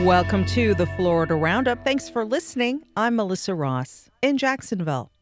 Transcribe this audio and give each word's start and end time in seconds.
Welcome 0.00 0.46
to 0.46 0.74
the 0.74 0.86
Florida 0.86 1.34
Roundup. 1.34 1.84
Thanks 1.84 2.08
for 2.08 2.24
listening. 2.24 2.82
I'm 2.96 3.14
Melissa 3.14 3.54
Ross 3.54 4.08
in 4.22 4.38
Jacksonville. 4.38 5.12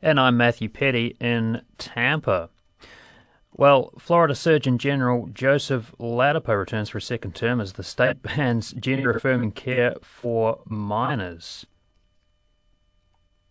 And 0.00 0.20
I'm 0.20 0.36
Matthew 0.36 0.68
Peddie 0.68 1.16
in 1.20 1.62
Tampa. 1.78 2.48
Well, 3.52 3.92
Florida 3.98 4.36
Surgeon 4.36 4.78
General 4.78 5.28
Joseph 5.34 5.92
Ladapo 5.98 6.56
returns 6.56 6.90
for 6.90 6.98
a 6.98 7.02
second 7.02 7.34
term 7.34 7.60
as 7.60 7.72
the 7.72 7.82
state 7.82 8.22
bans 8.22 8.70
gender 8.70 9.10
affirming 9.10 9.50
care 9.50 9.96
for 10.00 10.60
minors. 10.64 11.66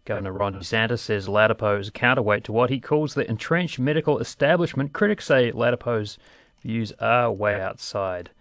Governor 0.05 0.31
Ron 0.31 0.54
DeSantis 0.54 0.99
says 0.99 1.27
Ladapo 1.27 1.77
is 1.77 1.89
a 1.89 1.91
counterweight 1.91 2.45
to 2.45 2.53
what 2.53 2.70
he 2.70 2.80
calls 2.80 3.16
the 3.16 3.30
entrenched 3.30 3.80
medical 3.80 4.17
establishment. 4.17 4.94
Critics 4.94 5.25
say 5.25 5.52
Ladapo's 5.52 6.17
views 6.61 6.94
are 7.02 7.30
way 7.30 7.61
outside 7.61 8.31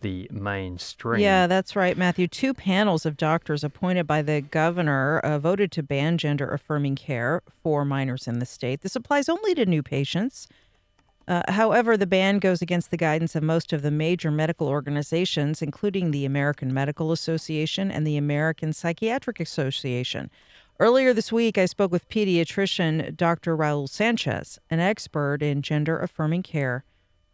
the 0.00 0.28
mainstream. 0.32 1.20
Yeah, 1.20 1.46
that's 1.46 1.74
right, 1.74 1.96
Matthew. 1.96 2.28
Two 2.28 2.54
panels 2.54 3.04
of 3.04 3.16
doctors 3.16 3.64
appointed 3.64 4.06
by 4.06 4.22
the 4.22 4.40
governor 4.40 5.18
uh, 5.20 5.38
voted 5.38 5.72
to 5.72 5.82
ban 5.82 6.18
gender 6.18 6.48
affirming 6.48 6.96
care 6.96 7.42
for 7.62 7.84
minors 7.84 8.26
in 8.26 8.38
the 8.38 8.46
state. 8.46 8.82
This 8.82 8.96
applies 8.96 9.28
only 9.28 9.54
to 9.54 9.66
new 9.66 9.82
patients. 9.82 10.48
Uh, 11.26 11.42
however, 11.48 11.96
the 11.96 12.06
ban 12.06 12.38
goes 12.38 12.62
against 12.62 12.90
the 12.90 12.96
guidance 12.96 13.36
of 13.36 13.42
most 13.42 13.72
of 13.74 13.82
the 13.82 13.90
major 13.90 14.30
medical 14.30 14.66
organizations, 14.66 15.60
including 15.60 16.10
the 16.10 16.24
American 16.24 16.72
Medical 16.72 17.12
Association 17.12 17.90
and 17.90 18.06
the 18.06 18.16
American 18.16 18.72
Psychiatric 18.72 19.38
Association. 19.38 20.30
Earlier 20.80 21.12
this 21.12 21.30
week, 21.30 21.58
I 21.58 21.66
spoke 21.66 21.92
with 21.92 22.08
pediatrician 22.08 23.14
Dr. 23.16 23.56
Raul 23.56 23.88
Sanchez, 23.88 24.58
an 24.70 24.80
expert 24.80 25.42
in 25.42 25.60
gender 25.60 25.98
affirming 25.98 26.44
care 26.44 26.84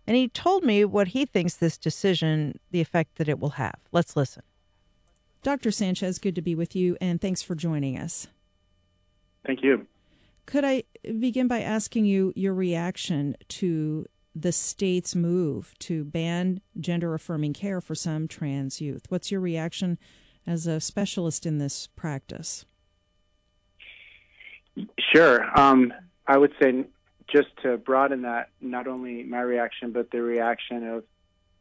and 0.06 0.16
he 0.16 0.28
told 0.28 0.64
me 0.64 0.84
what 0.84 1.08
he 1.08 1.24
thinks 1.24 1.54
this 1.54 1.78
decision, 1.78 2.58
the 2.70 2.80
effect 2.80 3.16
that 3.16 3.28
it 3.28 3.38
will 3.38 3.50
have. 3.50 3.76
Let's 3.92 4.16
listen. 4.16 4.42
Dr. 5.42 5.70
Sanchez, 5.70 6.18
good 6.18 6.34
to 6.34 6.42
be 6.42 6.54
with 6.54 6.74
you, 6.74 6.96
and 7.00 7.20
thanks 7.20 7.42
for 7.42 7.54
joining 7.54 7.98
us. 7.98 8.28
Thank 9.46 9.62
you. 9.62 9.86
Could 10.46 10.64
I 10.64 10.84
begin 11.18 11.48
by 11.48 11.60
asking 11.60 12.06
you 12.06 12.32
your 12.34 12.54
reaction 12.54 13.36
to 13.48 14.06
the 14.34 14.52
state's 14.52 15.14
move 15.14 15.74
to 15.78 16.04
ban 16.04 16.60
gender 16.78 17.14
affirming 17.14 17.52
care 17.52 17.80
for 17.80 17.94
some 17.94 18.26
trans 18.26 18.80
youth? 18.80 19.04
What's 19.08 19.30
your 19.30 19.40
reaction 19.40 19.98
as 20.46 20.66
a 20.66 20.80
specialist 20.80 21.46
in 21.46 21.58
this 21.58 21.86
practice? 21.88 22.64
Sure. 24.98 25.46
Um, 25.58 25.92
I 26.26 26.36
would 26.36 26.52
say 26.60 26.84
just 27.28 27.48
to 27.62 27.76
broaden 27.76 28.22
that, 28.22 28.50
not 28.60 28.86
only 28.86 29.22
my 29.22 29.40
reaction, 29.40 29.92
but 29.92 30.10
the 30.10 30.22
reaction 30.22 30.86
of 30.88 31.04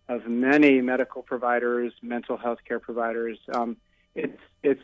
of 0.10 0.28
many 0.28 0.82
medical 0.82 1.22
providers, 1.22 1.94
mental 2.02 2.36
health 2.38 2.60
care 2.68 2.80
providers. 2.80 3.38
Um, 3.54 3.78
it's 4.16 4.40
it's 4.62 4.84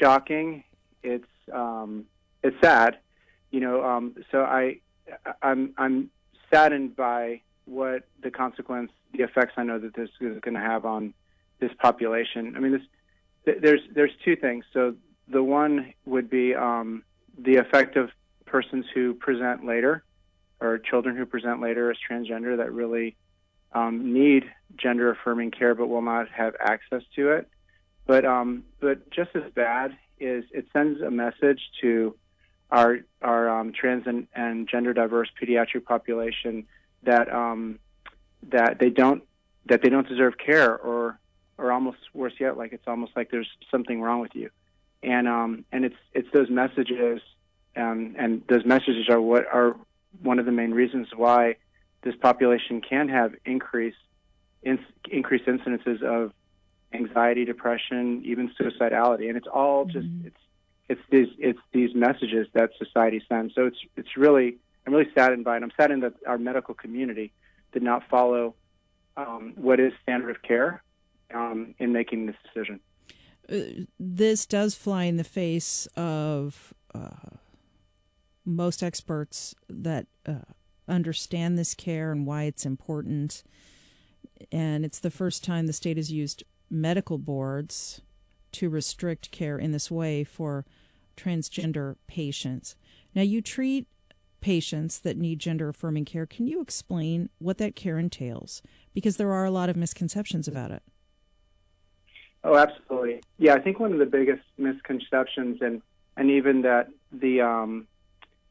shocking. 0.00 0.64
It's 1.02 1.26
um, 1.52 2.06
it's 2.42 2.56
sad, 2.62 2.98
you 3.50 3.60
know. 3.60 3.84
Um, 3.84 4.14
so 4.30 4.42
I 4.42 4.78
I'm 5.42 5.74
I'm 5.76 6.10
saddened 6.52 6.96
by 6.96 7.40
what 7.64 8.04
the 8.22 8.30
consequence, 8.30 8.90
the 9.12 9.22
effects 9.24 9.54
I 9.56 9.64
know 9.64 9.78
that 9.78 9.94
this 9.94 10.10
is 10.20 10.40
going 10.40 10.54
to 10.54 10.60
have 10.60 10.84
on 10.84 11.14
this 11.60 11.70
population. 11.78 12.54
I 12.56 12.60
mean, 12.60 12.72
this 12.72 13.56
there's 13.60 13.80
there's 13.94 14.12
two 14.24 14.36
things. 14.36 14.64
So 14.72 14.94
the 15.28 15.42
one 15.42 15.92
would 16.04 16.30
be 16.30 16.54
um, 16.54 17.02
the 17.38 17.56
effect 17.56 17.96
of 17.96 18.10
persons 18.46 18.84
who 18.94 19.14
present 19.14 19.64
later 19.64 20.04
or 20.62 20.78
children 20.78 21.16
who 21.16 21.26
present 21.26 21.60
later 21.60 21.90
as 21.90 21.96
transgender 22.08 22.56
that 22.56 22.72
really 22.72 23.16
um, 23.72 24.12
need 24.12 24.44
gender 24.76 25.10
affirming 25.10 25.50
care 25.50 25.74
but 25.74 25.88
will 25.88 26.02
not 26.02 26.28
have 26.28 26.54
access 26.60 27.02
to 27.16 27.32
it. 27.32 27.48
But 28.06 28.24
um, 28.24 28.64
but 28.80 29.10
just 29.10 29.30
as 29.34 29.50
bad 29.54 29.96
is 30.18 30.44
it 30.52 30.66
sends 30.72 31.00
a 31.00 31.10
message 31.10 31.60
to 31.80 32.14
our 32.70 32.98
our 33.20 33.48
um, 33.48 33.72
trans 33.72 34.06
and, 34.06 34.26
and, 34.34 34.68
gender 34.68 34.94
diverse 34.94 35.28
pediatric 35.40 35.84
population 35.84 36.66
that 37.02 37.32
um, 37.32 37.78
that 38.50 38.78
they 38.78 38.90
don't 38.90 39.22
that 39.66 39.82
they 39.82 39.88
don't 39.88 40.08
deserve 40.08 40.34
care 40.38 40.76
or 40.76 41.18
or 41.58 41.70
almost 41.70 41.98
worse 42.14 42.34
yet 42.40 42.56
like 42.56 42.72
it's 42.72 42.88
almost 42.88 43.12
like 43.14 43.30
there's 43.30 43.48
something 43.70 44.00
wrong 44.00 44.20
with 44.20 44.34
you 44.34 44.50
and 45.02 45.28
um, 45.28 45.64
and 45.70 45.84
it's 45.84 45.96
it's 46.12 46.28
those 46.32 46.50
messages 46.50 47.20
um, 47.76 48.14
and 48.18 48.42
those 48.48 48.64
messages 48.64 49.08
are 49.08 49.20
what 49.20 49.46
are 49.52 49.76
one 50.20 50.38
of 50.38 50.46
the 50.46 50.52
main 50.52 50.72
reasons 50.72 51.08
why 51.14 51.56
this 52.02 52.14
population 52.16 52.80
can 52.80 53.08
have 53.08 53.34
increased 53.44 53.96
in, 54.62 54.78
increased 55.10 55.46
incidences 55.46 56.02
of 56.02 56.32
anxiety, 56.92 57.44
depression, 57.44 58.22
even 58.24 58.50
suicidality, 58.60 59.28
and 59.28 59.36
it's 59.36 59.46
all 59.46 59.84
just 59.84 60.06
mm-hmm. 60.06 60.26
it's 60.28 60.36
it's 60.88 61.00
these 61.10 61.28
it's 61.38 61.58
these 61.72 61.94
messages 61.94 62.46
that 62.52 62.70
society 62.78 63.22
sends. 63.28 63.54
So 63.54 63.66
it's 63.66 63.78
it's 63.96 64.16
really 64.16 64.56
I'm 64.86 64.92
really 64.92 65.10
saddened 65.14 65.44
by 65.44 65.56
it. 65.56 65.62
I'm 65.62 65.72
saddened 65.76 66.02
that 66.02 66.14
our 66.26 66.38
medical 66.38 66.74
community 66.74 67.32
did 67.72 67.82
not 67.82 68.02
follow 68.08 68.54
um, 69.16 69.52
what 69.56 69.80
is 69.80 69.92
standard 70.02 70.30
of 70.30 70.42
care 70.42 70.82
um, 71.32 71.74
in 71.78 71.92
making 71.92 72.26
this 72.26 72.36
decision. 72.44 72.80
Uh, 73.48 73.84
this 73.98 74.46
does 74.46 74.74
fly 74.74 75.04
in 75.04 75.16
the 75.16 75.24
face 75.24 75.86
of 75.96 76.74
uh, 76.94 77.36
most 78.44 78.82
experts 78.82 79.54
that 79.68 80.06
uh, 80.26 80.52
understand 80.88 81.58
this 81.58 81.74
care 81.74 82.12
and 82.12 82.26
why 82.26 82.44
it's 82.44 82.66
important. 82.66 83.42
And 84.50 84.84
it's 84.84 84.98
the 84.98 85.10
first 85.10 85.44
time 85.44 85.66
the 85.66 85.72
state 85.72 85.96
has 85.96 86.10
used 86.10 86.42
medical 86.70 87.18
boards 87.18 88.00
to 88.52 88.68
restrict 88.68 89.30
care 89.30 89.58
in 89.58 89.72
this 89.72 89.90
way 89.90 90.24
for 90.24 90.64
transgender 91.16 91.96
patients. 92.06 92.76
Now, 93.14 93.22
you 93.22 93.40
treat 93.40 93.86
patients 94.40 94.98
that 95.00 95.16
need 95.16 95.38
gender 95.38 95.68
affirming 95.68 96.04
care. 96.04 96.26
Can 96.26 96.46
you 96.46 96.60
explain 96.60 97.28
what 97.38 97.58
that 97.58 97.76
care 97.76 97.98
entails? 97.98 98.62
Because 98.92 99.16
there 99.16 99.32
are 99.32 99.44
a 99.44 99.50
lot 99.50 99.68
of 99.68 99.76
misconceptions 99.76 100.48
about 100.48 100.70
it. 100.70 100.82
Oh, 102.44 102.56
absolutely. 102.56 103.22
Yeah, 103.38 103.54
I 103.54 103.60
think 103.60 103.78
one 103.78 103.92
of 103.92 103.98
the 104.00 104.06
biggest 104.06 104.42
misconceptions, 104.58 105.58
and 105.60 105.80
and 106.16 106.30
even 106.30 106.62
that 106.62 106.88
the 107.12 107.40
um, 107.40 107.86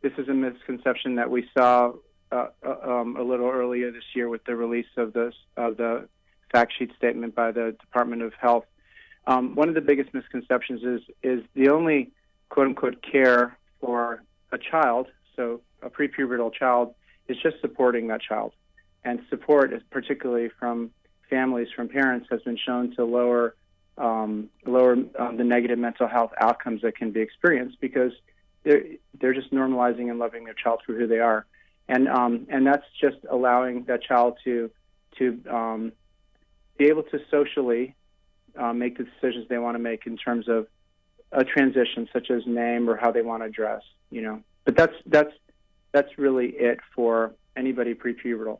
this 0.01 0.13
is 0.17 0.28
a 0.28 0.34
misconception 0.34 1.16
that 1.16 1.29
we 1.29 1.47
saw 1.56 1.94
uh, 2.31 2.47
uh, 2.66 2.75
um, 2.84 3.16
a 3.17 3.22
little 3.22 3.50
earlier 3.50 3.91
this 3.91 4.03
year 4.16 4.29
with 4.29 4.44
the 4.45 4.56
release 4.56 4.88
of 4.97 5.13
the 5.13 5.31
of 5.57 5.78
the 5.78 6.07
fact 6.51 6.73
sheet 6.78 6.91
statement 6.97 7.35
by 7.35 7.51
the 7.51 7.75
Department 7.79 8.22
of 8.22 8.34
Health. 8.34 8.66
Um, 9.28 9.56
one 9.56 9.69
of 9.69 9.75
the 9.75 9.81
biggest 9.81 10.13
misconceptions 10.13 10.81
is 10.84 11.01
is 11.23 11.44
the 11.53 11.69
only 11.69 12.12
quote 12.50 12.67
unquote 12.67 13.03
care 13.03 13.57
for 13.79 14.23
a 14.51 14.57
child, 14.57 15.07
so 15.35 15.62
a 15.81 15.89
prepubertal 15.89 16.53
child, 16.53 16.94
is 17.28 17.38
just 17.41 17.62
supporting 17.62 18.07
that 18.07 18.22
child, 18.22 18.53
and 19.03 19.19
support 19.29 19.72
particularly 19.89 20.50
from 20.59 20.91
families 21.29 21.68
from 21.75 21.88
parents 21.88 22.28
has 22.29 22.41
been 22.41 22.57
shown 22.57 22.95
to 22.95 23.06
lower 23.06 23.56
um, 23.97 24.50
lower 24.66 24.97
um, 25.19 25.38
the 25.38 25.44
negative 25.44 25.78
mental 25.78 26.07
health 26.07 26.31
outcomes 26.39 26.81
that 26.81 26.95
can 26.95 27.12
be 27.12 27.19
experienced 27.19 27.79
because 27.79 28.13
they're 28.64 28.84
they're 29.20 29.34
just 29.34 29.52
normalizing 29.52 30.10
and 30.10 30.20
loving 30.20 30.46
their 30.46 30.54
child 30.54 30.82
for 30.86 30.94
who 30.94 31.08
they 31.08 31.20
are, 31.20 31.46
and 31.88 32.08
um, 32.08 32.48
and 32.50 32.66
that's 32.66 32.86
just 33.00 33.18
allowing 33.30 33.86
that 33.86 34.04
child 34.04 34.38
to 34.44 34.70
to 35.18 35.42
um, 35.50 35.92
be 36.78 36.86
able 36.86 37.04
to 37.04 37.20
socially 37.30 37.96
uh, 38.58 38.74
make 38.74 38.98
the 38.98 39.04
decisions 39.04 39.48
they 39.50 39.58
want 39.58 39.76
to 39.76 39.80
make 39.80 40.06
in 40.06 40.18
terms 40.18 40.48
of 40.48 40.68
a 41.32 41.44
transition, 41.44 42.08
such 42.12 42.30
as 42.30 42.46
name 42.46 42.90
or 42.90 42.98
how 42.98 43.12
they 43.12 43.22
want 43.22 43.44
to 43.44 43.50
dress. 43.50 43.82
You 44.10 44.22
know, 44.22 44.44
but 44.66 44.75
that's 44.75 44.96
that's 45.06 45.34
that's 45.92 46.18
really 46.18 46.48
it 46.48 46.80
for 46.96 47.34
anybody 47.56 47.94
prepubertal. 47.94 48.60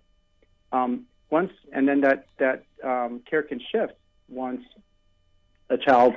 Um, 0.72 1.06
once 1.30 1.52
and 1.72 1.88
then 1.88 2.02
that 2.02 2.26
that 2.40 2.64
um, 2.84 3.22
care 3.30 3.44
can 3.44 3.60
shift 3.72 3.94
once 4.30 4.62
a 5.70 5.78
child 5.78 6.14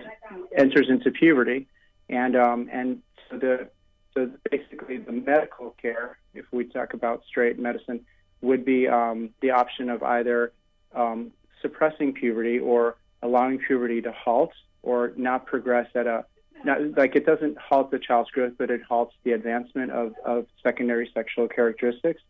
enters 0.57 0.89
into 0.89 1.11
puberty, 1.11 1.67
and 2.09 2.37
um, 2.37 2.69
and 2.73 3.01
so 3.31 3.39
the 3.39 3.69
so 4.15 4.31
basically, 4.51 4.99
the 4.99 5.13
medical 5.13 5.75
care, 5.83 6.19
if 6.35 6.45
we 6.53 6.65
talk 6.65 6.95
about 6.95 7.25
straight 7.27 7.59
medicine, 7.59 8.05
would 8.41 8.65
be 8.65 8.87
um, 8.87 9.31
the 9.41 9.51
option 9.51 9.91
of 9.91 10.03
either 10.03 10.53
um, 10.95 11.33
suppressing 11.61 12.13
puberty 12.13 12.59
or 12.59 12.97
allowing 13.23 13.59
puberty 13.59 14.01
to 14.03 14.13
halt 14.13 14.53
or 14.83 15.13
not 15.17 15.47
progress 15.47 15.89
at 15.95 16.07
a 16.07 16.25
not, 16.65 16.97
like 16.97 17.17
it 17.17 17.27
doesn't 17.27 17.59
halt 17.59 17.91
the 17.91 17.99
child's 17.99 18.31
growth, 18.31 18.55
but 18.57 18.71
it 18.71 18.83
halts 18.89 19.15
the 19.25 19.33
advancement 19.33 19.91
of, 19.91 20.15
of 20.25 20.47
secondary 20.63 21.11
sexual 21.13 21.49
characteristics, 21.49 22.23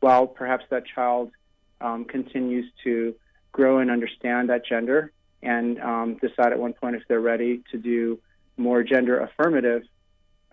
while 0.00 0.26
perhaps 0.26 0.64
that 0.70 0.84
child 0.86 1.32
um, 1.80 2.04
continues 2.04 2.70
to 2.84 3.14
grow 3.52 3.78
and 3.78 3.90
understand 3.90 4.48
that 4.48 4.64
gender 4.64 5.12
and 5.42 5.80
um, 5.80 6.14
decide 6.14 6.52
at 6.52 6.58
one 6.58 6.72
point 6.72 6.96
if 6.96 7.02
they're 7.08 7.20
ready 7.20 7.62
to 7.70 7.78
do 7.78 8.18
more 8.56 8.82
gender 8.82 9.20
affirmative 9.20 9.82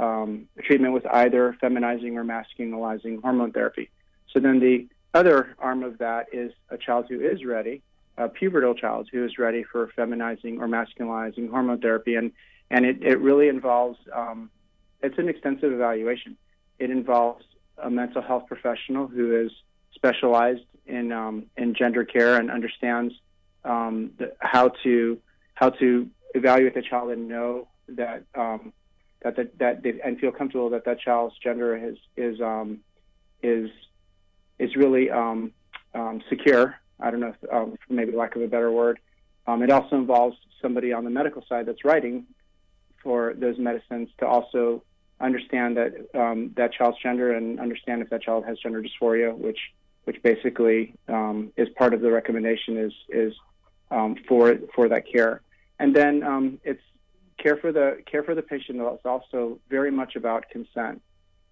um, 0.01 0.47
treatment 0.63 0.93
with 0.93 1.05
either 1.05 1.55
feminizing 1.61 2.15
or 2.15 2.23
masculinizing 2.23 3.21
hormone 3.21 3.51
therapy. 3.51 3.89
So 4.31 4.39
then 4.39 4.59
the 4.59 4.87
other 5.13 5.55
arm 5.59 5.83
of 5.83 5.97
that 5.99 6.27
is 6.33 6.51
a 6.69 6.77
child 6.77 7.05
who 7.09 7.19
is 7.21 7.45
ready 7.45 7.81
a 8.17 8.29
pubertal 8.29 8.77
child 8.77 9.09
who 9.11 9.25
is 9.25 9.37
ready 9.37 9.63
for 9.63 9.87
feminizing 9.97 10.59
or 10.59 10.67
masculinizing 10.67 11.49
hormone 11.49 11.79
therapy, 11.79 12.15
and 12.15 12.31
and 12.69 12.85
it, 12.85 13.03
it 13.03 13.19
really 13.19 13.47
involves 13.47 13.97
um, 14.13 14.49
it's 15.01 15.17
an 15.17 15.29
extensive 15.29 15.71
evaluation. 15.71 16.37
It 16.79 16.89
involves 16.89 17.45
a 17.77 17.89
mental 17.89 18.21
health 18.21 18.47
professional 18.47 19.07
who 19.07 19.45
is 19.45 19.51
specialized 19.93 20.63
in 20.85 21.11
um, 21.11 21.45
in 21.57 21.73
gender 21.73 22.05
care 22.05 22.37
and 22.37 22.51
understands 22.51 23.13
um, 23.63 24.11
the, 24.17 24.33
how 24.39 24.69
to 24.83 25.19
how 25.55 25.69
to 25.69 26.09
evaluate 26.33 26.73
the 26.73 26.81
child 26.81 27.11
and 27.11 27.27
know 27.27 27.67
that 27.89 28.23
um, 28.35 28.73
that 29.21 29.35
that, 29.35 29.57
that 29.59 29.83
they, 29.83 29.99
and 30.03 30.19
feel 30.19 30.31
comfortable 30.31 30.69
that 30.71 30.85
that 30.85 30.99
child's 30.99 31.37
gender 31.37 31.75
is 31.75 31.97
is 32.17 32.41
um, 32.41 32.79
is 33.41 33.69
is 34.59 34.75
really 34.75 35.09
um, 35.09 35.51
um, 35.93 36.21
secure. 36.29 36.75
I 36.99 37.09
don't 37.09 37.19
know, 37.19 37.33
if, 37.41 37.53
um, 37.53 37.75
maybe 37.89 38.11
lack 38.11 38.35
of 38.35 38.43
a 38.43 38.47
better 38.47 38.71
word. 38.71 38.99
Um, 39.47 39.63
it 39.63 39.71
also 39.71 39.95
involves 39.95 40.37
somebody 40.61 40.93
on 40.93 41.03
the 41.03 41.09
medical 41.09 41.43
side 41.49 41.65
that's 41.65 41.83
writing 41.83 42.27
for 43.01 43.33
those 43.35 43.57
medicines 43.57 44.09
to 44.19 44.27
also 44.27 44.83
understand 45.19 45.77
that 45.77 45.93
um, 46.13 46.51
that 46.57 46.73
child's 46.73 46.97
gender 47.01 47.33
and 47.33 47.59
understand 47.59 48.01
if 48.01 48.09
that 48.09 48.21
child 48.21 48.45
has 48.45 48.57
gender 48.59 48.83
dysphoria, 48.83 49.35
which 49.35 49.59
which 50.03 50.21
basically 50.23 50.93
um, 51.07 51.51
is 51.57 51.69
part 51.69 51.93
of 51.93 52.01
the 52.01 52.11
recommendation 52.11 52.77
is 52.77 52.93
is 53.09 53.33
um, 53.89 54.15
for 54.27 54.57
for 54.75 54.87
that 54.89 55.03
care. 55.11 55.41
And 55.79 55.95
then 55.95 56.23
um, 56.23 56.59
it's 56.63 56.81
care 57.41 57.57
for 57.57 57.71
the 57.71 57.97
care 58.05 58.23
for 58.23 58.35
the 58.35 58.41
patient 58.41 58.79
is 58.81 58.99
also 59.05 59.59
very 59.69 59.91
much 59.91 60.15
about 60.15 60.49
consent. 60.49 61.01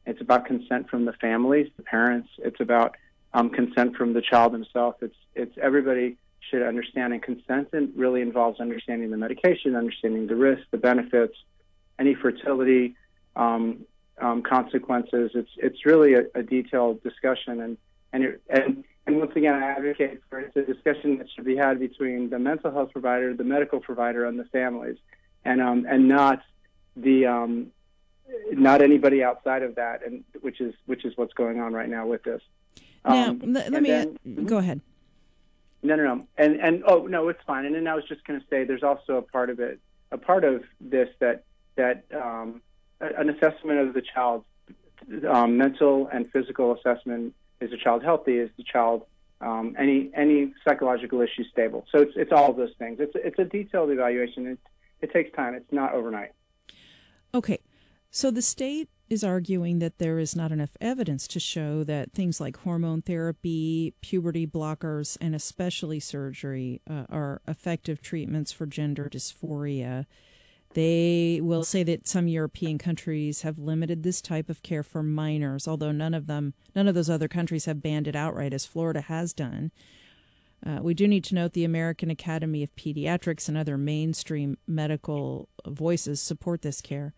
It's 0.05 0.21
about 0.21 0.45
consent 0.45 0.89
from 0.89 1.05
the 1.05 1.13
families, 1.13 1.67
the 1.77 1.83
parents. 1.83 2.29
It's 2.39 2.59
about 2.59 2.95
um, 3.33 3.49
consent 3.49 3.95
from 3.95 4.13
the 4.13 4.21
child 4.21 4.53
himself. 4.53 4.95
It's 5.01 5.15
it's 5.35 5.55
everybody 5.61 6.17
should 6.49 6.61
understand, 6.61 7.13
and 7.13 7.21
consent 7.21 7.69
and 7.73 7.91
really 7.95 8.21
involves 8.21 8.59
understanding 8.59 9.11
the 9.11 9.17
medication, 9.17 9.75
understanding 9.75 10.27
the 10.27 10.35
risks, 10.35 10.65
the 10.71 10.77
benefits, 10.77 11.35
any 11.99 12.15
fertility 12.15 12.95
um, 13.35 13.85
um, 14.19 14.41
consequences. 14.41 15.31
It's 15.35 15.51
it's 15.57 15.85
really 15.85 16.13
a, 16.13 16.23
a 16.35 16.43
detailed 16.43 17.03
discussion, 17.03 17.61
and 17.61 17.77
and 18.13 18.37
and 18.49 18.83
and 19.05 19.19
once 19.19 19.31
again, 19.35 19.55
I 19.55 19.71
advocate 19.71 20.21
for 20.29 20.39
it's 20.39 20.55
a 20.55 20.61
discussion 20.61 21.17
that 21.17 21.27
should 21.35 21.45
be 21.45 21.55
had 21.55 21.79
between 21.79 22.29
the 22.29 22.39
mental 22.39 22.71
health 22.71 22.91
provider, 22.91 23.33
the 23.33 23.43
medical 23.43 23.79
provider, 23.79 24.25
and 24.25 24.39
the 24.39 24.45
families, 24.45 24.97
and 25.45 25.61
um, 25.61 25.85
and 25.89 26.07
not 26.07 26.41
the 26.95 27.25
um, 27.25 27.71
not 28.51 28.81
anybody 28.81 29.23
outside 29.23 29.63
of 29.63 29.75
that, 29.75 30.05
and 30.05 30.23
which 30.41 30.61
is 30.61 30.73
which 30.85 31.05
is 31.05 31.13
what's 31.17 31.33
going 31.33 31.59
on 31.59 31.73
right 31.73 31.89
now 31.89 32.05
with 32.07 32.23
this. 32.23 32.41
Now, 33.05 33.29
um, 33.29 33.41
let, 33.45 33.71
let 33.71 33.81
me 33.81 33.89
then, 33.89 34.45
go 34.45 34.57
ahead. 34.57 34.81
No, 35.81 35.95
no, 35.95 36.03
no, 36.03 36.27
and 36.37 36.59
and 36.59 36.83
oh 36.85 37.07
no, 37.07 37.29
it's 37.29 37.41
fine. 37.47 37.65
And 37.65 37.75
then 37.75 37.87
I 37.87 37.95
was 37.95 38.03
just 38.05 38.25
going 38.25 38.39
to 38.39 38.45
say, 38.49 38.65
there's 38.65 38.83
also 38.83 39.17
a 39.17 39.21
part 39.21 39.49
of 39.49 39.59
it, 39.59 39.79
a 40.11 40.17
part 40.17 40.43
of 40.43 40.63
this 40.81 41.09
that 41.19 41.43
that 41.75 42.03
um, 42.13 42.61
an 42.99 43.29
assessment 43.29 43.79
of 43.79 43.93
the 43.93 44.01
child's 44.01 44.45
um, 45.29 45.57
mental 45.57 46.07
and 46.11 46.29
physical 46.31 46.75
assessment. 46.75 47.33
Is 47.61 47.71
the 47.71 47.77
child 47.77 48.03
healthy? 48.03 48.37
Is 48.37 48.49
the 48.57 48.63
child 48.63 49.05
um, 49.41 49.75
any 49.79 50.11
any 50.13 50.53
psychological 50.65 51.21
issue 51.21 51.43
stable? 51.51 51.85
So 51.91 51.99
it's 52.01 52.13
it's 52.15 52.31
all 52.31 52.51
of 52.51 52.57
those 52.57 52.73
things. 52.77 52.99
It's 52.99 53.13
it's 53.15 53.39
a 53.39 53.45
detailed 53.45 53.89
evaluation. 53.89 54.47
It 54.47 54.59
it 55.01 55.11
takes 55.11 55.31
time. 55.35 55.53
It's 55.53 55.71
not 55.71 55.93
overnight. 55.93 56.31
Okay, 57.33 57.59
so 58.11 58.31
the 58.31 58.41
state 58.41 58.89
is 59.09 59.23
arguing 59.23 59.79
that 59.79 59.97
there 59.97 60.19
is 60.19 60.35
not 60.35 60.51
enough 60.51 60.77
evidence 60.79 61.27
to 61.27 61.39
show 61.39 61.83
that 61.83 62.11
things 62.13 62.39
like 62.39 62.57
hormone 62.57 63.01
therapy, 63.01 63.93
puberty 64.01 64.45
blockers, 64.45 65.17
and 65.19 65.33
especially 65.33 65.99
surgery 65.99 66.81
uh, 66.89 67.05
are 67.09 67.41
effective 67.47 68.01
treatments 68.01 68.51
for 68.51 68.65
gender 68.65 69.09
dysphoria. 69.11 70.05
They 70.75 71.39
will 71.41 71.63
say 71.63 71.81
that 71.83 72.07
some 72.07 72.27
European 72.27 72.77
countries 72.77 73.41
have 73.41 73.57
limited 73.57 74.03
this 74.03 74.21
type 74.21 74.49
of 74.49 74.61
care 74.61 74.83
for 74.83 75.01
minors, 75.01 75.67
although 75.67 75.91
none 75.91 76.13
of 76.13 76.27
them, 76.27 76.53
none 76.75 76.87
of 76.87 76.93
those 76.93 77.09
other 77.09 77.27
countries 77.27 77.65
have 77.65 77.81
banned 77.81 78.07
it 78.07 78.15
outright, 78.15 78.53
as 78.53 78.67
Florida 78.67 79.01
has 79.01 79.33
done. 79.33 79.71
Uh, 80.65 80.79
we 80.81 80.93
do 80.93 81.07
need 81.07 81.23
to 81.23 81.35
note 81.35 81.53
the 81.53 81.63
American 81.63 82.09
Academy 82.09 82.63
of 82.63 82.75
Pediatrics 82.75 83.47
and 83.47 83.57
other 83.57 83.77
mainstream 83.77 84.57
medical 84.67 85.47
voices 85.65 86.21
support 86.21 86.61
this 86.61 86.81
care. 86.81 87.13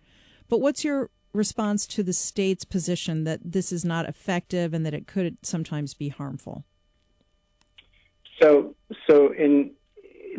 But 0.47 0.61
what's 0.61 0.83
your 0.83 1.09
response 1.33 1.87
to 1.87 2.03
the 2.03 2.13
state's 2.13 2.65
position 2.65 3.23
that 3.23 3.39
this 3.43 3.71
is 3.71 3.83
not 3.83 4.07
effective 4.07 4.73
and 4.73 4.85
that 4.85 4.93
it 4.93 5.07
could 5.07 5.37
sometimes 5.41 5.93
be 5.93 6.09
harmful? 6.09 6.65
So, 8.39 8.75
so 9.07 9.33
in 9.33 9.71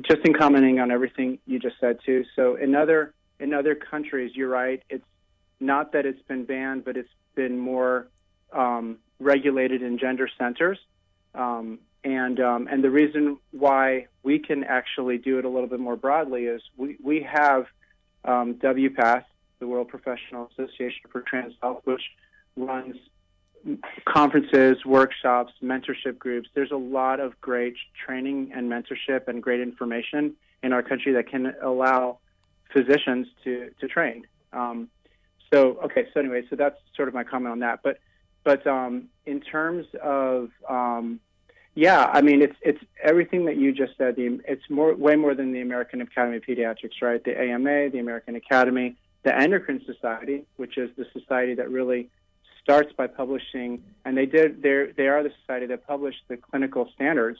just 0.02 0.20
in 0.24 0.34
commenting 0.34 0.80
on 0.80 0.90
everything 0.90 1.38
you 1.46 1.58
just 1.58 1.76
said 1.80 1.98
too. 2.04 2.24
So 2.34 2.56
in 2.56 2.74
other 2.74 3.14
in 3.40 3.52
other 3.52 3.74
countries, 3.74 4.32
you're 4.34 4.48
right. 4.48 4.82
It's 4.88 5.04
not 5.60 5.92
that 5.92 6.06
it's 6.06 6.22
been 6.22 6.44
banned, 6.44 6.84
but 6.84 6.96
it's 6.96 7.10
been 7.34 7.58
more 7.58 8.08
um, 8.52 8.98
regulated 9.18 9.82
in 9.82 9.98
gender 9.98 10.28
centers. 10.38 10.78
Um, 11.34 11.80
and 12.04 12.40
um, 12.40 12.68
and 12.70 12.82
the 12.82 12.90
reason 12.90 13.38
why 13.52 14.06
we 14.22 14.38
can 14.38 14.64
actually 14.64 15.18
do 15.18 15.38
it 15.38 15.44
a 15.44 15.48
little 15.48 15.68
bit 15.68 15.80
more 15.80 15.96
broadly 15.96 16.44
is 16.44 16.62
we 16.76 16.96
we 17.02 17.22
have 17.22 17.66
um, 18.24 18.54
WPATH, 18.54 19.24
the 19.58 19.66
World 19.66 19.88
Professional 19.88 20.50
Association 20.52 21.02
for 21.10 21.22
Trans 21.22 21.54
Health, 21.62 21.82
which 21.84 22.02
runs 22.56 22.96
conferences, 24.04 24.84
workshops, 24.84 25.52
mentorship 25.62 26.18
groups. 26.18 26.48
There's 26.54 26.72
a 26.72 26.76
lot 26.76 27.20
of 27.20 27.40
great 27.40 27.76
training 28.04 28.52
and 28.54 28.70
mentorship 28.70 29.28
and 29.28 29.40
great 29.40 29.60
information 29.60 30.34
in 30.62 30.72
our 30.72 30.82
country 30.82 31.12
that 31.12 31.28
can 31.28 31.54
allow 31.62 32.18
physicians 32.72 33.28
to 33.44 33.70
to 33.80 33.86
train. 33.86 34.26
Um, 34.52 34.88
so 35.52 35.78
okay, 35.84 36.08
so 36.12 36.20
anyway, 36.20 36.42
so 36.50 36.56
that's 36.56 36.78
sort 36.96 37.08
of 37.08 37.14
my 37.14 37.24
comment 37.24 37.52
on 37.52 37.58
that. 37.60 37.80
But 37.84 37.98
but 38.44 38.66
um, 38.66 39.08
in 39.26 39.40
terms 39.40 39.86
of 40.02 40.50
um, 40.68 41.20
yeah, 41.74 42.04
I 42.12 42.20
mean 42.20 42.42
it's 42.42 42.56
it's 42.60 42.82
everything 43.02 43.46
that 43.46 43.56
you 43.56 43.72
just 43.72 43.96
said. 43.96 44.16
The, 44.16 44.40
it's 44.46 44.68
more 44.68 44.94
way 44.94 45.16
more 45.16 45.34
than 45.34 45.52
the 45.52 45.60
American 45.60 46.00
Academy 46.00 46.36
of 46.36 46.42
Pediatrics, 46.42 47.00
right? 47.00 47.22
The 47.22 47.38
AMA, 47.38 47.90
the 47.90 47.98
American 47.98 48.36
Academy, 48.36 48.96
the 49.22 49.34
Endocrine 49.34 49.82
Society, 49.86 50.44
which 50.56 50.76
is 50.76 50.90
the 50.96 51.06
society 51.12 51.54
that 51.54 51.70
really 51.70 52.10
starts 52.62 52.92
by 52.92 53.06
publishing, 53.06 53.82
and 54.04 54.16
they 54.16 54.26
did. 54.26 54.62
They 54.62 54.92
they 54.96 55.08
are 55.08 55.22
the 55.22 55.32
society 55.40 55.66
that 55.66 55.86
published 55.86 56.22
the 56.28 56.36
clinical 56.36 56.88
standards 56.94 57.38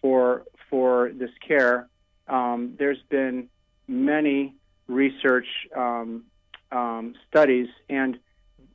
for 0.00 0.44
for 0.68 1.12
this 1.14 1.30
care. 1.46 1.88
Um, 2.28 2.74
there's 2.78 3.02
been 3.08 3.48
many 3.88 4.54
research 4.88 5.46
um, 5.76 6.24
um, 6.72 7.14
studies, 7.28 7.68
and 7.88 8.18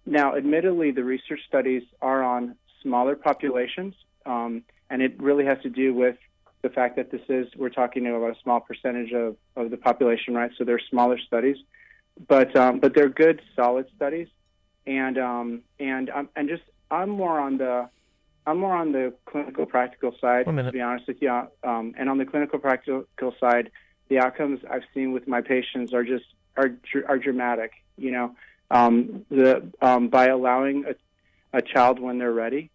now, 0.05 0.35
admittedly, 0.35 0.91
the 0.91 1.03
research 1.03 1.39
studies 1.47 1.83
are 2.01 2.23
on 2.23 2.55
smaller 2.81 3.15
populations, 3.15 3.95
um, 4.25 4.63
and 4.89 5.01
it 5.01 5.21
really 5.21 5.45
has 5.45 5.57
to 5.63 5.69
do 5.69 5.93
with 5.93 6.17
the 6.61 6.69
fact 6.69 6.95
that 6.95 7.11
this 7.11 7.21
is 7.29 7.47
we're 7.55 7.69
talking 7.69 8.07
about 8.07 8.31
a 8.31 8.35
small 8.41 8.59
percentage 8.59 9.11
of, 9.11 9.35
of 9.55 9.69
the 9.71 9.77
population, 9.77 10.33
right? 10.33 10.51
So 10.57 10.63
they're 10.63 10.81
smaller 10.89 11.17
studies, 11.19 11.57
but 12.27 12.55
um, 12.55 12.79
but 12.79 12.93
they're 12.95 13.09
good, 13.09 13.41
solid 13.55 13.87
studies 13.95 14.27
and 14.87 15.17
um, 15.17 15.61
and 15.79 16.09
I'm 16.09 16.29
and 16.35 16.49
just 16.49 16.63
I'm 16.91 17.09
more 17.09 17.39
on 17.39 17.57
the 17.57 17.89
I'm 18.47 18.59
more 18.59 18.75
on 18.75 18.91
the 18.91 19.13
clinical 19.25 19.65
practical 19.65 20.15
side 20.21 20.45
to 20.45 20.71
be 20.71 20.81
honest 20.81 21.07
with 21.07 21.21
you. 21.21 21.29
Um, 21.63 21.95
and 21.97 22.09
on 22.09 22.17
the 22.17 22.25
clinical 22.25 22.59
practical 22.59 23.35
side, 23.39 23.71
the 24.09 24.19
outcomes 24.19 24.59
I've 24.69 24.83
seen 24.93 25.11
with 25.11 25.27
my 25.27 25.41
patients 25.41 25.93
are 25.93 26.03
just 26.03 26.25
are 26.57 26.71
are 27.07 27.17
dramatic. 27.17 27.71
You 27.97 28.11
know, 28.11 28.35
um, 28.71 29.25
the 29.29 29.71
um, 29.81 30.09
by 30.09 30.27
allowing 30.27 30.85
a, 30.85 31.57
a 31.57 31.61
child 31.61 31.99
when 31.99 32.17
they're 32.17 32.33
ready 32.33 32.69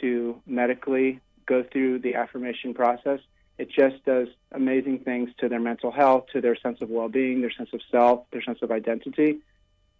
to 0.00 0.40
medically 0.46 1.20
go 1.54 1.62
through 1.72 1.98
the 2.06 2.14
affirmation 2.22 2.70
process, 2.74 3.20
it 3.58 3.68
just 3.70 3.98
does 4.04 4.28
amazing 4.52 4.98
things 5.00 5.30
to 5.40 5.48
their 5.48 5.60
mental 5.60 5.90
health, 5.90 6.24
to 6.32 6.40
their 6.40 6.56
sense 6.64 6.78
of 6.80 6.88
well-being, 6.88 7.40
their 7.40 7.52
sense 7.52 7.70
of 7.72 7.80
self, 7.90 8.16
their 8.32 8.42
sense 8.42 8.60
of 8.62 8.70
identity, 8.70 9.30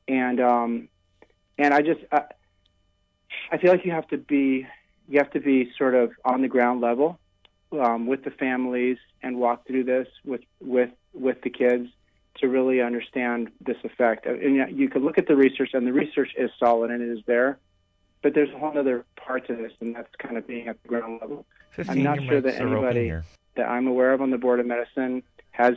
and 0.08 0.38
um, 0.40 0.88
and 1.58 1.70
I 1.74 1.80
just 1.82 2.00
I, 2.10 2.22
I 3.52 3.58
feel 3.58 3.70
like 3.70 3.84
you 3.84 3.92
have 3.92 4.08
to 4.08 4.18
be 4.18 4.66
you 5.08 5.18
have 5.18 5.32
to 5.32 5.40
be 5.40 5.70
sort 5.76 5.94
of 5.94 6.12
on 6.24 6.42
the 6.42 6.48
ground 6.48 6.80
level 6.80 7.18
um, 7.72 8.06
with 8.06 8.24
the 8.24 8.30
families 8.30 8.98
and 9.22 9.38
walk 9.38 9.66
through 9.66 9.84
this 9.84 10.08
with 10.24 10.42
with 10.60 10.90
with 11.12 11.38
the 11.42 11.50
kids 11.50 11.88
to 12.40 12.48
really 12.48 12.80
understand 12.80 13.50
this 13.60 13.76
effect. 13.84 14.26
And 14.26 14.78
you 14.78 14.88
could 14.88 15.02
look 15.02 15.18
at 15.18 15.26
the 15.26 15.36
research, 15.36 15.70
and 15.74 15.86
the 15.86 15.92
research 15.92 16.30
is 16.36 16.50
solid 16.58 16.90
and 16.90 17.02
it 17.02 17.10
is 17.18 17.22
there, 17.26 17.58
but 18.22 18.34
there's 18.34 18.50
a 18.50 18.58
whole 18.58 18.76
other 18.76 19.04
part 19.16 19.46
to 19.48 19.56
this, 19.56 19.72
and 19.80 19.94
that's 19.94 20.08
kind 20.18 20.36
of 20.36 20.46
being 20.46 20.68
at 20.68 20.80
the 20.82 20.88
ground 20.88 21.18
level. 21.20 21.44
I'm 21.88 22.02
not 22.02 22.22
sure 22.22 22.40
that 22.40 22.60
anybody 22.60 23.12
that 23.56 23.68
I'm 23.68 23.86
aware 23.86 24.12
of 24.12 24.22
on 24.22 24.30
the 24.30 24.38
board 24.38 24.60
of 24.60 24.66
medicine 24.66 25.22
has 25.50 25.74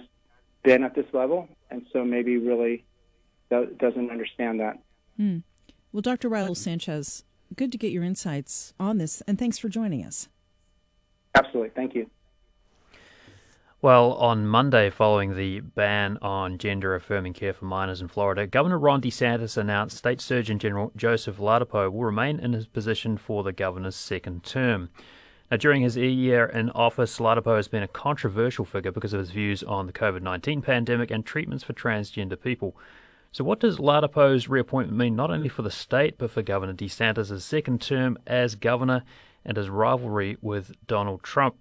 been 0.64 0.84
at 0.84 0.96
this 0.96 1.06
level, 1.14 1.50
and 1.70 1.86
so 1.92 2.04
maybe 2.06 2.38
really 2.38 2.86
doesn't 3.50 4.12
understand 4.12 4.60
that. 4.60 4.80
Hmm. 5.18 5.40
Well, 5.92 6.02
Dr. 6.02 6.30
Raul 6.30 6.56
Sanchez, 6.56 7.24
good 7.56 7.72
to 7.72 7.78
get 7.78 7.92
your 7.92 8.04
insights 8.04 8.74
on 8.80 8.98
this, 8.98 9.22
and 9.28 9.40
thanks 9.40 9.58
for 9.58 9.70
joining 9.70 10.04
us. 10.04 10.28
Absolutely. 11.36 11.70
Thank 11.70 11.96
you. 11.96 12.10
Well, 13.86 14.13
on 14.13 14.48
Monday, 14.48 14.89
following 14.89 15.36
the 15.36 15.60
ban 15.60 16.18
on 16.20 16.58
gender 16.58 16.96
affirming 16.96 17.34
care 17.34 17.54
for 17.54 17.65
minors 17.65 18.01
in 18.01 18.08
Florida, 18.08 18.48
Governor 18.48 18.80
Ron 18.80 19.00
DeSantis 19.00 19.58
announced 19.58 19.96
State 19.96 20.20
Surgeon 20.20 20.58
General 20.58 20.92
Joseph 20.96 21.38
Ladapo 21.38 21.92
will 21.92 22.04
remain 22.04 22.39
in 22.39 22.54
his 22.54 22.65
position 22.65 23.15
for 23.15 23.44
the 23.44 23.54
governor's 23.54 23.96
second 23.96 24.44
term. 24.44 24.89
Now, 25.51 25.58
during 25.58 25.84
his 25.84 25.96
year 25.98 26.46
in 26.48 26.72
office, 26.72 27.20
Ladapo 27.20 27.58
has 27.58 27.68
been 27.68 27.84
a 27.84 27.88
controversial 27.88 28.65
figure 28.65 28.92
because 28.92 29.13
of 29.13 29.20
his 29.20 29.30
views 29.30 29.62
on 29.62 29.86
the 29.86 29.94
COVID 29.94 30.24
19 30.24 30.63
pandemic 30.63 31.12
and 31.12 31.24
treatments 31.24 31.63
for 31.63 31.74
transgender 31.74 32.42
people. 32.42 32.75
So, 33.32 33.44
what 33.44 33.60
does 33.60 33.77
Ladapo's 33.77 34.48
reappointment 34.48 34.98
mean 34.98 35.15
not 35.15 35.30
only 35.30 35.48
for 35.48 35.62
the 35.62 35.70
state 35.70 36.18
but 36.18 36.32
for 36.32 36.42
Governor 36.42 36.74
DeSantis' 36.74 37.39
second 37.44 37.82
term 37.84 38.18
as 38.25 38.56
governor 38.56 39.04
and 39.46 39.58
his 39.58 39.70
rivalry 39.70 40.38
with 40.42 40.74
Donald 40.88 41.22
Trump? 41.22 41.56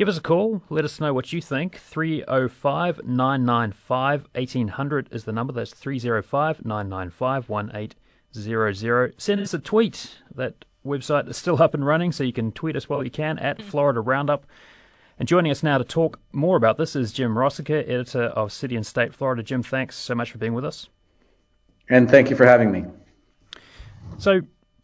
Give 0.00 0.08
us 0.08 0.16
a 0.16 0.22
call. 0.22 0.62
Let 0.70 0.86
us 0.86 0.98
know 0.98 1.12
what 1.12 1.30
you 1.30 1.42
think. 1.42 1.76
305 1.76 3.02
995 3.04 4.28
1800 4.34 5.12
is 5.12 5.24
the 5.24 5.32
number. 5.32 5.52
That's 5.52 5.74
305 5.74 6.64
995 6.64 7.50
1800. 7.50 9.20
Send 9.20 9.40
us 9.42 9.52
a 9.52 9.58
tweet. 9.58 10.16
That 10.34 10.64
website 10.86 11.28
is 11.28 11.36
still 11.36 11.62
up 11.62 11.74
and 11.74 11.84
running, 11.84 12.12
so 12.12 12.24
you 12.24 12.32
can 12.32 12.50
tweet 12.50 12.76
us 12.76 12.88
while 12.88 13.04
you 13.04 13.10
can 13.10 13.38
at 13.40 13.58
mm. 13.58 13.62
Florida 13.64 14.00
Roundup. 14.00 14.46
And 15.18 15.28
joining 15.28 15.52
us 15.52 15.62
now 15.62 15.76
to 15.76 15.84
talk 15.84 16.18
more 16.32 16.56
about 16.56 16.78
this 16.78 16.96
is 16.96 17.12
Jim 17.12 17.34
Rosica, 17.34 17.86
editor 17.86 18.22
of 18.22 18.54
City 18.54 18.76
and 18.76 18.86
State 18.86 19.12
Florida. 19.12 19.42
Jim, 19.42 19.62
thanks 19.62 19.96
so 19.96 20.14
much 20.14 20.32
for 20.32 20.38
being 20.38 20.54
with 20.54 20.64
us. 20.64 20.88
And 21.90 22.10
thank 22.10 22.30
you 22.30 22.36
for 22.36 22.46
having 22.46 22.72
me. 22.72 22.86
So, 24.16 24.40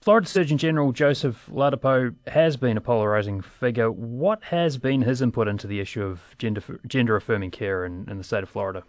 Florida 0.06 0.28
Surgeon 0.28 0.56
General 0.56 0.92
Joseph 0.92 1.48
Ladapo 1.52 2.14
has 2.28 2.56
been 2.56 2.76
a 2.76 2.80
polarizing 2.80 3.40
figure. 3.40 3.90
What 3.90 4.40
has 4.44 4.78
been 4.78 5.02
his 5.02 5.20
input 5.20 5.48
into 5.48 5.66
the 5.66 5.80
issue 5.80 6.04
of 6.04 6.36
gender 6.38 6.62
gender 6.86 7.16
affirming 7.16 7.50
care 7.50 7.84
in, 7.84 8.08
in 8.08 8.16
the 8.16 8.22
state 8.22 8.44
of 8.44 8.48
Florida? 8.48 8.84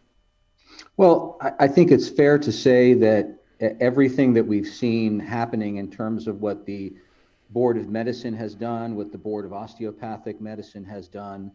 Well, 0.95 1.39
I, 1.41 1.53
I 1.61 1.67
think 1.69 1.89
it's 1.89 2.07
fair 2.07 2.37
to 2.37 2.51
say 2.51 2.93
that 2.93 3.39
everything 3.59 4.31
that 4.35 4.43
we've 4.45 4.67
seen 4.67 5.19
happening 5.19 5.77
in 5.77 5.89
terms 5.89 6.27
of 6.27 6.39
what 6.41 6.67
the 6.67 6.93
Board 7.49 7.77
of 7.77 7.89
Medicine 7.89 8.35
has 8.35 8.53
done, 8.53 8.95
what 8.95 9.11
the 9.11 9.17
Board 9.17 9.43
of 9.43 9.53
Osteopathic 9.53 10.39
Medicine 10.39 10.85
has 10.85 11.07
done, 11.07 11.51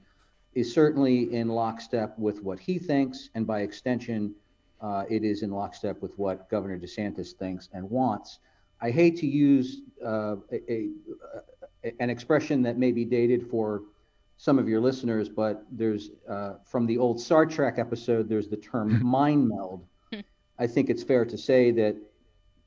is 0.54 0.75
certainly 0.75 1.33
in 1.33 1.47
lockstep 1.47 2.19
with 2.19 2.42
what 2.42 2.59
he 2.59 2.81
thinks, 2.81 3.31
and 3.37 3.47
by 3.47 3.61
extension, 3.61 4.35
uh, 4.81 5.04
it 5.09 5.23
is 5.23 5.45
in 5.45 5.52
lockstep 5.52 6.02
with 6.02 6.19
what 6.19 6.50
Governor 6.50 6.81
DeSantis 6.81 7.35
thinks 7.35 7.69
and 7.73 7.88
wants. 7.88 8.40
I 8.83 8.91
hate 8.91 9.17
to 9.19 9.27
use 9.27 9.83
uh, 10.05 10.37
a, 10.51 10.91
a, 11.85 11.93
an 12.01 12.11
expression 12.11 12.62
that 12.62 12.77
may 12.77 12.91
be 12.91 13.05
dated 13.05 13.49
for 13.49 13.83
some 14.37 14.59
of 14.59 14.69
your 14.69 14.81
listeners, 14.81 15.29
but 15.29 15.65
there's 15.71 16.11
uh, 16.29 16.55
from 16.65 16.85
the 16.87 16.99
old 16.99 17.21
Star 17.21 17.47
Trek 17.47 17.79
episode, 17.79 18.29
there's 18.29 18.49
the 18.49 18.57
term 18.57 19.05
mind 19.07 19.49
meld. 19.49 19.87
I 20.59 20.67
think 20.67 20.91
it's 20.91 21.03
fair 21.03 21.25
to 21.25 21.39
say 21.39 21.71
that 21.73 21.97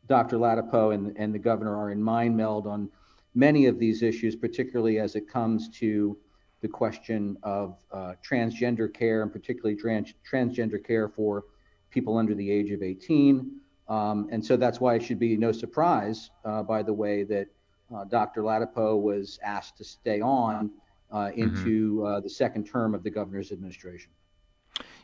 Dr. 0.07 0.37
Ladapo 0.37 0.93
and, 0.93 1.15
and 1.17 1.33
the 1.33 1.39
governor 1.39 1.77
are 1.77 1.91
in 1.91 2.01
mind 2.01 2.35
meld 2.35 2.65
on 2.65 2.89
many 3.33 3.65
of 3.65 3.77
these 3.77 4.01
issues, 4.01 4.35
particularly 4.35 4.99
as 4.99 5.15
it 5.15 5.29
comes 5.29 5.69
to 5.79 6.17
the 6.61 6.67
question 6.67 7.37
of 7.43 7.77
uh, 7.91 8.13
transgender 8.27 8.91
care 8.91 9.21
and 9.21 9.31
particularly 9.31 9.75
trans- 9.75 10.13
transgender 10.29 10.83
care 10.83 11.09
for 11.09 11.43
people 11.89 12.17
under 12.17 12.33
the 12.33 12.49
age 12.49 12.71
of 12.71 12.81
18. 12.81 13.59
Um, 13.87 14.27
and 14.31 14.43
so 14.43 14.57
that's 14.57 14.79
why 14.79 14.95
it 14.95 15.03
should 15.03 15.19
be 15.19 15.37
no 15.37 15.51
surprise, 15.51 16.31
uh, 16.43 16.63
by 16.63 16.81
the 16.81 16.93
way, 16.93 17.23
that 17.23 17.47
uh, 17.95 18.03
Dr. 18.05 18.41
Ladapo 18.41 18.99
was 18.99 19.39
asked 19.43 19.77
to 19.77 19.83
stay 19.83 20.21
on 20.21 20.71
uh, 21.11 21.17
mm-hmm. 21.17 21.41
into 21.41 21.99
mm-hmm. 21.99 22.23
the 22.23 22.29
second 22.29 22.65
term 22.65 22.95
of 22.95 23.03
the 23.03 23.11
governor's 23.11 23.51
administration. 23.51 24.11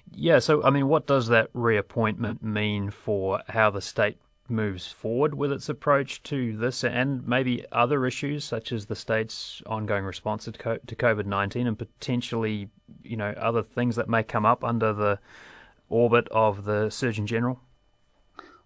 Yeah, 0.10 0.40
so 0.40 0.64
I 0.64 0.72
mean, 0.72 0.88
what 0.88 1.08
does 1.08 1.28
that 1.28 1.50
reappointment 1.54 2.44
mean 2.44 2.90
for 2.90 3.42
how 3.48 3.70
the 3.70 3.82
state 3.82 4.18
moves 4.50 4.88
forward 4.88 5.34
with 5.34 5.52
its 5.52 5.70
approach 5.70 6.22
to 6.24 6.58
this 6.58 6.84
and 6.84 7.26
maybe 7.26 7.66
other 7.72 8.06
issues 8.06 8.44
such 8.44 8.72
as 8.72 8.88
the 8.88 8.96
state's 8.96 9.62
ongoing 9.66 10.04
response 10.04 10.46
to 10.46 10.52
COVID 10.52 11.26
19 11.26 11.68
and 11.68 11.80
potentially, 11.80 12.70
you 13.04 13.16
know, 13.16 13.30
other 13.38 13.64
things 13.64 13.96
that 13.96 14.10
may 14.10 14.24
come 14.24 14.46
up 14.46 14.64
under 14.64 14.92
the 14.92 15.20
orbit 15.90 16.28
of 16.30 16.66
the 16.66 16.90
Surgeon 16.90 17.26
General? 17.26 17.60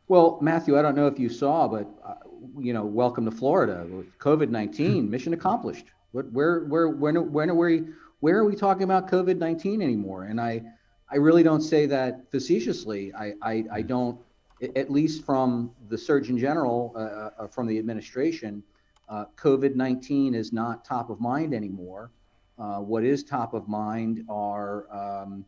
Well, 0.07 0.37
Matthew, 0.39 0.77
I 0.77 0.83
don't 0.83 0.95
know 0.95 1.07
if 1.07 1.17
you 1.17 1.29
saw, 1.29 1.67
but 1.67 1.87
uh, 2.05 2.13
you 2.59 2.73
know, 2.73 2.85
welcome 2.85 3.25
to 3.25 3.31
Florida 3.31 3.87
with 3.89 4.17
COVID 4.19 4.49
nineteen, 4.49 5.05
hmm. 5.05 5.09
mission 5.09 5.33
accomplished. 5.33 5.87
What, 6.11 6.31
where, 6.31 6.65
where, 6.65 6.89
when, 6.89 7.31
when 7.33 7.49
are 7.49 7.55
we, 7.55 7.85
where 8.19 8.37
are 8.37 8.45
we 8.45 8.55
talking 8.55 8.83
about 8.83 9.09
COVID 9.09 9.37
nineteen 9.37 9.81
anymore? 9.81 10.25
And 10.25 10.39
I, 10.39 10.61
I 11.11 11.17
really 11.17 11.41
don't 11.41 11.61
say 11.61 11.87
that 11.87 12.29
facetiously. 12.31 13.13
I, 13.13 13.33
I, 13.41 13.63
I 13.71 13.81
don't, 13.81 14.19
at 14.75 14.91
least 14.91 15.25
from 15.25 15.71
the 15.89 15.97
Surgeon 15.97 16.37
General, 16.37 16.93
uh, 16.95 16.99
uh, 16.99 17.29
uh 17.39 17.47
from 17.47 17.67
the 17.67 17.77
administration, 17.79 18.63
uh, 19.09 19.25
COVID 19.37 19.75
nineteen 19.75 20.35
is 20.35 20.53
not 20.53 20.85
top 20.85 21.09
of 21.09 21.19
mind 21.19 21.53
anymore. 21.53 22.11
Uh, 22.59 22.77
what 22.77 23.03
is 23.03 23.23
top 23.23 23.53
of 23.55 23.67
mind 23.67 24.23
are 24.29 24.85
um, 24.95 25.43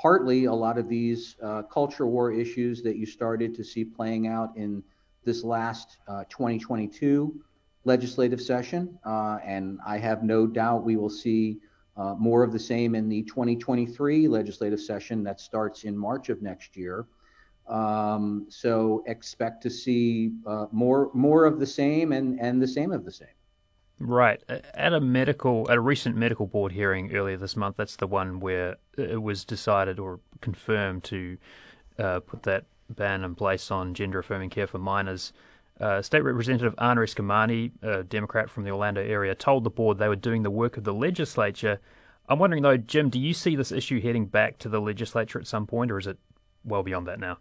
partly 0.00 0.46
a 0.46 0.52
lot 0.52 0.78
of 0.78 0.88
these 0.88 1.36
uh, 1.42 1.62
culture 1.62 2.06
war 2.06 2.32
issues 2.32 2.82
that 2.82 2.96
you 2.96 3.04
started 3.04 3.54
to 3.54 3.62
see 3.62 3.84
playing 3.84 4.26
out 4.26 4.56
in 4.56 4.82
this 5.24 5.44
last 5.44 5.98
uh, 6.08 6.24
2022 6.30 7.38
legislative 7.84 8.40
session. 8.40 8.98
Uh, 9.04 9.38
and 9.44 9.78
I 9.86 9.98
have 9.98 10.22
no 10.22 10.46
doubt 10.46 10.84
we 10.84 10.96
will 10.96 11.10
see 11.10 11.58
uh, 11.96 12.14
more 12.14 12.42
of 12.42 12.52
the 12.52 12.58
same 12.58 12.94
in 12.94 13.08
the 13.08 13.22
2023 13.24 14.26
legislative 14.26 14.80
session 14.80 15.22
that 15.24 15.38
starts 15.38 15.84
in 15.84 15.96
March 15.96 16.30
of 16.30 16.40
next 16.40 16.76
year. 16.76 17.06
Um, 17.68 18.46
so 18.48 19.04
expect 19.06 19.62
to 19.64 19.70
see 19.70 20.32
uh, 20.46 20.66
more 20.72 21.10
more 21.14 21.44
of 21.44 21.60
the 21.60 21.66
same 21.66 22.12
and, 22.12 22.40
and 22.40 22.60
the 22.60 22.66
same 22.66 22.92
of 22.92 23.04
the 23.04 23.12
same. 23.12 23.28
Right. 24.00 24.42
At 24.48 24.94
a 24.94 25.00
medical, 25.00 25.70
at 25.70 25.76
a 25.76 25.80
recent 25.80 26.16
medical 26.16 26.46
board 26.46 26.72
hearing 26.72 27.14
earlier 27.14 27.36
this 27.36 27.54
month, 27.54 27.76
that's 27.76 27.96
the 27.96 28.06
one 28.06 28.40
where 28.40 28.76
it 28.96 29.22
was 29.22 29.44
decided 29.44 29.98
or 29.98 30.20
confirmed 30.40 31.04
to 31.04 31.36
uh, 31.98 32.20
put 32.20 32.44
that 32.44 32.64
ban 32.88 33.22
in 33.24 33.34
place 33.34 33.70
on 33.70 33.92
gender 33.92 34.20
affirming 34.20 34.48
care 34.48 34.66
for 34.66 34.78
minors. 34.78 35.34
Uh, 35.78 36.00
State 36.00 36.22
Representative 36.22 36.74
Anna 36.78 37.02
Eskamani, 37.02 37.72
a 37.82 38.02
Democrat 38.02 38.48
from 38.48 38.64
the 38.64 38.70
Orlando 38.70 39.02
area, 39.02 39.34
told 39.34 39.64
the 39.64 39.70
board 39.70 39.98
they 39.98 40.08
were 40.08 40.16
doing 40.16 40.42
the 40.42 40.50
work 40.50 40.78
of 40.78 40.84
the 40.84 40.94
legislature. 40.94 41.78
I'm 42.26 42.38
wondering 42.38 42.62
though, 42.62 42.78
Jim, 42.78 43.10
do 43.10 43.18
you 43.18 43.34
see 43.34 43.54
this 43.54 43.70
issue 43.70 44.00
heading 44.00 44.26
back 44.26 44.58
to 44.58 44.70
the 44.70 44.80
legislature 44.80 45.38
at 45.38 45.46
some 45.46 45.66
point, 45.66 45.90
or 45.90 45.98
is 45.98 46.06
it 46.06 46.18
well 46.64 46.82
beyond 46.82 47.06
that 47.06 47.20
now? 47.20 47.38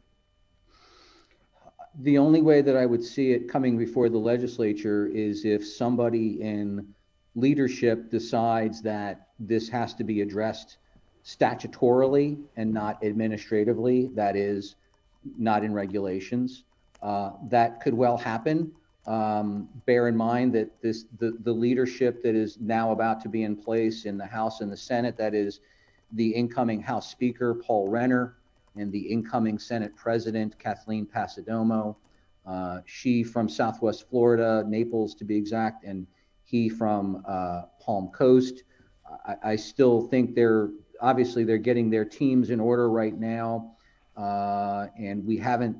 The 1.98 2.18
only 2.18 2.42
way 2.42 2.62
that 2.62 2.78
I 2.78 2.86
would 2.86 3.04
see 3.04 3.32
it 3.32 3.50
coming 3.50 3.78
before 3.78 4.10
the 4.10 4.18
legislature 4.18 5.08
is 5.08 5.46
if 5.46 5.66
somebody 5.66 6.42
in 6.42 6.88
leadership 7.36 8.10
decides 8.10 8.82
that 8.84 9.28
this 9.40 9.70
has 9.70 9.94
to 9.96 10.04
be 10.04 10.22
addressed 10.22 10.78
statutorily 11.26 12.42
and 12.56 12.74
not 12.74 13.04
administratively, 13.04 14.08
that 14.16 14.36
is, 14.36 14.76
not 15.38 15.64
in 15.64 15.74
regulations. 15.74 16.64
Uh, 17.02 17.32
that 17.50 17.82
could 17.82 17.94
well 17.94 18.18
happen. 18.18 18.72
Um, 19.06 19.70
bear 19.86 20.08
in 20.08 20.16
mind 20.16 20.54
that 20.54 20.82
this 20.82 21.06
the, 21.18 21.38
the 21.44 21.52
leadership 21.52 22.22
that 22.24 22.36
is 22.36 22.58
now 22.60 22.92
about 22.92 23.22
to 23.22 23.30
be 23.30 23.44
in 23.44 23.56
place 23.56 24.06
in 24.06 24.18
the 24.18 24.26
House 24.26 24.62
and 24.62 24.72
the 24.72 24.78
Senate, 24.78 25.18
that 25.18 25.34
is 25.34 25.62
the 26.14 26.30
incoming 26.30 26.82
House 26.82 27.10
Speaker, 27.10 27.56
Paul 27.56 27.88
Renner, 27.88 28.36
and 28.80 28.92
the 28.92 29.00
incoming 29.00 29.60
Senate 29.60 29.96
President, 29.96 30.58
Kathleen 30.58 31.06
Passidomo. 31.06 31.96
Uh, 32.46 32.80
she 32.86 33.24
from 33.24 33.50
Southwest 33.50 34.10
Florida, 34.10 34.64
Naples 34.68 35.14
to 35.16 35.26
be 35.26 35.36
exact, 35.36 35.84
and 35.84 36.08
he 36.46 36.70
from 36.70 37.24
uh, 37.28 37.64
Palm 37.80 38.08
Coast. 38.08 38.64
I, 39.26 39.36
I, 39.44 39.56
still 39.56 40.02
think 40.02 40.34
they're 40.34 40.70
obviously 41.02 41.44
they're 41.44 41.58
getting 41.58 41.90
their 41.90 42.06
teams 42.06 42.50
in 42.50 42.60
order 42.60 42.90
right 42.90 43.18
now, 43.18 43.76
uh, 44.18 44.88
and 44.98 45.26
we 45.26 45.38
haven't 45.38 45.78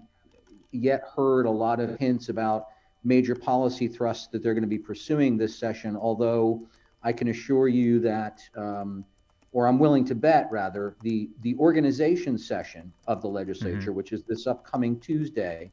yet 0.72 1.04
heard 1.16 1.46
a 1.46 1.52
lot 1.52 1.80
of 1.80 1.98
hints 1.98 2.30
about 2.30 2.68
major 3.04 3.36
policy 3.36 3.88
thrusts 3.88 4.28
that 4.28 4.44
they're 4.44 4.54
going 4.54 4.64
to 4.64 4.68
be 4.68 4.78
pursuing 4.78 5.38
this 5.38 5.58
session. 5.58 5.96
Although 5.96 6.68
I 7.02 7.14
can 7.14 7.30
assure 7.30 7.68
you 7.68 8.00
that 8.02 8.42
um, 8.56 9.06
or 9.52 9.68
I'm 9.68 9.80
willing 9.80 10.06
to 10.06 10.16
bet 10.16 10.48
rather, 10.52 10.96
the, 11.02 11.30
the 11.42 11.56
organization 11.56 12.38
session 12.38 12.94
of 13.08 13.22
the 13.22 13.28
legislature, 13.28 13.78
mm-hmm. 13.78 13.94
which 13.94 14.12
is 14.12 14.24
this 14.24 14.48
upcoming 14.48 15.00
Tuesday, 15.00 15.72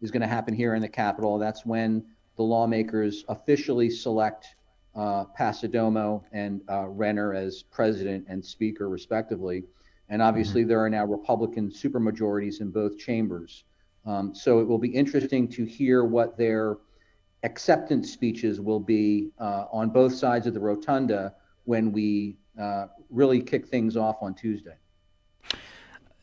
is 0.00 0.10
going 0.10 0.22
to 0.22 0.28
happen 0.28 0.54
here 0.54 0.74
in 0.74 0.82
the 0.82 0.88
Capitol. 0.88 1.38
That's 1.38 1.66
when 1.66 2.04
the 2.36 2.42
lawmakers 2.44 3.24
officially 3.28 3.90
select 3.90 4.54
uh, 4.94 5.24
Passidomo 5.38 6.22
and 6.32 6.60
uh, 6.70 6.86
Renner 6.86 7.34
as 7.34 7.62
president 7.62 8.26
and 8.28 8.44
speaker, 8.44 8.88
respectively. 8.88 9.64
And 10.08 10.22
obviously, 10.22 10.62
mm-hmm. 10.62 10.68
there 10.68 10.84
are 10.84 10.90
now 10.90 11.04
Republican 11.04 11.70
supermajorities 11.70 12.60
in 12.60 12.70
both 12.70 12.98
chambers. 12.98 13.64
Um, 14.06 14.34
so 14.34 14.60
it 14.60 14.66
will 14.66 14.78
be 14.78 14.88
interesting 14.88 15.48
to 15.48 15.64
hear 15.64 16.04
what 16.04 16.38
their 16.38 16.78
acceptance 17.42 18.12
speeches 18.12 18.60
will 18.60 18.80
be 18.80 19.30
uh, 19.38 19.64
on 19.70 19.90
both 19.90 20.14
sides 20.14 20.46
of 20.46 20.54
the 20.54 20.60
rotunda 20.60 21.34
when 21.64 21.92
we 21.92 22.36
uh, 22.58 22.86
really 23.10 23.40
kick 23.40 23.68
things 23.68 23.96
off 23.96 24.16
on 24.20 24.34
Tuesday. 24.34 24.74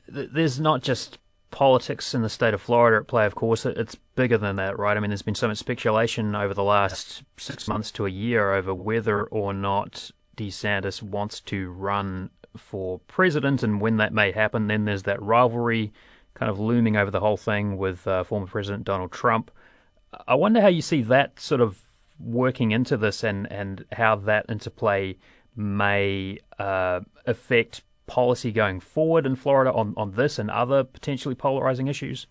There's 0.07 0.59
not 0.59 0.83
just 0.83 1.17
politics 1.51 2.13
in 2.13 2.21
the 2.21 2.29
state 2.29 2.53
of 2.53 2.61
Florida 2.61 2.97
at 2.97 3.07
play, 3.07 3.25
of 3.25 3.33
course. 3.33 3.65
It's 3.65 3.95
bigger 3.95 4.37
than 4.37 4.57
that, 4.57 4.77
right? 4.77 4.97
I 4.97 4.99
mean, 4.99 5.09
there's 5.09 5.21
been 5.21 5.35
so 5.35 5.47
much 5.47 5.57
speculation 5.57 6.35
over 6.35 6.53
the 6.53 6.63
last 6.63 7.23
six 7.37 7.67
months 7.67 7.91
to 7.91 8.05
a 8.05 8.09
year 8.09 8.53
over 8.53 8.73
whether 8.73 9.23
or 9.23 9.53
not 9.53 10.11
DeSantis 10.35 11.01
wants 11.01 11.39
to 11.41 11.71
run 11.71 12.29
for 12.57 12.99
president 13.07 13.63
and 13.63 13.81
when 13.81 13.97
that 13.97 14.13
may 14.13 14.31
happen. 14.31 14.67
Then 14.67 14.85
there's 14.85 15.03
that 15.03 15.21
rivalry 15.21 15.93
kind 16.33 16.49
of 16.49 16.59
looming 16.59 16.97
over 16.97 17.09
the 17.09 17.21
whole 17.21 17.37
thing 17.37 17.77
with 17.77 18.05
uh, 18.05 18.23
former 18.23 18.47
President 18.47 18.83
Donald 18.83 19.11
Trump. 19.11 19.49
I 20.27 20.35
wonder 20.35 20.61
how 20.61 20.67
you 20.67 20.81
see 20.81 21.01
that 21.03 21.39
sort 21.39 21.61
of 21.61 21.81
working 22.19 22.71
into 22.71 22.97
this 22.97 23.23
and, 23.23 23.49
and 23.51 23.85
how 23.93 24.15
that 24.17 24.45
interplay 24.49 25.17
may 25.55 26.39
uh, 26.59 27.01
affect 27.25 27.83
policy 28.07 28.51
going 28.51 28.79
forward 28.79 29.25
in 29.25 29.35
Florida 29.35 29.71
on, 29.73 29.93
on 29.97 30.11
this 30.11 30.37
and 30.37 30.49
other 30.51 30.83
potentially 30.83 31.35
polarizing 31.35 31.87
issues? 31.87 32.27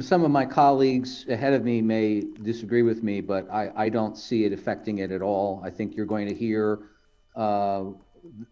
Some 0.00 0.22
of 0.22 0.30
my 0.30 0.44
colleagues 0.44 1.24
ahead 1.28 1.54
of 1.54 1.64
me 1.64 1.80
may 1.80 2.22
disagree 2.42 2.82
with 2.82 3.02
me, 3.02 3.22
but 3.22 3.50
I, 3.50 3.70
I 3.74 3.88
don't 3.88 4.18
see 4.18 4.44
it 4.44 4.52
affecting 4.52 4.98
it 4.98 5.10
at 5.10 5.22
all. 5.22 5.62
I 5.64 5.70
think 5.70 5.96
you're 5.96 6.04
going 6.04 6.28
to 6.28 6.34
hear 6.34 6.80
uh, 7.34 7.84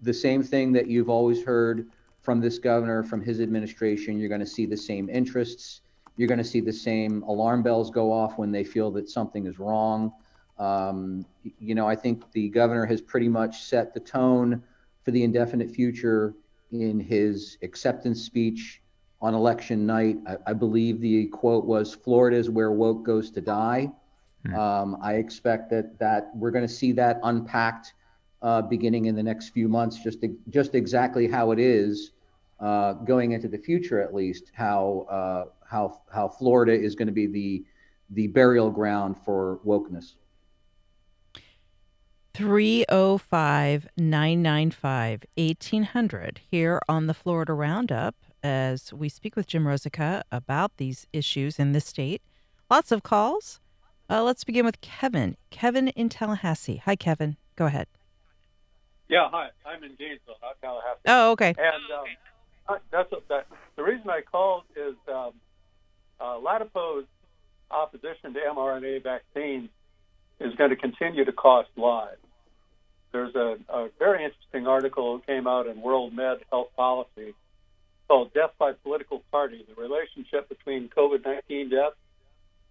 the 0.01 0.15
same 0.15 0.43
thing 0.43 0.73
that 0.73 0.87
you've 0.87 1.11
always 1.11 1.43
heard 1.43 1.89
from 2.23 2.41
this 2.41 2.59
governor, 2.59 3.03
from 3.03 3.23
his 3.23 3.41
administration. 3.41 4.19
You're 4.19 4.31
going 4.31 4.41
to 4.41 4.47
see 4.47 4.65
the 4.65 4.77
same 4.77 5.11
interests. 5.11 5.83
You're 6.17 6.29
going 6.29 6.39
to 6.39 6.45
see 6.45 6.61
the 6.61 6.73
same 6.73 7.23
alarm 7.25 7.63
bells 7.63 7.91
go 7.91 8.11
off 8.11 8.39
when 8.39 8.51
they 8.51 8.65
feel 8.65 8.91
that 8.93 9.09
something 9.11 9.47
is 9.47 9.59
wrong. 9.59 10.13
Um, 10.59 11.27
you 11.59 11.75
know, 11.75 11.87
I 11.87 11.97
think 11.97 12.31
the 12.33 12.49
governor 12.49 12.87
has 12.87 13.01
pretty 13.01 13.29
much 13.29 13.63
set 13.63 13.93
the 13.93 14.01
tone 14.01 14.63
for 15.05 15.11
the 15.11 15.23
indefinite 15.23 15.71
future 15.71 16.35
in 16.73 16.99
his 16.99 17.59
acceptance 17.63 18.23
speech 18.23 18.81
on 19.21 19.35
election 19.35 19.87
night. 19.87 20.19
I, 20.27 20.37
I 20.49 20.53
believe 20.53 21.01
the 21.01 21.27
quote 21.27 21.65
was 21.65 21.95
Florida 21.95 22.37
is 22.37 22.51
where 22.51 22.71
woke 22.73 23.05
goes 23.05 23.31
to 23.33 23.41
die. 23.41 23.91
Hmm. 24.47 24.55
Um, 24.55 24.99
I 25.03 25.15
expect 25.15 25.71
that 25.71 25.99
that 25.99 26.31
we're 26.35 26.51
going 26.51 26.67
to 26.67 26.73
see 26.73 26.93
that 26.93 27.21
unpacked 27.23 27.95
uh, 28.43 28.63
beginning 28.63 29.07
in 29.07 29.15
the 29.15 29.23
next 29.23 29.51
few 29.51 29.69
months, 29.69 30.03
just 30.03 30.21
to, 30.21 30.37
just 30.51 30.75
exactly 30.75 31.27
how 31.29 31.51
it 31.53 31.59
is 31.59 32.13
uh, 32.61 32.95
going 32.95 33.33
into 33.33 33.49
the 33.49 33.59
future, 33.59 34.01
at 34.01 34.15
least 34.15 34.53
how 34.55 35.07
uh, 35.11 35.45
how 35.65 36.01
how 36.13 36.29
Florida 36.29 36.73
is 36.73 36.95
going 36.95 37.09
to 37.09 37.13
be 37.13 37.27
the 37.27 37.65
the 38.11 38.27
burial 38.29 38.71
ground 38.71 39.17
for 39.25 39.61
wokeness. 39.67 40.15
305 42.37 43.89
995 43.97 45.25
1800 45.39 46.41
here 46.51 46.79
on 46.87 47.07
the 47.07 47.15
Florida 47.15 47.55
Roundup 47.55 48.15
as 48.43 48.93
we 48.93 49.09
speak 49.09 49.37
with 49.37 49.47
Jim 49.47 49.65
Rosica 49.65 50.21
about 50.31 50.77
these 50.77 51.07
issues 51.15 51.59
in 51.59 51.73
the 51.73 51.81
state. 51.81 52.21
Lots 52.71 52.93
of 52.93 53.03
calls. 53.03 53.59
Uh, 54.11 54.23
let's 54.23 54.45
begin 54.45 54.67
with 54.67 54.83
Kevin. 54.83 55.39
Kevin 55.51 55.89
in 55.89 56.11
Tallahassee. 56.11 56.83
Hi, 56.85 56.95
Kevin. 56.95 57.39
Go 57.57 57.65
ahead. 57.65 57.87
Yeah, 59.09 59.31
hi. 59.31 59.49
I'm 59.65 59.83
in 59.83 59.95
Gainesville, 59.99 60.37
not 60.43 60.61
Tallahassee. 60.61 61.01
Oh, 61.07 61.31
okay. 61.31 61.55
And 61.57 61.83
um, 62.69 62.79
that's 62.91 63.11
a, 63.13 63.17
that, 63.31 63.47
the 63.77 63.83
reason 63.83 64.11
I 64.11 64.21
called 64.21 64.65
is 64.77 64.95
um, 65.09 65.33
uh, 66.21 66.37
Ladapo's 66.37 67.07
opposition 67.71 68.35
to 68.35 68.41
mRNA 68.41 69.05
vaccines 69.05 69.71
is 70.39 70.55
going 70.57 70.69
to 70.69 70.77
continue 70.77 71.25
to 71.25 71.33
cost 71.33 71.71
lives. 71.79 72.19
There's 73.17 73.35
a, 73.35 73.57
a 73.71 73.89
very 73.99 74.25
interesting 74.25 74.67
article 74.67 75.17
that 75.17 75.27
came 75.27 75.47
out 75.47 75.67
in 75.67 75.81
World 75.81 76.13
Med 76.13 76.37
Health 76.51 76.69
Policy 76.77 77.33
called 78.09 78.35
Death 78.35 78.51
by 78.59 78.73
Political 78.73 79.23
Party 79.31 79.65
The 79.67 79.81
Relationship 79.81 80.51
Between 80.51 80.91
COVID 80.91 81.25
19 81.25 81.71
Death 81.71 81.95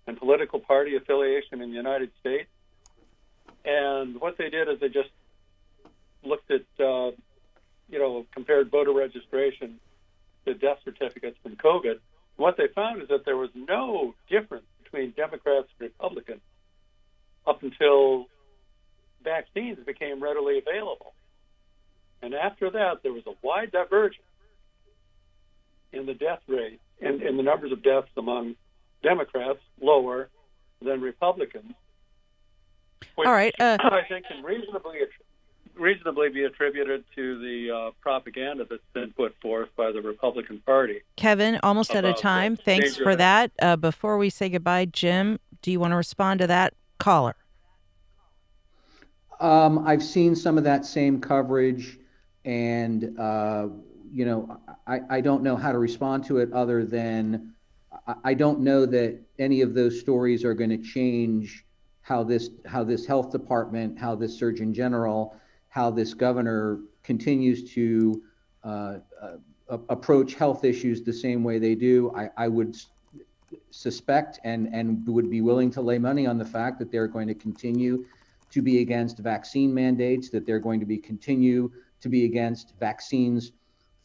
and 0.05 0.15
Political 0.19 0.59
Party 0.59 0.95
Affiliation 0.97 1.61
in 1.61 1.71
the 1.71 1.75
United 1.75 2.11
States. 2.19 2.47
And 3.65 4.21
what 4.21 4.37
they 4.37 4.51
did 4.51 4.69
is 4.69 4.79
they 4.79 4.89
just 4.89 5.09
looked 6.23 6.51
at, 6.51 6.61
uh, 6.79 7.09
you 7.89 7.97
know, 7.97 8.27
compared 8.31 8.69
voter 8.69 8.93
registration 8.93 9.79
to 10.45 10.53
death 10.53 10.77
certificates 10.85 11.39
from 11.41 11.55
COVID. 11.55 11.95
What 12.35 12.55
they 12.55 12.67
found 12.67 13.01
is 13.01 13.07
that 13.07 13.25
there 13.25 13.35
was 13.35 13.49
no 13.55 14.13
difference 14.29 14.67
between 14.83 15.09
Democrats 15.17 15.69
and 15.79 15.89
Republicans 15.89 16.41
up 17.47 17.63
until 17.63 18.27
vaccines 19.25 19.79
became 19.85 20.23
readily 20.23 20.59
available. 20.59 21.13
And 22.21 22.33
after 22.33 22.69
that, 22.71 23.03
there 23.03 23.11
was 23.11 23.23
a 23.27 23.33
wide 23.41 23.71
divergence 23.71 24.23
in 25.91 26.05
the 26.05 26.13
death 26.13 26.39
rate, 26.47 26.79
in, 26.99 27.21
in 27.21 27.37
the 27.37 27.43
numbers 27.43 27.71
of 27.71 27.83
deaths 27.83 28.09
among 28.15 28.55
Democrats, 29.03 29.59
lower 29.81 30.29
than 30.81 31.01
Republicans. 31.01 31.73
All 33.17 33.25
right. 33.25 33.53
Uh, 33.59 33.77
I 33.79 34.01
think 34.07 34.25
can 34.27 34.43
reasonably 34.43 34.99
reasonably 35.75 36.29
be 36.29 36.43
attributed 36.43 37.03
to 37.15 37.39
the 37.39 37.71
uh, 37.71 37.91
propaganda 38.01 38.65
that's 38.69 38.81
been 38.93 39.11
put 39.11 39.35
forth 39.41 39.69
by 39.75 39.91
the 39.91 40.01
Republican 40.01 40.61
Party. 40.65 41.01
Kevin, 41.17 41.59
almost 41.63 41.93
out 41.93 42.05
of 42.05 42.17
time. 42.17 42.55
Thanks 42.55 42.95
for 42.95 43.15
that. 43.15 43.51
Uh, 43.61 43.75
before 43.75 44.17
we 44.17 44.29
say 44.29 44.49
goodbye, 44.49 44.85
Jim, 44.85 45.39
do 45.61 45.71
you 45.71 45.79
want 45.79 45.91
to 45.91 45.97
respond 45.97 46.39
to 46.39 46.47
that 46.47 46.73
caller? 46.97 47.35
Um, 49.39 49.85
I've 49.85 50.03
seen 50.03 50.35
some 50.35 50.57
of 50.57 50.63
that 50.63 50.85
same 50.85 51.19
coverage, 51.19 51.99
and 52.43 53.17
uh, 53.19 53.67
you 54.11 54.25
know, 54.25 54.59
I, 54.87 55.01
I 55.09 55.21
don't 55.21 55.43
know 55.43 55.55
how 55.55 55.71
to 55.71 55.77
respond 55.77 56.25
to 56.25 56.37
it 56.37 56.51
other 56.53 56.85
than 56.85 57.53
I, 58.07 58.15
I 58.23 58.33
don't 58.33 58.61
know 58.61 58.85
that 58.85 59.19
any 59.39 59.61
of 59.61 59.73
those 59.73 59.99
stories 59.99 60.43
are 60.45 60.53
going 60.53 60.69
to 60.69 60.77
change 60.77 61.65
how 62.01 62.23
this 62.23 62.49
how 62.65 62.83
this 62.83 63.05
health 63.05 63.31
department, 63.31 63.99
how 63.99 64.15
this 64.15 64.37
Surgeon 64.37 64.73
General, 64.73 65.35
how 65.69 65.91
this 65.91 66.13
governor 66.13 66.79
continues 67.03 67.73
to 67.73 68.23
uh, 68.63 68.97
uh, 69.21 69.77
approach 69.89 70.35
health 70.35 70.63
issues 70.63 71.01
the 71.01 71.13
same 71.13 71.43
way 71.43 71.59
they 71.59 71.75
do. 71.75 72.13
I, 72.15 72.29
I 72.37 72.47
would 72.47 72.77
suspect 73.71 74.39
and 74.43 74.67
and 74.73 75.05
would 75.07 75.29
be 75.29 75.41
willing 75.41 75.71
to 75.71 75.81
lay 75.81 75.97
money 75.97 76.25
on 76.25 76.37
the 76.37 76.45
fact 76.45 76.79
that 76.79 76.91
they're 76.91 77.07
going 77.07 77.27
to 77.27 77.35
continue 77.35 78.05
to 78.55 78.61
be 78.61 78.79
against 78.79 79.17
vaccine 79.19 79.73
mandates, 79.73 80.29
that 80.29 80.45
they're 80.45 80.59
going 80.59 80.79
to 80.79 80.85
be 80.85 80.97
continue 80.97 81.69
to 81.99 82.07
be 82.07 82.23
against 82.23 82.73
vaccines 82.79 83.51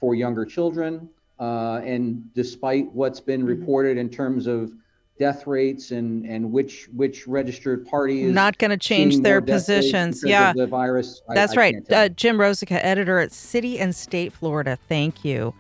for 0.01 0.17
younger 0.17 0.45
children. 0.45 1.09
Uh, 1.39 1.81
and 1.85 2.35
despite 2.35 2.91
what's 2.93 3.21
been 3.21 3.43
mm-hmm. 3.43 3.61
reported 3.61 3.97
in 3.97 4.11
terms 4.11 4.49
of 4.49 4.73
death 5.21 5.47
rates 5.47 5.93
and, 5.93 6.27
and 6.27 6.51
which 6.51 6.89
which 6.97 7.29
registered 7.29 7.87
party 7.87 8.25
is 8.25 8.33
not 8.33 8.59
going 8.59 8.73
to 8.73 8.77
change 8.77 9.21
their 9.21 9.41
positions. 9.41 10.25
Yeah, 10.27 10.53
the 10.53 10.67
virus. 10.67 11.23
That's 11.29 11.53
I, 11.53 11.57
right. 11.57 11.93
uh, 11.93 12.09
Jim 12.09 12.37
Rosica, 12.37 12.81
editor 12.83 13.21
at 13.21 13.31
City 13.31 13.79
and 13.79 13.95
State 13.95 14.33
Florida. 14.33 14.77
Thank 14.89 15.25
you. 15.25 15.55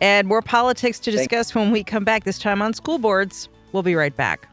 And 0.00 0.28
more 0.28 0.40
politics 0.40 1.00
to 1.00 1.10
discuss 1.10 1.52
when 1.52 1.72
we 1.72 1.82
come 1.82 2.04
back. 2.04 2.22
This 2.22 2.38
time 2.38 2.62
on 2.62 2.74
school 2.74 2.98
boards. 2.98 3.48
We'll 3.72 3.82
be 3.82 3.96
right 3.96 4.16
back. 4.16 4.46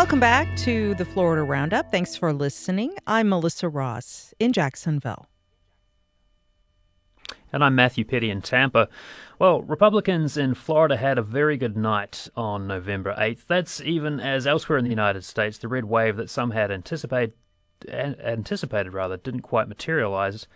Welcome 0.00 0.18
back 0.18 0.56
to 0.56 0.94
the 0.94 1.04
Florida 1.04 1.42
Roundup. 1.42 1.90
Thanks 1.90 2.16
for 2.16 2.32
listening. 2.32 2.94
I'm 3.06 3.28
Melissa 3.28 3.68
Ross 3.68 4.32
in 4.38 4.54
Jacksonville. 4.54 5.28
And 7.52 7.62
I'm 7.62 7.74
Matthew 7.74 8.06
Peddie 8.06 8.30
in 8.30 8.40
Tampa. 8.40 8.88
Well, 9.38 9.60
Republicans 9.60 10.38
in 10.38 10.54
Florida 10.54 10.96
had 10.96 11.18
a 11.18 11.22
very 11.22 11.58
good 11.58 11.76
night 11.76 12.28
on 12.34 12.66
November 12.66 13.14
8th. 13.14 13.46
That's 13.46 13.82
even 13.82 14.20
as 14.20 14.46
elsewhere 14.46 14.78
in 14.78 14.84
the 14.84 14.90
United 14.90 15.22
States, 15.22 15.58
the 15.58 15.68
red 15.68 15.84
wave 15.84 16.16
that 16.16 16.30
some 16.30 16.52
had 16.52 16.70
anticipated, 16.70 17.34
anticipated 17.86 18.94
rather, 18.94 19.18
didn't 19.18 19.42
quite 19.42 19.68
materialize. 19.68 20.46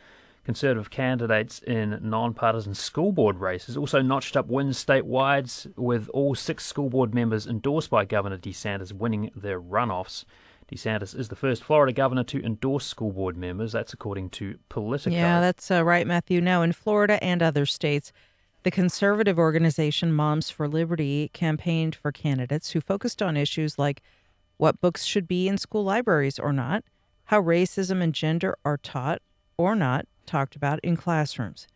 Conservative 0.44 0.90
candidates 0.90 1.61
in 1.61 1.98
nonpartisan 2.02 2.74
school 2.74 3.12
board 3.12 3.38
races 3.38 3.78
also 3.78 4.02
notched 4.02 4.37
up 4.37 4.46
wins 4.46 4.83
statewide, 4.85 5.74
with 5.78 6.09
all 6.11 6.35
six 6.35 6.66
school 6.66 6.90
board 6.90 7.14
members 7.14 7.46
endorsed 7.46 7.88
by 7.88 8.04
Governor 8.04 8.37
DeSantis 8.37 8.92
winning 8.92 9.30
their 9.35 9.61
runoffs. 9.61 10.26
DeSantis 10.70 11.18
is 11.18 11.28
the 11.28 11.37
first 11.37 11.62
Florida 11.62 11.92
governor 11.92 12.24
to 12.24 12.44
endorse 12.44 12.87
school 12.87 13.12
board 13.12 13.37
members. 13.37 13.72
That's 13.72 13.92
according 13.92 14.30
to 14.30 14.59
Politico. 14.68 15.14
Yeah, 15.14 15.40
that's 15.40 15.70
uh, 15.70 15.85
right, 15.85 16.07
Matthew. 16.07 16.40
Now, 16.40 16.62
in 16.62 16.72
Florida 16.72 17.22
and 17.22 17.42
other 17.42 17.66
states, 17.66 18.12
the 18.64 18.70
conservative 18.70 19.38
organization 19.38 20.12
Moms 20.12 20.50
for 20.50 20.66
Liberty 20.68 21.30
campaigned 21.33 21.94
for 21.94 22.12
candidates 22.12 22.70
who 22.70 22.80
focused 22.80 23.22
on 23.22 23.37
issues 23.37 23.78
like 23.78 24.02
what 24.57 24.80
books 24.80 25.04
should 25.04 25.28
be 25.28 25.48
in 25.48 25.59
school 25.59 25.85
libraries 25.85 26.38
or 26.38 26.52
not, 26.52 26.85
how 27.24 27.42
racism 27.42 28.02
and 28.02 28.14
gender 28.14 28.57
are 28.64 28.78
taught 28.78 29.20
or 29.59 29.74
not, 29.74 30.07
talked 30.27 30.57
about 30.57 30.81
in 30.81 30.97
classrooms. 30.97 31.67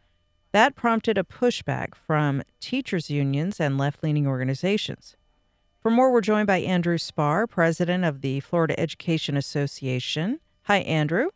That 0.53 0.75
prompted 0.75 1.19
a 1.19 1.25
pushback 1.25 1.95
from 1.95 2.43
teachers' 2.61 3.11
unions 3.11 3.61
and 3.61 3.77
left 3.77 4.03
leaning 4.03 4.27
organizations. 4.27 5.17
For 5.81 5.91
more, 5.91 6.11
we're 6.11 6.21
joined 6.21 6.47
by 6.47 6.59
Andrew 6.59 6.99
Spar, 6.99 7.47
president 7.47 8.05
of 8.05 8.21
the 8.23 8.41
Florida 8.41 8.79
Education 8.79 9.37
Association. 9.37 10.41
Hi, 10.63 10.79
Andrew. 10.79 11.29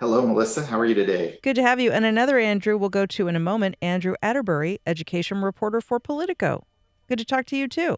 Hello, 0.00 0.24
Melissa. 0.24 0.64
How 0.64 0.78
are 0.78 0.86
you 0.86 0.94
today? 0.94 1.40
Good 1.42 1.56
to 1.56 1.62
have 1.62 1.80
you. 1.80 1.90
And 1.90 2.04
another 2.04 2.38
Andrew 2.38 2.78
we'll 2.78 2.88
go 2.88 3.04
to 3.06 3.26
in 3.26 3.34
a 3.34 3.40
moment, 3.40 3.74
Andrew 3.82 4.14
Atterbury, 4.22 4.80
education 4.86 5.42
reporter 5.42 5.80
for 5.80 5.98
Politico. 5.98 6.64
Good 7.08 7.18
to 7.18 7.24
talk 7.24 7.46
to 7.46 7.56
you 7.56 7.66
too. 7.66 7.96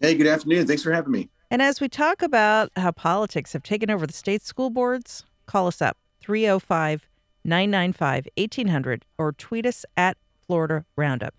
Hey, 0.00 0.14
good 0.14 0.26
afternoon. 0.26 0.66
Thanks 0.66 0.82
for 0.82 0.92
having 0.92 1.12
me. 1.12 1.28
And 1.50 1.60
as 1.60 1.80
we 1.80 1.88
talk 1.88 2.22
about 2.22 2.70
how 2.76 2.90
politics 2.90 3.52
have 3.52 3.62
taken 3.62 3.90
over 3.90 4.06
the 4.06 4.14
state 4.14 4.42
school 4.42 4.70
boards, 4.70 5.24
call 5.46 5.66
us 5.66 5.82
up 5.82 5.98
305 6.24 7.06
995 7.44 8.28
1800 8.38 9.04
or 9.18 9.32
tweet 9.32 9.66
us 9.66 9.84
at 9.94 10.16
Florida 10.46 10.86
Roundup. 10.96 11.34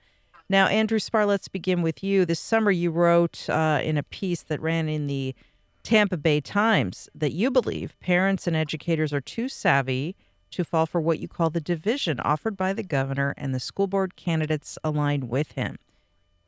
Now, 0.48 0.68
Andrew 0.68 1.00
Spar, 1.00 1.26
let's 1.26 1.48
begin 1.48 1.82
with 1.82 2.04
you. 2.04 2.24
This 2.24 2.40
summer, 2.40 2.70
you 2.70 2.92
wrote 2.92 3.50
uh, 3.50 3.82
in 3.84 3.98
a 3.98 4.04
piece 4.04 4.44
that 4.44 4.62
ran 4.62 4.88
in 4.88 5.08
the 5.08 5.34
Tampa 5.82 6.18
Bay 6.18 6.40
Times 6.40 7.10
that 7.16 7.32
you 7.32 7.50
believe 7.50 8.00
parents 8.00 8.46
and 8.46 8.56
educators 8.56 9.12
are 9.12 9.22
too 9.22 9.50
savvy 9.50 10.16
to 10.52 10.64
fall 10.64 10.86
for 10.86 11.02
what 11.02 11.20
you 11.20 11.28
call 11.28 11.50
the 11.50 11.60
division 11.60 12.20
offered 12.20 12.56
by 12.56 12.74
the 12.74 12.84
governor 12.84 13.34
and 13.38 13.56
the 13.56 13.60
school 13.60 13.88
board 13.88 14.16
candidates 14.16 14.78
aligned 14.84 15.30
with 15.30 15.54
him. 15.54 15.78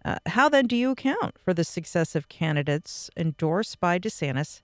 Uh, 0.05 0.17
how 0.27 0.47
then 0.47 0.67
do 0.67 0.75
you 0.75 0.91
account 0.91 1.39
for 1.43 1.55
the 1.55 1.63
success 1.63 2.15
of 2.15 2.29
candidates 2.29 3.09
endorsed 3.17 3.79
by 3.79 3.97
DeSantis 3.97 4.61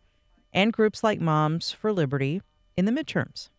and 0.54 0.72
groups 0.72 1.04
like 1.04 1.20
Moms 1.20 1.72
for 1.72 1.92
Liberty 1.92 2.42
in 2.78 2.86
the 2.86 2.92
midterms? 2.92 3.50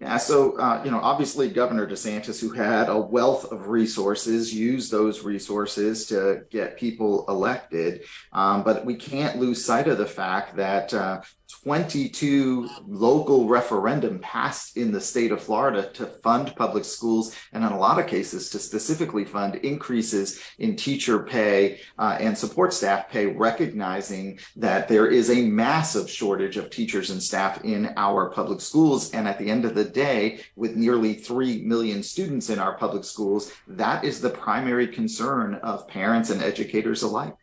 Yeah, 0.00 0.16
so 0.16 0.56
uh, 0.58 0.80
you 0.84 0.92
know, 0.92 1.00
obviously, 1.00 1.48
Governor 1.48 1.84
DeSantis, 1.84 2.40
who 2.40 2.50
had 2.50 2.88
a 2.88 2.96
wealth 2.96 3.50
of 3.50 3.66
resources, 3.66 4.54
used 4.54 4.92
those 4.92 5.24
resources 5.24 6.06
to 6.06 6.42
get 6.50 6.78
people 6.78 7.24
elected. 7.28 8.04
Um, 8.32 8.62
but 8.62 8.84
we 8.84 8.94
can't 8.94 9.38
lose 9.38 9.64
sight 9.64 9.88
of 9.88 9.98
the 9.98 10.06
fact 10.06 10.54
that 10.54 10.94
uh, 10.94 11.22
22 11.64 12.68
local 12.86 13.48
referendum 13.48 14.18
passed 14.20 14.76
in 14.76 14.92
the 14.92 15.00
state 15.00 15.32
of 15.32 15.42
Florida 15.42 15.90
to 15.92 16.06
fund 16.06 16.54
public 16.56 16.84
schools, 16.84 17.34
and 17.52 17.64
in 17.64 17.72
a 17.72 17.78
lot 17.78 17.98
of 17.98 18.06
cases 18.06 18.48
to 18.50 18.58
specifically 18.58 19.24
fund 19.24 19.56
increases 19.56 20.40
in 20.58 20.76
teacher 20.76 21.18
pay 21.18 21.80
uh, 21.98 22.16
and 22.20 22.36
support 22.36 22.72
staff 22.72 23.08
pay, 23.08 23.26
recognizing 23.26 24.38
that 24.56 24.88
there 24.88 25.08
is 25.08 25.30
a 25.30 25.46
massive 25.46 26.08
shortage 26.08 26.56
of 26.56 26.70
teachers 26.70 27.10
and 27.10 27.22
staff 27.22 27.64
in 27.64 27.92
our 27.96 28.30
public 28.30 28.60
schools. 28.60 29.10
And 29.12 29.26
at 29.26 29.38
the 29.38 29.50
end 29.50 29.64
of 29.64 29.74
the 29.74 29.84
day, 29.84 30.40
with 30.54 30.76
nearly 30.76 31.14
3 31.14 31.62
million 31.62 32.02
students 32.02 32.50
in 32.50 32.58
our 32.58 32.76
public 32.76 33.04
schools, 33.04 33.52
that 33.66 34.04
is 34.04 34.20
the 34.20 34.30
primary 34.30 34.86
concern 34.86 35.54
of 35.56 35.88
parents 35.88 36.30
and 36.30 36.42
educators 36.42 37.02
alike. 37.02 37.36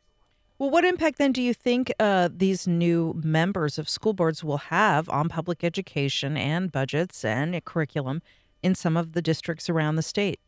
Well, 0.57 0.69
what 0.69 0.85
impact 0.85 1.17
then 1.17 1.33
do 1.33 1.41
you 1.41 1.53
think 1.53 1.91
uh, 1.99 2.29
these 2.31 2.65
new 2.65 3.19
members 3.21 3.77
of 3.77 3.89
school 3.89 4.13
boards 4.13 4.41
will 4.41 4.57
have 4.57 5.09
on 5.09 5.27
public 5.27 5.65
education 5.65 6.37
and 6.37 6.71
budgets 6.71 7.25
and 7.25 7.63
curriculum 7.65 8.21
in 8.63 8.73
some 8.73 8.95
of 8.95 9.11
the 9.11 9.21
districts 9.21 9.69
around 9.69 9.97
the 9.97 10.01
state? 10.01 10.39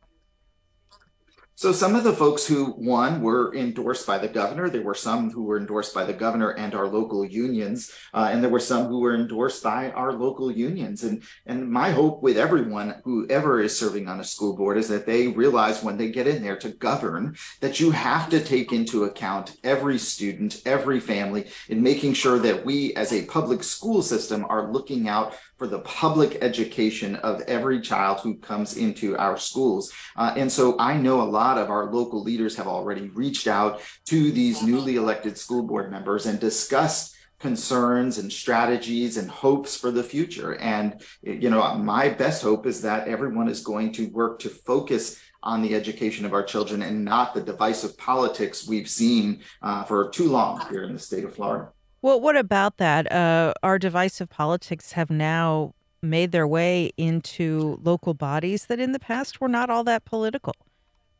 So 1.57 1.71
some 1.71 1.95
of 1.95 2.03
the 2.03 2.13
folks 2.13 2.45
who 2.45 2.75
won 2.77 3.19
were 3.19 3.51
endorsed 3.55 4.05
by 4.05 4.19
the 4.19 4.27
governor, 4.27 4.69
there 4.69 4.83
were 4.83 4.93
some 4.93 5.31
who 5.31 5.41
were 5.41 5.57
endorsed 5.57 5.91
by 5.91 6.03
the 6.03 6.13
governor 6.13 6.51
and 6.51 6.75
our 6.75 6.87
local 6.87 7.25
unions, 7.25 7.91
uh, 8.13 8.29
and 8.31 8.43
there 8.43 8.51
were 8.51 8.59
some 8.59 8.85
who 8.85 8.99
were 8.99 9.15
endorsed 9.15 9.63
by 9.63 9.89
our 9.93 10.13
local 10.13 10.51
unions. 10.51 11.03
And 11.03 11.23
and 11.47 11.67
my 11.67 11.89
hope 11.89 12.21
with 12.21 12.37
everyone 12.37 13.01
who 13.05 13.25
ever 13.31 13.59
is 13.59 13.75
serving 13.75 14.07
on 14.07 14.19
a 14.19 14.23
school 14.23 14.55
board 14.55 14.77
is 14.77 14.87
that 14.89 15.07
they 15.07 15.29
realize 15.29 15.81
when 15.81 15.97
they 15.97 16.11
get 16.11 16.27
in 16.27 16.43
there 16.43 16.57
to 16.57 16.69
govern 16.69 17.35
that 17.59 17.79
you 17.79 17.89
have 17.89 18.29
to 18.29 18.39
take 18.39 18.71
into 18.71 19.05
account 19.05 19.57
every 19.63 19.97
student, 19.97 20.61
every 20.63 20.99
family, 20.99 21.47
in 21.69 21.81
making 21.81 22.13
sure 22.13 22.37
that 22.37 22.65
we 22.65 22.93
as 22.93 23.11
a 23.11 23.25
public 23.25 23.63
school 23.63 24.03
system 24.03 24.45
are 24.47 24.71
looking 24.71 25.09
out 25.09 25.33
for 25.57 25.67
the 25.67 25.79
public 25.79 26.37
education 26.41 27.15
of 27.17 27.41
every 27.41 27.81
child 27.81 28.19
who 28.19 28.35
comes 28.35 28.77
into 28.77 29.17
our 29.17 29.37
schools. 29.37 29.91
Uh, 30.15 30.33
and 30.37 30.51
so 30.51 30.75
I 30.79 30.97
know 30.97 31.21
a 31.21 31.23
lot 31.23 31.57
of 31.57 31.69
our 31.69 31.91
local 31.91 32.21
leaders 32.21 32.55
have 32.55 32.67
already 32.67 33.09
reached 33.09 33.47
out 33.47 33.81
to 34.05 34.31
these 34.31 34.61
newly 34.61 34.95
elected 34.95 35.37
school 35.37 35.63
board 35.63 35.91
members 35.91 36.25
and 36.25 36.39
discussed 36.39 37.15
concerns 37.39 38.17
and 38.17 38.31
strategies 38.31 39.17
and 39.17 39.29
hopes 39.29 39.77
for 39.77 39.91
the 39.91 40.03
future. 40.03 40.55
And, 40.55 41.01
you 41.21 41.49
know, 41.49 41.75
my 41.75 42.09
best 42.09 42.41
hope 42.41 42.65
is 42.65 42.81
that 42.81 43.07
everyone 43.07 43.47
is 43.47 43.61
going 43.61 43.91
to 43.93 44.07
work 44.07 44.39
to 44.39 44.49
focus 44.49 45.19
on 45.43 45.61
the 45.61 45.75
education 45.75 46.25
of 46.25 46.33
our 46.33 46.43
children 46.43 46.81
and 46.81 47.05
not 47.05 47.35
the 47.35 47.41
divisive 47.41 47.95
politics 47.97 48.67
we've 48.67 48.89
seen 48.89 49.41
uh, 49.61 49.83
for 49.83 50.09
too 50.09 50.29
long 50.29 50.67
here 50.69 50.83
in 50.83 50.93
the 50.93 50.99
state 50.99 51.23
of 51.23 51.35
Florida. 51.35 51.69
Well, 52.07 52.21
what 52.21 52.37
about 52.37 52.77
that? 52.77 53.11
Uh, 53.11 53.53
our 53.63 53.77
divisive 53.77 54.29
politics 54.29 54.93
have 54.93 55.09
now 55.09 55.73
made 56.01 56.31
their 56.31 56.47
way 56.47 56.91
into 56.95 57.81
local 57.83 58.13
bodies 58.13 58.67
that 58.67 58.79
in 58.79 58.93
the 58.93 58.97
past 58.97 59.41
were 59.41 59.49
not 59.49 59.69
all 59.69 59.83
that 59.83 60.05
political. 60.05 60.55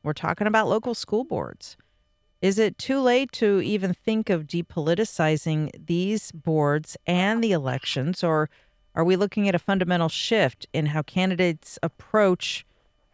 We're 0.02 0.14
talking 0.14 0.48
about 0.48 0.70
local 0.70 0.96
school 0.96 1.26
boards. 1.26 1.76
Is 2.42 2.58
it 2.58 2.78
too 2.78 3.02
late 3.02 3.34
to 3.34 3.60
even 3.60 3.94
think 3.94 4.30
of 4.30 4.48
depoliticizing 4.48 5.72
these 5.78 6.32
boards 6.32 6.96
and 7.06 7.44
the 7.44 7.52
elections, 7.52 8.24
or 8.24 8.50
are 8.96 9.04
we 9.04 9.18
looking 9.18 9.50
at 9.50 9.56
a 9.56 9.60
fundamental 9.60 10.08
shift 10.08 10.68
in 10.72 10.86
how 10.86 11.02
candidates 11.02 11.78
approach 11.84 12.66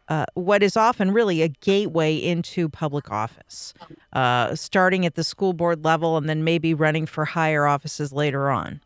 uh, 0.09 0.25
what 0.33 0.61
is 0.63 0.75
often 0.75 1.11
really 1.11 1.41
a 1.41 1.47
gateway 1.47 2.15
into 2.15 2.69
public 2.69 3.09
office, 3.11 3.73
uh, 4.13 4.55
starting 4.55 5.05
at 5.05 5.15
the 5.15 5.23
school 5.23 5.53
board 5.53 5.85
level 5.85 6.17
and 6.17 6.27
then 6.27 6.43
maybe 6.43 6.73
running 6.73 7.05
for 7.05 7.25
higher 7.25 7.65
offices 7.65 8.11
later 8.11 8.49
on? 8.49 8.81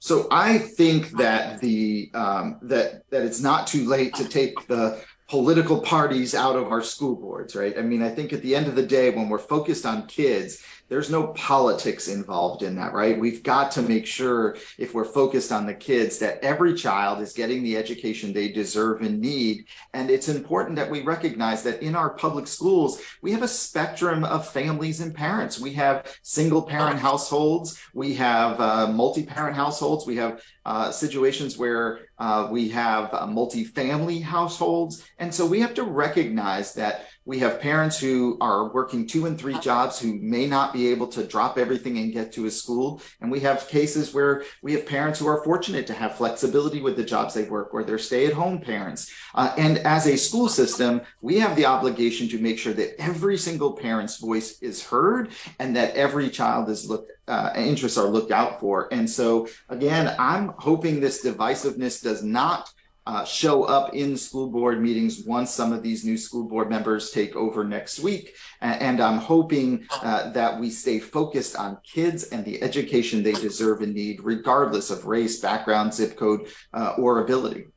So 0.00 0.28
I 0.30 0.58
think 0.58 1.10
that 1.18 1.60
the 1.60 2.10
um, 2.14 2.58
that 2.62 3.02
that 3.10 3.22
it's 3.22 3.40
not 3.40 3.66
too 3.66 3.88
late 3.88 4.14
to 4.14 4.28
take 4.28 4.66
the 4.68 5.02
political 5.28 5.80
parties 5.80 6.34
out 6.34 6.56
of 6.56 6.70
our 6.72 6.82
school 6.82 7.14
boards, 7.14 7.54
right? 7.54 7.76
I 7.78 7.82
mean, 7.82 8.02
I 8.02 8.08
think 8.08 8.32
at 8.32 8.40
the 8.40 8.54
end 8.54 8.66
of 8.66 8.76
the 8.76 8.86
day, 8.86 9.10
when 9.10 9.28
we're 9.28 9.38
focused 9.38 9.84
on 9.84 10.06
kids, 10.06 10.62
there's 10.88 11.10
no 11.10 11.28
politics 11.28 12.08
involved 12.08 12.62
in 12.62 12.76
that, 12.76 12.92
right? 12.92 13.18
We've 13.18 13.42
got 13.42 13.70
to 13.72 13.82
make 13.82 14.06
sure, 14.06 14.56
if 14.78 14.94
we're 14.94 15.04
focused 15.04 15.52
on 15.52 15.66
the 15.66 15.74
kids, 15.74 16.18
that 16.18 16.42
every 16.42 16.74
child 16.74 17.20
is 17.20 17.32
getting 17.32 17.62
the 17.62 17.76
education 17.76 18.32
they 18.32 18.48
deserve 18.48 19.02
and 19.02 19.20
need. 19.20 19.66
And 19.92 20.10
it's 20.10 20.28
important 20.28 20.76
that 20.76 20.90
we 20.90 21.02
recognize 21.02 21.62
that 21.64 21.82
in 21.82 21.94
our 21.94 22.10
public 22.10 22.46
schools, 22.46 23.00
we 23.22 23.32
have 23.32 23.42
a 23.42 23.48
spectrum 23.48 24.24
of 24.24 24.48
families 24.48 25.00
and 25.00 25.14
parents. 25.14 25.60
We 25.60 25.74
have 25.74 26.18
single 26.22 26.62
parent 26.62 26.98
households, 26.98 27.80
we 27.92 28.14
have 28.14 28.60
uh, 28.60 28.86
multi 28.88 29.24
parent 29.24 29.56
households, 29.56 30.06
we 30.06 30.16
have 30.16 30.42
uh, 30.68 30.90
situations 30.90 31.56
where 31.56 32.00
uh, 32.18 32.46
we 32.50 32.68
have 32.68 33.14
uh, 33.14 33.26
multi-family 33.26 34.20
households. 34.20 35.02
And 35.18 35.34
so 35.34 35.46
we 35.46 35.60
have 35.60 35.72
to 35.74 35.82
recognize 35.82 36.74
that 36.74 37.06
We 37.28 37.40
have 37.40 37.60
parents 37.60 37.98
who 37.98 38.38
are 38.40 38.72
working 38.72 39.06
two 39.06 39.26
and 39.26 39.38
three 39.38 39.58
jobs 39.58 40.00
who 40.00 40.14
may 40.14 40.46
not 40.46 40.72
be 40.72 40.88
able 40.88 41.08
to 41.08 41.22
drop 41.22 41.58
everything 41.58 41.98
and 41.98 42.10
get 42.10 42.32
to 42.32 42.46
a 42.46 42.50
school. 42.50 43.02
And 43.20 43.30
we 43.30 43.40
have 43.40 43.68
cases 43.68 44.14
where 44.14 44.44
we 44.62 44.72
have 44.72 44.86
parents 44.86 45.18
who 45.18 45.28
are 45.28 45.44
fortunate 45.44 45.86
to 45.88 45.92
have 45.92 46.16
flexibility 46.16 46.80
with 46.80 46.96
the 46.96 47.04
jobs 47.04 47.34
they 47.34 47.44
work, 47.44 47.74
or 47.74 47.84
they're 47.84 47.98
stay 47.98 48.24
at 48.24 48.32
home 48.32 48.62
parents. 48.62 49.12
Uh, 49.34 49.52
and 49.58 49.76
as 49.80 50.06
a 50.06 50.16
school 50.16 50.48
system, 50.48 51.02
we 51.20 51.38
have 51.38 51.54
the 51.54 51.66
obligation 51.66 52.30
to 52.30 52.38
make 52.38 52.58
sure 52.58 52.72
that 52.72 52.98
every 52.98 53.36
single 53.36 53.74
parent's 53.74 54.16
voice 54.16 54.58
is 54.62 54.82
heard 54.82 55.30
and 55.58 55.76
that 55.76 55.94
every 55.96 56.30
child 56.30 56.70
is 56.70 56.88
looked 56.88 57.12
uh, 57.28 57.52
interests 57.54 57.98
are 57.98 58.08
looked 58.08 58.32
out 58.32 58.58
for. 58.58 58.88
And 58.90 59.08
so, 59.08 59.48
again, 59.68 60.16
I'm 60.18 60.54
hoping 60.56 60.98
this 60.98 61.22
divisiveness 61.22 62.02
does 62.02 62.22
not 62.22 62.72
uh, 63.08 63.24
show 63.24 63.64
up 63.64 63.94
in 63.94 64.18
school 64.18 64.50
board 64.50 64.82
meetings 64.82 65.24
once 65.24 65.50
some 65.50 65.72
of 65.72 65.82
these 65.82 66.04
new 66.04 66.18
school 66.18 66.44
board 66.44 66.68
members 66.68 67.10
take 67.10 67.34
over 67.34 67.64
next 67.64 68.00
week. 68.00 68.36
And, 68.60 68.98
I'm 68.98 69.18
hoping 69.18 69.86
uh, 70.02 70.30
that 70.32 70.58
we 70.58 70.70
stay 70.70 70.98
focused 70.98 71.56
on 71.56 71.78
kids 71.84 72.24
and 72.24 72.44
the 72.44 72.60
education 72.60 73.22
they 73.22 73.32
deserve 73.32 73.80
and 73.80 73.94
need, 73.94 74.20
regardless 74.22 74.90
of 74.90 75.06
race, 75.06 75.40
background, 75.40 75.94
zip 75.94 76.16
code, 76.16 76.48
uh, 76.74 76.94
or 76.98 77.22
ability. 77.22 77.68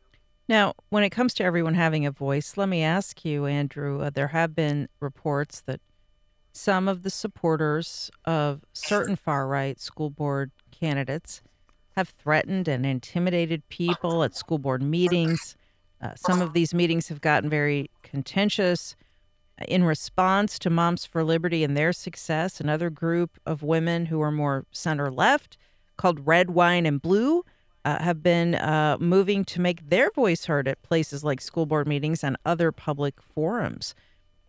Now, 0.50 0.74
when 0.90 1.04
it 1.04 1.12
comes 1.12 1.34
to 1.36 1.44
everyone 1.44 1.76
having 1.76 2.06
a 2.06 2.12
voice, 2.12 2.58
let 2.58 2.68
me 2.68 2.82
ask 2.82 3.24
you, 3.24 3.46
Andrew, 3.46 4.02
uh, 4.02 4.10
there 4.10 4.30
have 4.30 4.56
been 4.56 4.90
reports 5.00 5.62
that 5.68 5.80
some 6.52 6.90
of 6.90 7.04
the 7.04 7.10
supporters 7.10 8.10
of 8.26 8.66
certain 8.74 9.16
far 9.16 9.48
right 9.48 9.80
school 9.80 10.10
board 10.10 10.52
candidates 10.72 11.42
have 11.96 12.10
threatened 12.10 12.68
and 12.68 12.86
intimidated 12.86 13.68
people 13.70 14.24
at 14.24 14.36
school 14.36 14.58
board 14.58 14.82
meetings. 14.82 15.56
Uh, 16.02 16.12
some 16.16 16.42
of 16.42 16.54
these 16.54 16.74
meetings 16.74 17.10
have 17.10 17.22
gotten 17.22 17.50
very 17.50 17.90
contentious. 18.02 18.96
In 19.68 19.84
response 19.84 20.58
to 20.60 20.70
Moms 20.70 21.06
for 21.06 21.24
Liberty 21.24 21.64
and 21.64 21.78
their 21.78 21.94
success, 21.94 22.60
another 22.60 22.90
group 22.90 23.40
of 23.46 23.62
women 23.62 24.08
who 24.08 24.22
are 24.22 24.32
more 24.32 24.66
center 24.72 25.12
left, 25.12 25.58
called 25.98 26.26
Red 26.26 26.50
Wine 26.50 26.86
and 26.86 27.02
Blue, 27.02 27.44
uh, 27.86 28.02
have 28.02 28.24
been 28.24 28.56
uh, 28.56 28.98
moving 29.00 29.44
to 29.46 29.62
make 29.62 29.90
their 29.90 30.12
voice 30.12 30.46
heard 30.46 30.68
at 30.68 30.82
places 30.82 31.24
like 31.24 31.42
school 31.42 31.66
board 31.66 31.88
meetings 31.88 32.24
and 32.24 32.38
other 32.46 32.72
public 32.72 33.22
forums. 33.22 33.94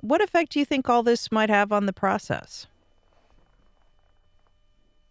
What 0.01 0.23
effect 0.23 0.53
do 0.53 0.59
you 0.59 0.65
think 0.65 0.89
all 0.89 1.03
this 1.03 1.31
might 1.31 1.51
have 1.51 1.73
on 1.73 1.87
the 1.87 1.93
process? 1.93 2.67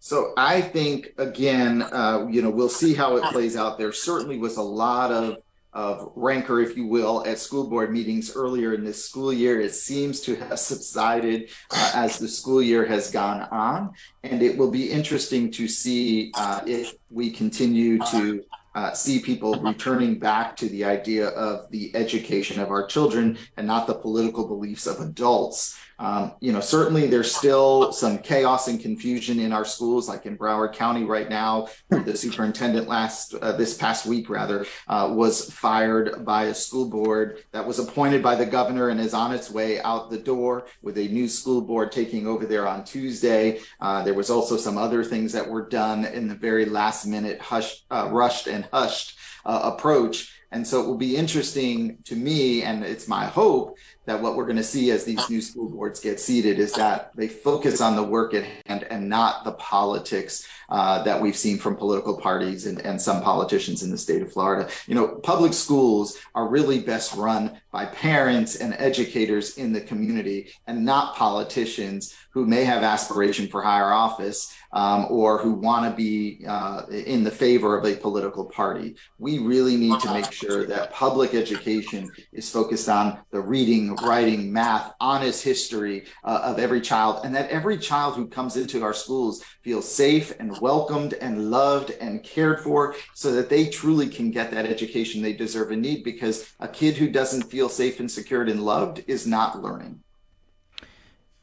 So 0.03 0.33
I 0.35 0.61
think 0.61 1.13
again, 1.19 1.83
uh, 1.83 2.25
you 2.27 2.41
know, 2.41 2.49
we'll 2.49 2.69
see 2.69 2.95
how 2.95 3.17
it 3.17 3.23
plays 3.25 3.55
out. 3.55 3.77
There 3.77 3.93
certainly 3.93 4.39
was 4.39 4.57
a 4.57 4.61
lot 4.61 5.11
of 5.11 5.37
of 5.73 6.11
rancor, 6.15 6.59
if 6.59 6.75
you 6.75 6.85
will, 6.85 7.25
at 7.25 7.39
school 7.39 7.69
board 7.69 7.93
meetings 7.93 8.35
earlier 8.35 8.73
in 8.73 8.83
this 8.83 9.05
school 9.05 9.31
year. 9.31 9.61
It 9.61 9.73
seems 9.73 10.19
to 10.21 10.35
have 10.35 10.59
subsided 10.59 11.49
uh, 11.69 11.91
as 11.95 12.17
the 12.17 12.27
school 12.27 12.61
year 12.61 12.83
has 12.85 13.09
gone 13.09 13.43
on, 13.51 13.93
and 14.23 14.41
it 14.41 14.57
will 14.57 14.71
be 14.71 14.91
interesting 14.91 15.49
to 15.51 15.67
see 15.69 16.31
uh, 16.33 16.61
if 16.65 16.95
we 17.09 17.29
continue 17.29 17.99
to 18.11 18.43
uh, 18.73 18.91
see 18.93 19.19
people 19.19 19.53
returning 19.55 20.17
back 20.17 20.55
to 20.57 20.67
the 20.69 20.83
idea 20.83 21.27
of 21.29 21.69
the 21.71 21.95
education 21.95 22.59
of 22.59 22.71
our 22.71 22.85
children 22.85 23.37
and 23.57 23.67
not 23.67 23.85
the 23.85 23.93
political 23.93 24.47
beliefs 24.47 24.87
of 24.87 24.99
adults. 24.99 25.77
Um, 26.01 26.33
you 26.39 26.51
know, 26.51 26.59
certainly 26.59 27.05
there's 27.05 27.33
still 27.33 27.93
some 27.93 28.17
chaos 28.17 28.67
and 28.67 28.79
confusion 28.79 29.39
in 29.39 29.53
our 29.53 29.63
schools, 29.63 30.09
like 30.09 30.25
in 30.25 30.35
Broward 30.35 30.73
County 30.73 31.03
right 31.03 31.29
now. 31.29 31.67
The 31.89 32.17
superintendent 32.17 32.87
last 32.87 33.35
uh, 33.35 33.51
this 33.51 33.77
past 33.77 34.07
week, 34.07 34.27
rather, 34.27 34.65
uh, 34.87 35.13
was 35.15 35.51
fired 35.53 36.25
by 36.25 36.45
a 36.45 36.55
school 36.55 36.89
board 36.89 37.43
that 37.51 37.65
was 37.65 37.77
appointed 37.77 38.23
by 38.23 38.33
the 38.33 38.45
governor 38.45 38.89
and 38.89 38.99
is 38.99 39.13
on 39.13 39.31
its 39.31 39.51
way 39.51 39.79
out 39.81 40.09
the 40.09 40.17
door 40.17 40.65
with 40.81 40.97
a 40.97 41.07
new 41.09 41.27
school 41.27 41.61
board 41.61 41.91
taking 41.91 42.25
over 42.25 42.47
there 42.47 42.67
on 42.67 42.83
Tuesday. 42.83 43.59
Uh, 43.79 44.01
there 44.01 44.15
was 44.15 44.31
also 44.31 44.57
some 44.57 44.79
other 44.79 45.03
things 45.03 45.31
that 45.33 45.47
were 45.47 45.69
done 45.69 46.05
in 46.05 46.27
the 46.27 46.35
very 46.35 46.65
last 46.65 47.05
minute, 47.05 47.39
hushed, 47.39 47.85
uh, 47.91 48.09
rushed 48.11 48.47
and 48.47 48.67
hushed 48.73 49.19
uh, 49.45 49.71
approach. 49.75 50.35
And 50.53 50.67
so 50.67 50.81
it 50.81 50.87
will 50.87 50.97
be 50.97 51.15
interesting 51.15 51.99
to 52.03 52.15
me, 52.15 52.63
and 52.63 52.83
it's 52.83 53.07
my 53.07 53.25
hope 53.25 53.77
that 54.05 54.21
what 54.21 54.35
we're 54.35 54.45
going 54.45 54.57
to 54.57 54.63
see 54.63 54.91
as 54.91 55.03
these 55.03 55.29
new 55.29 55.41
school 55.41 55.69
boards 55.69 55.99
get 55.99 56.19
seated 56.19 56.59
is 56.59 56.73
that 56.73 57.11
they 57.15 57.27
focus 57.27 57.81
on 57.81 57.95
the 57.95 58.03
work 58.03 58.33
at 58.33 58.43
hand 58.65 58.83
and 58.89 59.07
not 59.07 59.43
the 59.43 59.51
politics 59.53 60.47
uh, 60.69 61.03
that 61.03 61.21
we've 61.21 61.35
seen 61.35 61.57
from 61.57 61.75
political 61.75 62.17
parties 62.17 62.65
and, 62.65 62.79
and 62.81 62.99
some 62.99 63.21
politicians 63.21 63.83
in 63.83 63.91
the 63.91 63.97
state 63.97 64.21
of 64.21 64.31
Florida. 64.31 64.69
You 64.87 64.95
know, 64.95 65.07
public 65.07 65.53
schools 65.53 66.17
are 66.33 66.47
really 66.47 66.79
best 66.79 67.15
run 67.15 67.59
by 67.71 67.85
parents 67.85 68.55
and 68.55 68.73
educators 68.73 69.57
in 69.57 69.71
the 69.71 69.81
community 69.81 70.51
and 70.65 70.83
not 70.83 71.15
politicians 71.15 72.15
who 72.31 72.45
may 72.45 72.63
have 72.63 72.83
aspiration 72.83 73.47
for 73.47 73.61
higher 73.61 73.91
office 73.91 74.55
um, 74.73 75.07
or 75.09 75.37
who 75.37 75.53
want 75.53 75.89
to 75.89 75.95
be 75.95 76.45
uh, 76.47 76.83
in 76.89 77.23
the 77.23 77.31
favor 77.31 77.77
of 77.77 77.85
a 77.85 77.95
political 77.95 78.45
party. 78.45 78.95
We 79.19 79.39
really 79.39 79.77
need 79.77 79.99
to 80.01 80.13
make 80.13 80.31
sure 80.31 80.65
that 80.67 80.91
public 80.91 81.33
education 81.33 82.09
is 82.33 82.49
focused 82.49 82.89
on 82.89 83.19
the 83.31 83.41
reading, 83.41 83.95
writing, 83.97 84.51
math, 84.51 84.93
honest 84.99 85.43
history 85.43 86.05
uh, 86.23 86.41
of 86.43 86.59
every 86.59 86.81
child, 86.81 87.25
and 87.25 87.35
that 87.35 87.49
every 87.49 87.77
child 87.77 88.15
who 88.15 88.27
comes 88.27 88.57
into 88.57 88.83
our 88.83 88.93
schools 88.93 89.43
feels 89.63 89.89
safe 89.89 90.33
and 90.39 90.59
welcomed 90.59 91.13
and 91.15 91.51
loved 91.51 91.91
and 92.01 92.23
cared 92.23 92.61
for 92.61 92.95
so 93.13 93.31
that 93.31 93.49
they 93.49 93.67
truly 93.67 94.07
can 94.07 94.31
get 94.31 94.51
that 94.51 94.65
education 94.65 95.21
they 95.21 95.33
deserve 95.33 95.71
and 95.71 95.81
need 95.81 96.03
because 96.03 96.53
a 96.59 96.67
kid 96.67 96.95
who 96.95 97.09
doesn't 97.09 97.43
feel 97.43 97.69
safe 97.69 97.99
and 97.99 98.09
secured 98.09 98.49
and 98.49 98.63
loved 98.63 99.03
is 99.07 99.27
not 99.27 99.61
learning. 99.61 100.01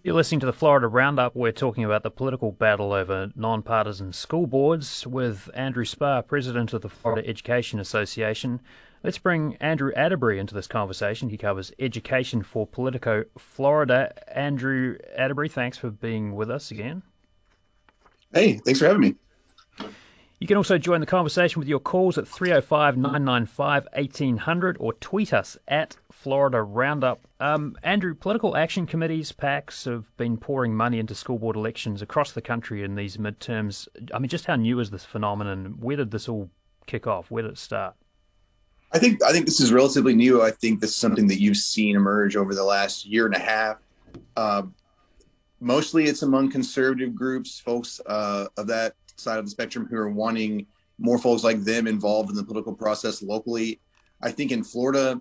You're 0.08 0.16
listening 0.16 0.40
to 0.40 0.46
the 0.46 0.54
Florida 0.54 0.88
Roundup. 0.88 1.36
We're 1.36 1.52
talking 1.52 1.84
about 1.84 2.02
the 2.02 2.10
political 2.10 2.50
battle 2.50 2.94
over 2.94 3.30
nonpartisan 3.36 4.14
school 4.14 4.46
boards 4.46 5.06
with 5.06 5.50
Andrew 5.52 5.84
Spar, 5.84 6.22
president 6.22 6.72
of 6.72 6.80
the 6.80 6.88
Florida 6.88 7.28
Education 7.28 7.78
Association. 7.78 8.62
Let's 9.04 9.18
bring 9.18 9.56
Andrew 9.56 9.92
Atterbury 9.94 10.38
into 10.38 10.54
this 10.54 10.66
conversation. 10.66 11.28
He 11.28 11.36
covers 11.36 11.72
education 11.78 12.42
for 12.42 12.66
Politico 12.66 13.26
Florida. 13.36 14.14
Andrew 14.34 14.96
Atterbury, 15.14 15.50
thanks 15.50 15.76
for 15.76 15.90
being 15.90 16.34
with 16.34 16.50
us 16.50 16.70
again. 16.70 17.02
Hey, 18.32 18.62
thanks 18.64 18.80
for 18.80 18.86
having 18.86 19.02
me. 19.02 19.14
You 20.40 20.46
can 20.46 20.56
also 20.56 20.78
join 20.78 21.00
the 21.00 21.06
conversation 21.06 21.58
with 21.58 21.68
your 21.68 21.80
calls 21.80 22.16
at 22.16 22.26
305 22.26 22.96
995 22.96 23.88
1800 23.92 24.78
or 24.80 24.94
tweet 24.94 25.34
us 25.34 25.58
at 25.68 25.96
Florida 26.22 26.62
Roundup. 26.62 27.20
Um, 27.38 27.76
Andrew, 27.84 28.12
political 28.12 28.56
action 28.56 28.86
committees, 28.86 29.30
PACs, 29.30 29.84
have 29.84 30.14
been 30.16 30.36
pouring 30.36 30.74
money 30.74 30.98
into 30.98 31.14
school 31.14 31.38
board 31.38 31.54
elections 31.54 32.02
across 32.02 32.32
the 32.32 32.42
country 32.42 32.82
in 32.82 32.96
these 32.96 33.18
midterms. 33.18 33.86
I 34.12 34.18
mean, 34.18 34.28
just 34.28 34.46
how 34.46 34.56
new 34.56 34.80
is 34.80 34.90
this 34.90 35.04
phenomenon? 35.04 35.76
Where 35.78 35.96
did 35.96 36.10
this 36.10 36.28
all 36.28 36.50
kick 36.86 37.06
off? 37.06 37.30
Where 37.30 37.44
did 37.44 37.52
it 37.52 37.58
start? 37.58 37.94
I 38.90 38.98
think 38.98 39.22
I 39.22 39.30
think 39.30 39.46
this 39.46 39.60
is 39.60 39.72
relatively 39.72 40.14
new. 40.14 40.42
I 40.42 40.50
think 40.50 40.80
this 40.80 40.90
is 40.90 40.96
something 40.96 41.28
that 41.28 41.40
you've 41.40 41.56
seen 41.56 41.94
emerge 41.94 42.34
over 42.34 42.52
the 42.52 42.64
last 42.64 43.06
year 43.06 43.26
and 43.26 43.34
a 43.36 43.38
half. 43.38 43.76
Uh, 44.36 44.62
mostly, 45.60 46.06
it's 46.06 46.22
among 46.22 46.50
conservative 46.50 47.14
groups, 47.14 47.60
folks 47.60 48.00
uh, 48.06 48.46
of 48.56 48.66
that 48.66 48.94
side 49.14 49.38
of 49.38 49.44
the 49.44 49.50
spectrum 49.52 49.86
who 49.88 49.96
are 49.96 50.10
wanting 50.10 50.66
more 50.98 51.18
folks 51.18 51.44
like 51.44 51.60
them 51.60 51.86
involved 51.86 52.30
in 52.30 52.34
the 52.34 52.42
political 52.42 52.74
process 52.74 53.22
locally. 53.22 53.80
I 54.20 54.32
think 54.32 54.50
in 54.50 54.64
Florida, 54.64 55.20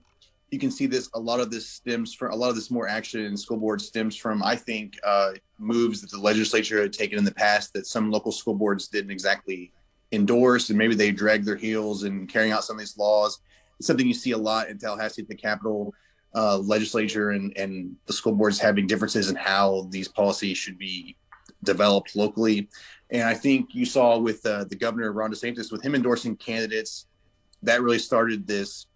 you 0.49 0.59
can 0.59 0.71
see 0.71 0.85
this. 0.85 1.09
A 1.13 1.19
lot 1.19 1.39
of 1.39 1.51
this 1.51 1.67
stems 1.67 2.13
from 2.13 2.31
a 2.31 2.35
lot 2.35 2.49
of 2.49 2.55
this 2.55 2.71
more 2.71 2.87
action 2.87 3.25
in 3.25 3.35
school 3.35 3.57
boards 3.57 3.85
stems 3.85 4.15
from, 4.15 4.41
I 4.43 4.55
think, 4.55 4.97
uh, 5.03 5.31
moves 5.59 6.01
that 6.01 6.11
the 6.11 6.19
legislature 6.19 6.81
had 6.81 6.93
taken 6.93 7.17
in 7.17 7.25
the 7.25 7.33
past 7.33 7.73
that 7.73 7.85
some 7.85 8.11
local 8.11 8.31
school 8.31 8.53
boards 8.53 8.87
didn't 8.87 9.11
exactly 9.11 9.73
endorse, 10.11 10.69
and 10.69 10.77
maybe 10.77 10.95
they 10.95 11.11
dragged 11.11 11.45
their 11.45 11.57
heels 11.57 12.03
in 12.03 12.27
carrying 12.27 12.53
out 12.53 12.63
some 12.63 12.77
of 12.77 12.79
these 12.79 12.97
laws. 12.97 13.39
It's 13.77 13.87
something 13.87 14.07
you 14.07 14.13
see 14.13 14.31
a 14.31 14.37
lot 14.37 14.69
in 14.69 14.77
Tallahassee 14.77 15.21
at 15.21 15.27
the 15.27 15.35
Capitol 15.35 15.93
uh, 16.33 16.57
legislature 16.59 17.31
and 17.31 17.55
and 17.57 17.95
the 18.05 18.13
school 18.13 18.33
boards 18.33 18.59
having 18.59 18.87
differences 18.87 19.29
in 19.29 19.35
how 19.35 19.87
these 19.89 20.07
policies 20.07 20.57
should 20.57 20.77
be 20.77 21.17
developed 21.63 22.15
locally. 22.15 22.69
And 23.09 23.23
I 23.23 23.33
think 23.33 23.73
you 23.73 23.85
saw 23.85 24.17
with 24.17 24.45
uh, 24.45 24.65
the 24.65 24.75
governor 24.75 25.11
Ron 25.11 25.31
DeSantis, 25.31 25.71
with 25.71 25.83
him 25.83 25.95
endorsing 25.95 26.35
candidates, 26.35 27.07
that 27.63 27.81
really 27.81 27.99
started 27.99 28.45
this 28.45 28.87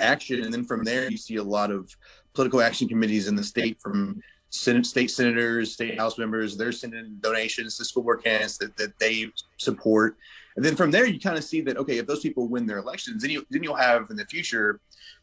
action. 0.00 0.42
And 0.42 0.52
then 0.52 0.64
from 0.64 0.84
there, 0.84 1.10
you 1.10 1.16
see 1.16 1.36
a 1.36 1.42
lot 1.42 1.70
of 1.70 1.94
political 2.34 2.60
action 2.60 2.88
committees 2.88 3.28
in 3.28 3.36
the 3.36 3.44
state 3.44 3.80
from 3.80 4.20
Senate, 4.50 4.84
state 4.84 5.10
senators, 5.10 5.72
state 5.72 5.98
house 5.98 6.18
members, 6.18 6.56
they're 6.56 6.72
sending 6.72 7.16
donations 7.20 7.76
to 7.76 7.84
school 7.84 8.02
board 8.02 8.22
candidates 8.24 8.58
that, 8.58 8.76
that 8.76 8.98
they 8.98 9.30
support. 9.58 10.16
And 10.56 10.64
then 10.64 10.74
from 10.74 10.90
there, 10.90 11.06
you 11.06 11.20
kind 11.20 11.38
of 11.38 11.44
see 11.44 11.60
that, 11.62 11.76
okay, 11.76 11.98
if 11.98 12.06
those 12.06 12.20
people 12.20 12.48
win 12.48 12.66
their 12.66 12.78
elections, 12.78 13.22
then, 13.22 13.30
you, 13.30 13.46
then 13.50 13.62
you'll 13.62 13.76
have 13.76 14.10
in 14.10 14.16
the 14.16 14.26
future, 14.26 14.80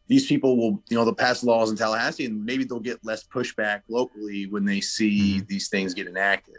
these 0.08 0.26
people 0.26 0.56
will, 0.56 0.82
you 0.90 0.96
know, 0.96 1.04
they'll 1.04 1.14
pass 1.14 1.44
laws 1.44 1.70
in 1.70 1.76
Tallahassee 1.76 2.26
and 2.26 2.46
maybe 2.46 2.64
they'll 2.64 2.80
get 2.80 3.04
less 3.04 3.26
pushback 3.26 3.82
locally 3.90 4.48
when 4.48 4.64
they 4.64 4.80
see 4.80 5.36
mm-hmm. 5.36 5.46
these 5.50 5.68
things 5.68 5.94
get 5.94 6.08
enacted 6.08 6.56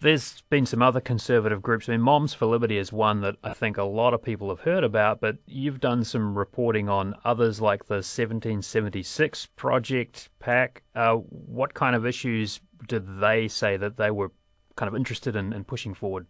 there's 0.00 0.42
been 0.48 0.66
some 0.66 0.82
other 0.82 1.00
conservative 1.00 1.62
groups. 1.62 1.88
I 1.88 1.92
mean, 1.92 2.00
Moms 2.00 2.34
for 2.34 2.46
Liberty 2.46 2.78
is 2.78 2.92
one 2.92 3.20
that 3.22 3.36
I 3.42 3.52
think 3.52 3.76
a 3.76 3.84
lot 3.84 4.14
of 4.14 4.22
people 4.22 4.48
have 4.48 4.60
heard 4.60 4.84
about, 4.84 5.20
but 5.20 5.36
you've 5.46 5.80
done 5.80 6.04
some 6.04 6.36
reporting 6.36 6.88
on 6.88 7.14
others 7.24 7.60
like 7.60 7.86
the 7.86 7.96
1776 7.96 9.46
Project 9.56 10.28
PAC. 10.38 10.82
Uh, 10.94 11.14
what 11.14 11.74
kind 11.74 11.96
of 11.96 12.06
issues 12.06 12.60
did 12.86 13.20
they 13.20 13.48
say 13.48 13.76
that 13.76 13.96
they 13.96 14.10
were 14.10 14.32
kind 14.76 14.88
of 14.88 14.94
interested 14.94 15.34
in, 15.34 15.52
in 15.52 15.64
pushing 15.64 15.94
forward? 15.94 16.26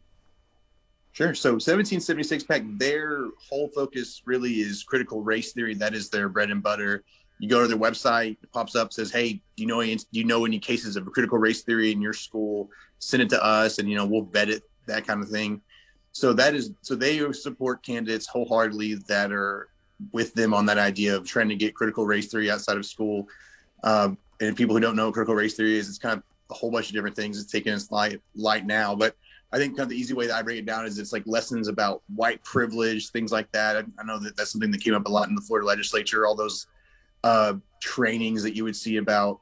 Sure. 1.13 1.35
So 1.35 1.53
1776 1.53 2.45
PAC, 2.45 2.63
their 2.79 3.27
whole 3.49 3.69
focus 3.69 4.23
really 4.25 4.61
is 4.61 4.83
critical 4.83 5.23
race 5.23 5.53
theory. 5.53 5.75
That 5.75 5.95
is 5.95 6.09
their 6.11 6.29
bread 6.29 6.51
and 6.51 6.63
butter. 6.63 7.05
You 7.39 7.49
go 7.49 7.61
to 7.61 7.69
their 7.69 7.79
website, 7.79 8.37
it 8.43 8.53
pops 8.53 8.75
up, 8.75 8.93
says, 8.93 9.13
"Hey, 9.13 9.35
do 9.35 9.63
you 9.63 9.67
know 9.67 9.81
any, 9.81 9.95
do 9.97 10.05
you 10.13 10.25
know 10.25 10.45
any 10.45 10.59
cases 10.59 10.97
of 10.97 11.07
critical 11.13 11.39
race 11.39 11.63
theory 11.63 11.93
in 11.93 12.01
your 12.01 12.13
school? 12.13 12.71
Send 12.99 13.23
it 13.23 13.31
to 13.31 13.45
us, 13.45 13.79
and 13.79 13.89
you 13.89 13.97
know 13.97 14.07
we'll 14.07 14.23
vet 14.23 14.49
it, 14.49 14.63
that 14.87 15.07
kind 15.07 15.23
of 15.23 15.29
thing." 15.29 15.61
So 16.13 16.33
that 16.33 16.55
is 16.55 16.73
so 16.83 16.95
they 16.95 17.33
support 17.33 17.83
candidates 17.83 18.27
wholeheartedly 18.27 18.95
that 19.09 19.33
are 19.33 19.69
with 20.13 20.35
them 20.35 20.55
on 20.55 20.67
that 20.67 20.79
idea 20.79 21.17
of 21.17 21.27
trying 21.27 21.49
to 21.49 21.57
get 21.57 21.75
critical 21.75 22.07
race 22.07 22.29
theory 22.29 22.51
outside 22.51 22.77
of 22.77 22.87
school. 22.87 23.29
Um, 23.85 24.19
and 24.41 24.57
people 24.57 24.75
who 24.75 24.81
don't 24.81 24.97
know 24.97 25.13
critical 25.13 25.35
race 25.35 25.55
theory 25.55 25.77
is, 25.77 25.89
it's 25.89 25.99
kind 25.99 26.17
of 26.17 26.23
a 26.51 26.55
whole 26.55 26.71
bunch 26.71 26.89
of 26.89 26.95
different 26.95 27.17
things. 27.17 27.41
It's 27.41 27.51
taken 27.51 27.75
its 27.75 27.91
light 27.91 28.21
light 28.35 28.67
now, 28.67 28.95
but 28.95 29.17
I 29.53 29.57
think 29.57 29.77
kind 29.77 29.85
of 29.85 29.91
the 29.91 29.97
easy 29.97 30.15
way 30.15 30.27
that 30.27 30.37
I 30.37 30.43
break 30.43 30.59
it 30.59 30.67
down 30.67 30.85
is 30.85 30.99
it's 30.99 31.13
like 31.13 31.23
lessons 31.27 31.69
about 31.69 32.03
white 32.15 32.43
privilege, 32.45 33.11
things 33.11 33.33
like 33.33 33.51
that. 33.53 33.77
I, 33.77 33.83
I 33.99 34.05
know 34.05 34.19
that 34.19 34.37
that's 34.37 34.53
something 34.53 34.71
that 34.71 34.83
came 34.83 34.95
up 34.95 35.07
a 35.07 35.11
lot 35.11 35.29
in 35.29 35.35
the 35.35 35.41
Florida 35.41 35.67
legislature. 35.67 36.27
All 36.27 36.35
those 36.35 36.67
uh, 37.25 37.55
trainings 37.81 38.43
that 38.43 38.55
you 38.55 38.65
would 38.65 38.77
see 38.77 38.99
about 38.99 39.41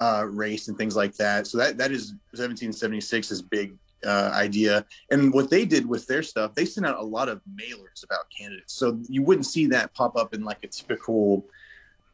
uh, 0.00 0.26
race 0.28 0.68
and 0.68 0.76
things 0.76 0.96
like 0.96 1.14
that. 1.16 1.46
So 1.46 1.58
that 1.58 1.78
that 1.78 1.92
is 1.92 2.14
1776's 2.36 3.42
big 3.42 3.76
uh, 4.04 4.30
idea. 4.34 4.84
And 5.10 5.32
what 5.32 5.50
they 5.50 5.64
did 5.64 5.86
with 5.86 6.06
their 6.06 6.22
stuff, 6.22 6.54
they 6.54 6.64
sent 6.64 6.86
out 6.86 6.98
a 6.98 7.02
lot 7.02 7.28
of 7.28 7.40
mailers 7.54 8.04
about 8.04 8.26
candidates. 8.36 8.74
So 8.74 9.00
you 9.08 9.22
wouldn't 9.22 9.46
see 9.46 9.66
that 9.68 9.94
pop 9.94 10.16
up 10.16 10.34
in 10.34 10.44
like 10.44 10.58
a 10.62 10.68
typical 10.68 11.46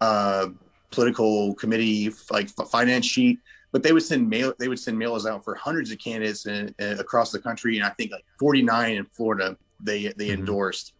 uh, 0.00 0.48
political 0.90 1.54
committee 1.54 2.10
like 2.30 2.48
finance 2.48 3.06
sheet 3.06 3.38
but 3.72 3.82
they 3.82 3.92
would 3.92 4.02
send 4.02 4.28
mail 4.28 4.52
they 4.58 4.68
would 4.68 4.78
send 4.78 4.98
mailers 4.98 5.28
out 5.28 5.44
for 5.44 5.54
hundreds 5.54 5.90
of 5.90 5.98
candidates 5.98 6.46
in, 6.46 6.74
in, 6.78 6.98
across 6.98 7.30
the 7.30 7.38
country 7.38 7.76
and 7.76 7.86
i 7.86 7.90
think 7.90 8.10
like 8.10 8.24
49 8.38 8.96
in 8.96 9.04
florida 9.06 9.56
they 9.80 10.12
they 10.16 10.28
mm-hmm. 10.28 10.40
endorsed 10.40 10.94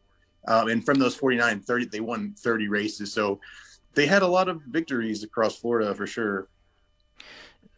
um, 0.48 0.68
and 0.68 0.84
from 0.84 0.98
those 0.98 1.14
49 1.14 1.60
30 1.60 1.86
they 1.86 2.00
won 2.00 2.34
30 2.38 2.68
races 2.68 3.12
so 3.12 3.40
they 3.94 4.06
had 4.06 4.22
a 4.22 4.26
lot 4.26 4.48
of 4.48 4.62
victories 4.62 5.24
across 5.24 5.58
florida 5.58 5.94
for 5.94 6.06
sure 6.06 6.48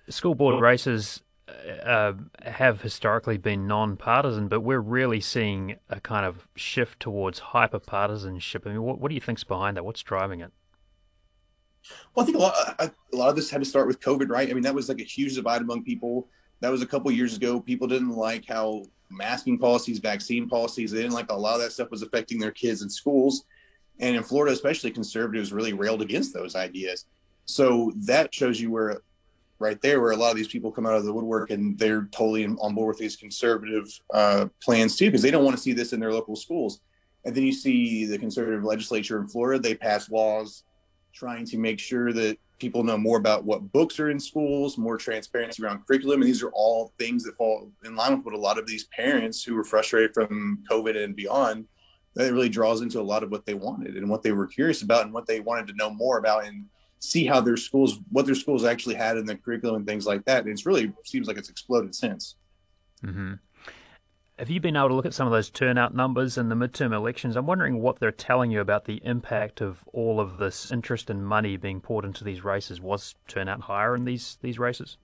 school 0.09 0.35
board 0.35 0.61
races 0.61 1.23
uh, 1.85 2.13
have 2.43 2.83
historically 2.83 3.39
been 3.39 3.67
non-partisan, 3.67 4.49
but 4.49 4.61
we're 4.61 4.81
really 4.81 5.21
seeing 5.21 5.77
a 5.89 6.01
kind 6.01 6.25
of 6.25 6.49
shift 6.57 7.01
towards 7.01 7.39
hyper-partisanship. 7.39 8.67
I 8.67 8.71
mean, 8.71 8.83
what, 8.83 8.99
what 8.99 9.09
do 9.09 9.15
you 9.15 9.21
think's 9.21 9.45
behind 9.45 9.77
that? 9.77 9.85
What's 9.85 10.03
driving 10.03 10.41
it? 10.41 10.53
Well, 12.15 12.23
I 12.23 12.27
think 12.27 12.37
a 12.37 12.41
lot, 12.41 12.55
a 12.79 13.17
lot 13.17 13.29
of 13.29 13.37
this 13.37 13.51
had 13.51 13.61
to 13.61 13.65
start 13.65 13.87
with 13.87 14.01
COVID, 14.01 14.29
right? 14.29 14.49
I 14.49 14.53
mean, 14.53 14.63
that 14.63 14.75
was 14.75 14.89
like 14.89 15.01
a 15.01 15.05
huge 15.05 15.35
divide 15.35 15.63
among 15.63 15.83
people. 15.85 16.29
That 16.61 16.71
was 16.71 16.81
a 16.81 16.87
couple 16.87 17.11
years 17.11 17.37
ago. 17.37 17.61
People 17.61 17.89
didn't 17.89 18.11
like 18.11 18.47
how 18.47 18.85
masking 19.11 19.59
policies, 19.59 19.99
vaccine 19.99 20.49
policies, 20.49 20.91
they 20.91 21.03
didn't 21.03 21.13
like 21.13 21.31
a 21.31 21.35
lot 21.35 21.57
of 21.57 21.61
that 21.61 21.73
stuff 21.73 21.91
was 21.91 22.03
affecting 22.03 22.39
their 22.39 22.53
kids 22.53 22.83
in 22.83 22.89
schools. 22.89 23.45
And 23.99 24.17
in 24.17 24.23
Florida, 24.23 24.53
especially 24.53 24.91
conservatives 24.91 25.53
really 25.53 25.73
railed 25.73 26.03
against 26.03 26.33
those 26.33 26.55
ideas. 26.55 27.07
So 27.45 27.93
that 28.07 28.33
shows 28.35 28.61
you 28.61 28.71
where, 28.71 29.03
right 29.63 29.81
there, 29.81 30.01
where 30.01 30.13
a 30.13 30.17
lot 30.17 30.31
of 30.31 30.37
these 30.37 30.49
people 30.49 30.71
come 30.71 30.87
out 30.87 30.97
of 30.97 31.05
the 31.05 31.13
woodwork 31.13 31.51
and 31.51 31.79
they're 31.79 32.09
totally 32.13 32.45
on 32.45 32.75
board 32.75 32.89
with 32.89 32.99
these 32.99 33.17
conservative 33.17 33.87
uh, 34.13 34.47
plans 34.63 34.97
too, 34.97 35.07
because 35.07 35.23
they 35.23 35.31
don't 35.31 35.45
want 35.45 35.57
to 35.57 35.63
see 35.63 35.73
this 35.73 35.93
in 35.93 36.01
their 36.01 36.13
local 36.13 36.37
schools. 36.37 36.81
And 37.25 37.35
then 37.35 37.45
you 37.45 37.53
see 37.53 38.05
the 38.05 38.19
conservative 38.19 38.65
legislature 38.65 39.21
in 39.21 39.29
Florida, 39.29 39.63
they 39.63 39.75
pass 39.75 40.11
laws 40.11 40.65
trying 41.15 41.47
to 41.47 41.59
make 41.59 41.79
sure 41.79 42.13
that 42.13 42.37
people 42.59 42.85
know 42.85 42.97
more 42.97 43.19
about 43.19 43.45
what 43.45 43.73
books 43.73 43.99
are 44.01 44.11
in 44.11 44.21
schools, 44.21 44.79
more 44.79 44.97
transparency 44.97 45.63
around 45.63 45.85
curriculum. 45.87 46.21
And 46.23 46.29
these 46.29 46.43
are 46.43 46.53
all 46.53 46.93
things 46.99 47.25
that 47.25 47.37
fall 47.37 47.71
in 47.85 47.97
line 47.97 48.17
with 48.17 48.25
what 48.25 48.35
a 48.35 48.39
lot 48.39 48.59
of 48.59 48.67
these 48.67 48.85
parents 48.85 49.43
who 49.43 49.55
were 49.55 49.65
frustrated 49.65 50.15
from 50.15 50.63
COVID 50.71 51.03
and 51.03 51.15
beyond, 51.15 51.67
that 52.15 52.33
really 52.33 52.49
draws 52.49 52.81
into 52.81 53.01
a 53.01 53.03
lot 53.03 53.23
of 53.23 53.31
what 53.31 53.47
they 53.47 53.55
wanted 53.55 53.97
and 53.97 54.09
what 54.09 54.23
they 54.23 54.33
were 54.33 54.47
curious 54.47 54.83
about 54.83 55.05
and 55.05 55.13
what 55.13 55.27
they 55.27 55.41
wanted 55.41 55.67
to 55.67 55.75
know 55.75 55.91
more 55.91 56.19
about 56.19 56.45
and 56.45 56.67
see 57.03 57.27
how 57.27 57.41
their 57.41 57.57
schools, 57.57 57.99
what 58.11 58.27
their 58.27 58.35
schools 58.35 58.65
actually 58.65 58.95
had 58.95 59.17
in 59.17 59.27
the 59.27 59.35
curriculum 59.35 59.77
and 59.77 59.87
things 59.87 60.07
like 60.07 60.25
that. 60.25 60.45
And 60.45 60.53
it's 60.53 60.65
really 60.65 60.93
seems 61.05 61.27
like 61.27 61.37
it's 61.37 61.51
exploded 61.51 61.95
since. 61.95 62.37
Mm-hmm. 63.05 63.35
Have 64.39 64.51
you 64.51 64.61
been 64.61 64.77
able 64.77 64.89
to 64.89 64.95
look 64.95 65.07
at 65.07 65.13
some 65.13 65.27
of 65.27 65.33
those 65.33 65.51
turnout 65.51 65.95
numbers 65.95 66.39
in 66.39 66.49
the 66.49 66.55
midterm 66.55 66.95
elections? 66.95 67.37
I'm 67.37 67.47
wondering 67.47 67.83
what 67.83 67.99
they're 67.99 68.13
telling 68.13 68.51
you 68.53 68.61
about 68.61 68.85
the 68.85 69.01
impact 69.05 69.61
of 69.61 69.85
all 69.93 70.21
of 70.21 70.39
this 70.39 70.71
interest 70.71 71.11
and 71.11 71.27
money 71.27 71.57
being 71.57 71.81
poured 71.81 72.05
into 72.05 72.23
these 72.23 72.45
races. 72.45 72.81
Was 72.81 73.17
turnout 73.27 73.63
higher 73.63 73.97
in 73.97 74.05
these 74.05 74.39
these 74.41 74.59
races? 74.59 74.97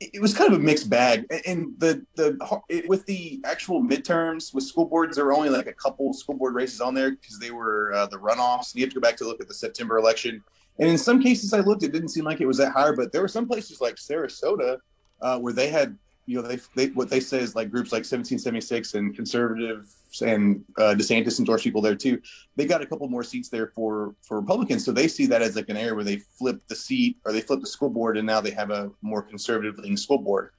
It 0.00 0.20
was 0.20 0.32
kind 0.32 0.50
of 0.50 0.58
a 0.58 0.62
mixed 0.62 0.88
bag, 0.88 1.26
and 1.46 1.74
the 1.78 2.04
the 2.14 2.38
it, 2.70 2.88
with 2.88 3.04
the 3.04 3.40
actual 3.44 3.82
midterms 3.82 4.54
with 4.54 4.64
school 4.64 4.86
boards, 4.86 5.16
there 5.16 5.26
were 5.26 5.34
only 5.34 5.50
like 5.50 5.66
a 5.66 5.74
couple 5.74 6.12
school 6.14 6.36
board 6.36 6.54
races 6.54 6.80
on 6.80 6.94
there 6.94 7.10
because 7.10 7.38
they 7.38 7.50
were 7.50 7.92
uh, 7.92 8.06
the 8.06 8.16
runoffs. 8.16 8.74
You 8.74 8.82
have 8.82 8.90
to 8.90 8.94
go 8.94 9.00
back 9.02 9.16
to 9.18 9.24
look 9.24 9.42
at 9.42 9.48
the 9.48 9.54
September 9.54 9.98
election, 9.98 10.42
and 10.78 10.88
in 10.88 10.96
some 10.96 11.22
cases 11.22 11.52
I 11.52 11.60
looked, 11.60 11.82
it 11.82 11.92
didn't 11.92 12.08
seem 12.08 12.24
like 12.24 12.40
it 12.40 12.46
was 12.46 12.56
that 12.56 12.72
high 12.72 12.92
but 12.92 13.12
there 13.12 13.20
were 13.20 13.28
some 13.28 13.46
places 13.46 13.82
like 13.82 13.96
Sarasota 13.96 14.78
uh, 15.20 15.38
where 15.38 15.52
they 15.52 15.68
had 15.68 15.98
you 16.26 16.40
know, 16.40 16.46
they, 16.46 16.58
they 16.76 16.86
what 16.92 17.10
they 17.10 17.20
say 17.20 17.40
is 17.40 17.54
like 17.56 17.70
groups 17.70 17.92
like 17.92 18.00
1776 18.00 18.94
and 18.94 19.14
conservatives 19.14 20.22
and 20.22 20.64
uh, 20.78 20.94
DeSantis 20.96 21.38
endorsed 21.38 21.64
people 21.64 21.82
there 21.82 21.94
too. 21.94 22.20
They 22.56 22.66
got 22.66 22.82
a 22.82 22.86
couple 22.86 23.08
more 23.08 23.24
seats 23.24 23.48
there 23.48 23.68
for 23.68 24.14
for 24.22 24.38
Republicans, 24.38 24.84
so 24.84 24.92
they 24.92 25.08
see 25.08 25.26
that 25.26 25.42
as 25.42 25.56
like 25.56 25.68
an 25.68 25.76
area 25.76 25.94
where 25.94 26.04
they 26.04 26.18
flip 26.18 26.60
the 26.68 26.76
seat 26.76 27.16
or 27.24 27.32
they 27.32 27.40
flip 27.40 27.60
the 27.60 27.66
school 27.66 27.90
board, 27.90 28.16
and 28.16 28.26
now 28.26 28.40
they 28.40 28.52
have 28.52 28.70
a 28.70 28.90
more 29.02 29.22
conservative 29.22 29.78
leaning 29.78 29.96
school 29.96 30.18
board. 30.18 30.50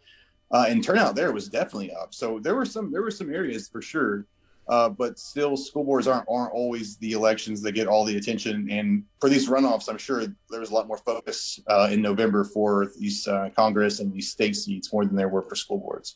Uh, 0.52 0.66
and 0.68 0.84
turnout 0.84 1.16
there 1.16 1.32
was 1.32 1.48
definitely 1.48 1.94
up. 1.94 2.14
So 2.14 2.40
there 2.40 2.56
were 2.56 2.66
some 2.66 2.92
there 2.92 3.02
were 3.02 3.12
some 3.12 3.34
areas 3.34 3.70
for 3.70 3.82
sure 3.82 4.26
uh, 4.72 4.88
but 4.88 5.20
still, 5.20 5.58
school 5.58 5.84
boards 5.84 6.08
aren't 6.08 6.26
aren't 6.30 6.54
always 6.54 6.96
the 6.98 7.12
elections 7.12 7.62
that 7.62 7.74
get 7.74 7.88
all 7.88 8.06
the 8.06 8.16
attention. 8.16 8.70
And 8.72 9.04
for 9.20 9.30
these 9.30 9.50
runoffs, 9.50 9.90
I'm 9.90 9.98
sure 9.98 10.26
there 10.50 10.62
was 10.62 10.72
a 10.72 10.74
lot 10.74 10.88
more 10.88 10.98
focus 10.98 11.60
uh, 11.68 11.90
in 11.92 12.02
November 12.02 12.46
for 12.46 12.90
these 12.98 13.28
uh, 13.28 13.50
Congress 13.54 14.00
and 14.00 14.14
these 14.14 14.32
state 14.32 14.56
seats 14.56 14.94
more 14.94 15.06
than 15.06 15.18
there 15.18 15.28
were 15.28 15.42
for 15.42 15.56
school 15.56 15.78
boards. 15.78 16.16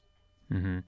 Mm-hmm. 0.51 0.79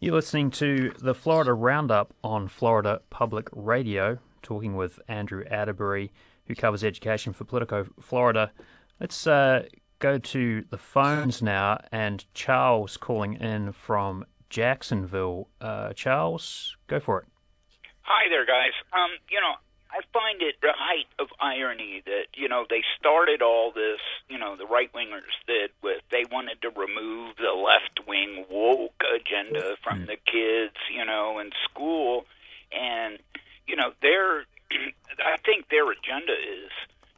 You're 0.00 0.14
listening 0.14 0.50
to 0.52 0.92
the 1.00 1.14
Florida 1.14 1.54
Roundup 1.54 2.12
on 2.22 2.48
Florida 2.48 3.00
Public 3.08 3.48
Radio, 3.52 4.18
talking 4.42 4.76
with 4.76 5.00
Andrew 5.08 5.42
Atterbury, 5.50 6.12
who 6.48 6.54
covers 6.54 6.84
education 6.84 7.32
for 7.32 7.44
Politico 7.44 7.86
Florida. 7.98 8.52
Let's 9.00 9.26
uh, 9.26 9.62
go 10.00 10.18
to 10.18 10.64
the 10.68 10.76
phones 10.76 11.40
now, 11.40 11.78
and 11.90 12.26
Charles 12.34 12.98
calling 12.98 13.34
in 13.36 13.72
from 13.72 14.26
Jacksonville. 14.54 15.48
Uh, 15.60 15.92
Charles, 15.94 16.76
go 16.86 17.00
for 17.00 17.22
it. 17.22 17.26
Hi 18.02 18.28
there, 18.30 18.46
guys. 18.46 18.70
Um, 18.92 19.10
you 19.28 19.40
know, 19.40 19.54
I 19.90 19.98
find 20.12 20.40
it 20.42 20.54
the 20.62 20.70
height 20.72 21.08
of 21.18 21.26
irony 21.40 22.04
that 22.06 22.26
you 22.34 22.48
know 22.48 22.64
they 22.70 22.84
started 22.96 23.42
all 23.42 23.72
this. 23.72 23.98
You 24.28 24.38
know, 24.38 24.54
the 24.54 24.66
right 24.66 24.92
wingers 24.92 25.34
did 25.48 25.70
with 25.82 26.02
they 26.12 26.22
wanted 26.30 26.62
to 26.62 26.70
remove 26.70 27.34
the 27.36 27.50
left 27.50 28.06
wing 28.06 28.44
woke 28.48 29.02
agenda 29.12 29.74
from 29.82 30.02
mm. 30.02 30.06
the 30.06 30.18
kids. 30.24 30.76
You 30.88 31.04
know, 31.04 31.40
in 31.40 31.50
school, 31.68 32.24
and 32.70 33.18
you 33.66 33.74
know 33.74 33.90
their 34.02 34.42
I 35.18 35.36
think 35.44 35.68
their 35.68 35.90
agenda 35.90 36.32
is 36.32 36.70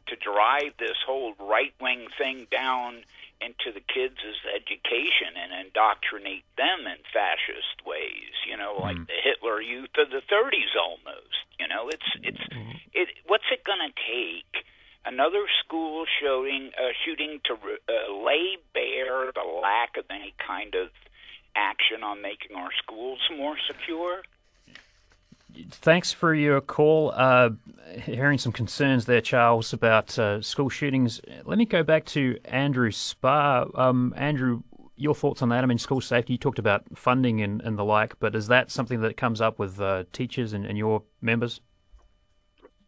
to 0.07 0.15
drive 0.15 0.73
this 0.79 0.97
whole 1.05 1.35
right 1.39 1.73
wing 1.79 2.07
thing 2.17 2.47
down 2.49 3.03
into 3.41 3.71
the 3.73 3.81
kids' 3.81 4.21
education 4.49 5.37
and 5.37 5.67
indoctrinate 5.67 6.45
them 6.57 6.87
in 6.87 6.97
fascist 7.13 7.85
ways, 7.85 8.33
you 8.49 8.57
know, 8.57 8.77
like 8.81 8.97
mm. 8.97 9.07
the 9.07 9.19
Hitler 9.21 9.61
Youth 9.61 9.93
of 9.97 10.09
the 10.09 10.21
30s 10.25 10.73
almost. 10.73 11.45
You 11.59 11.67
know, 11.67 11.89
it's 11.89 12.09
it's 12.23 12.45
mm-hmm. 12.53 12.77
it. 12.93 13.09
What's 13.25 13.49
it 13.51 13.63
going 13.63 13.81
to 13.81 13.93
take? 13.93 14.65
Another 15.05 15.47
school 15.63 16.05
shooting 16.19 16.71
uh, 16.77 16.91
shooting 17.05 17.39
to 17.45 17.53
uh, 17.55 18.11
lay 18.11 18.57
bare 18.73 19.31
the 19.31 19.47
lack 19.61 19.95
of 19.97 20.05
any 20.11 20.33
kind 20.45 20.75
of 20.75 20.89
action 21.55 22.03
on 22.03 22.21
making 22.21 22.55
our 22.55 22.69
schools 22.83 23.19
more 23.35 23.55
secure 23.65 24.21
thanks 25.69 26.11
for 26.11 26.33
your 26.33 26.61
call. 26.61 27.11
Uh, 27.15 27.51
hearing 28.03 28.37
some 28.37 28.51
concerns 28.51 29.05
there, 29.05 29.21
Charles, 29.21 29.73
about 29.73 30.17
uh, 30.19 30.41
school 30.41 30.69
shootings. 30.69 31.21
Let 31.45 31.57
me 31.57 31.65
go 31.65 31.83
back 31.83 32.05
to 32.07 32.37
Andrew 32.45 32.91
Spar. 32.91 33.67
Um, 33.75 34.13
Andrew, 34.17 34.63
your 34.95 35.15
thoughts 35.15 35.41
on 35.41 35.49
that? 35.49 35.63
I 35.63 35.67
mean, 35.67 35.77
school 35.77 36.01
safety, 36.01 36.33
you 36.33 36.39
talked 36.39 36.59
about 36.59 36.83
funding 36.95 37.41
and, 37.41 37.61
and 37.61 37.77
the 37.77 37.85
like, 37.85 38.19
but 38.19 38.35
is 38.35 38.47
that 38.47 38.71
something 38.71 39.01
that 39.01 39.15
comes 39.15 39.41
up 39.41 39.59
with 39.59 39.79
uh, 39.79 40.03
teachers 40.11 40.53
and, 40.53 40.65
and, 40.65 40.77
your 40.77 41.03
members? 41.21 41.61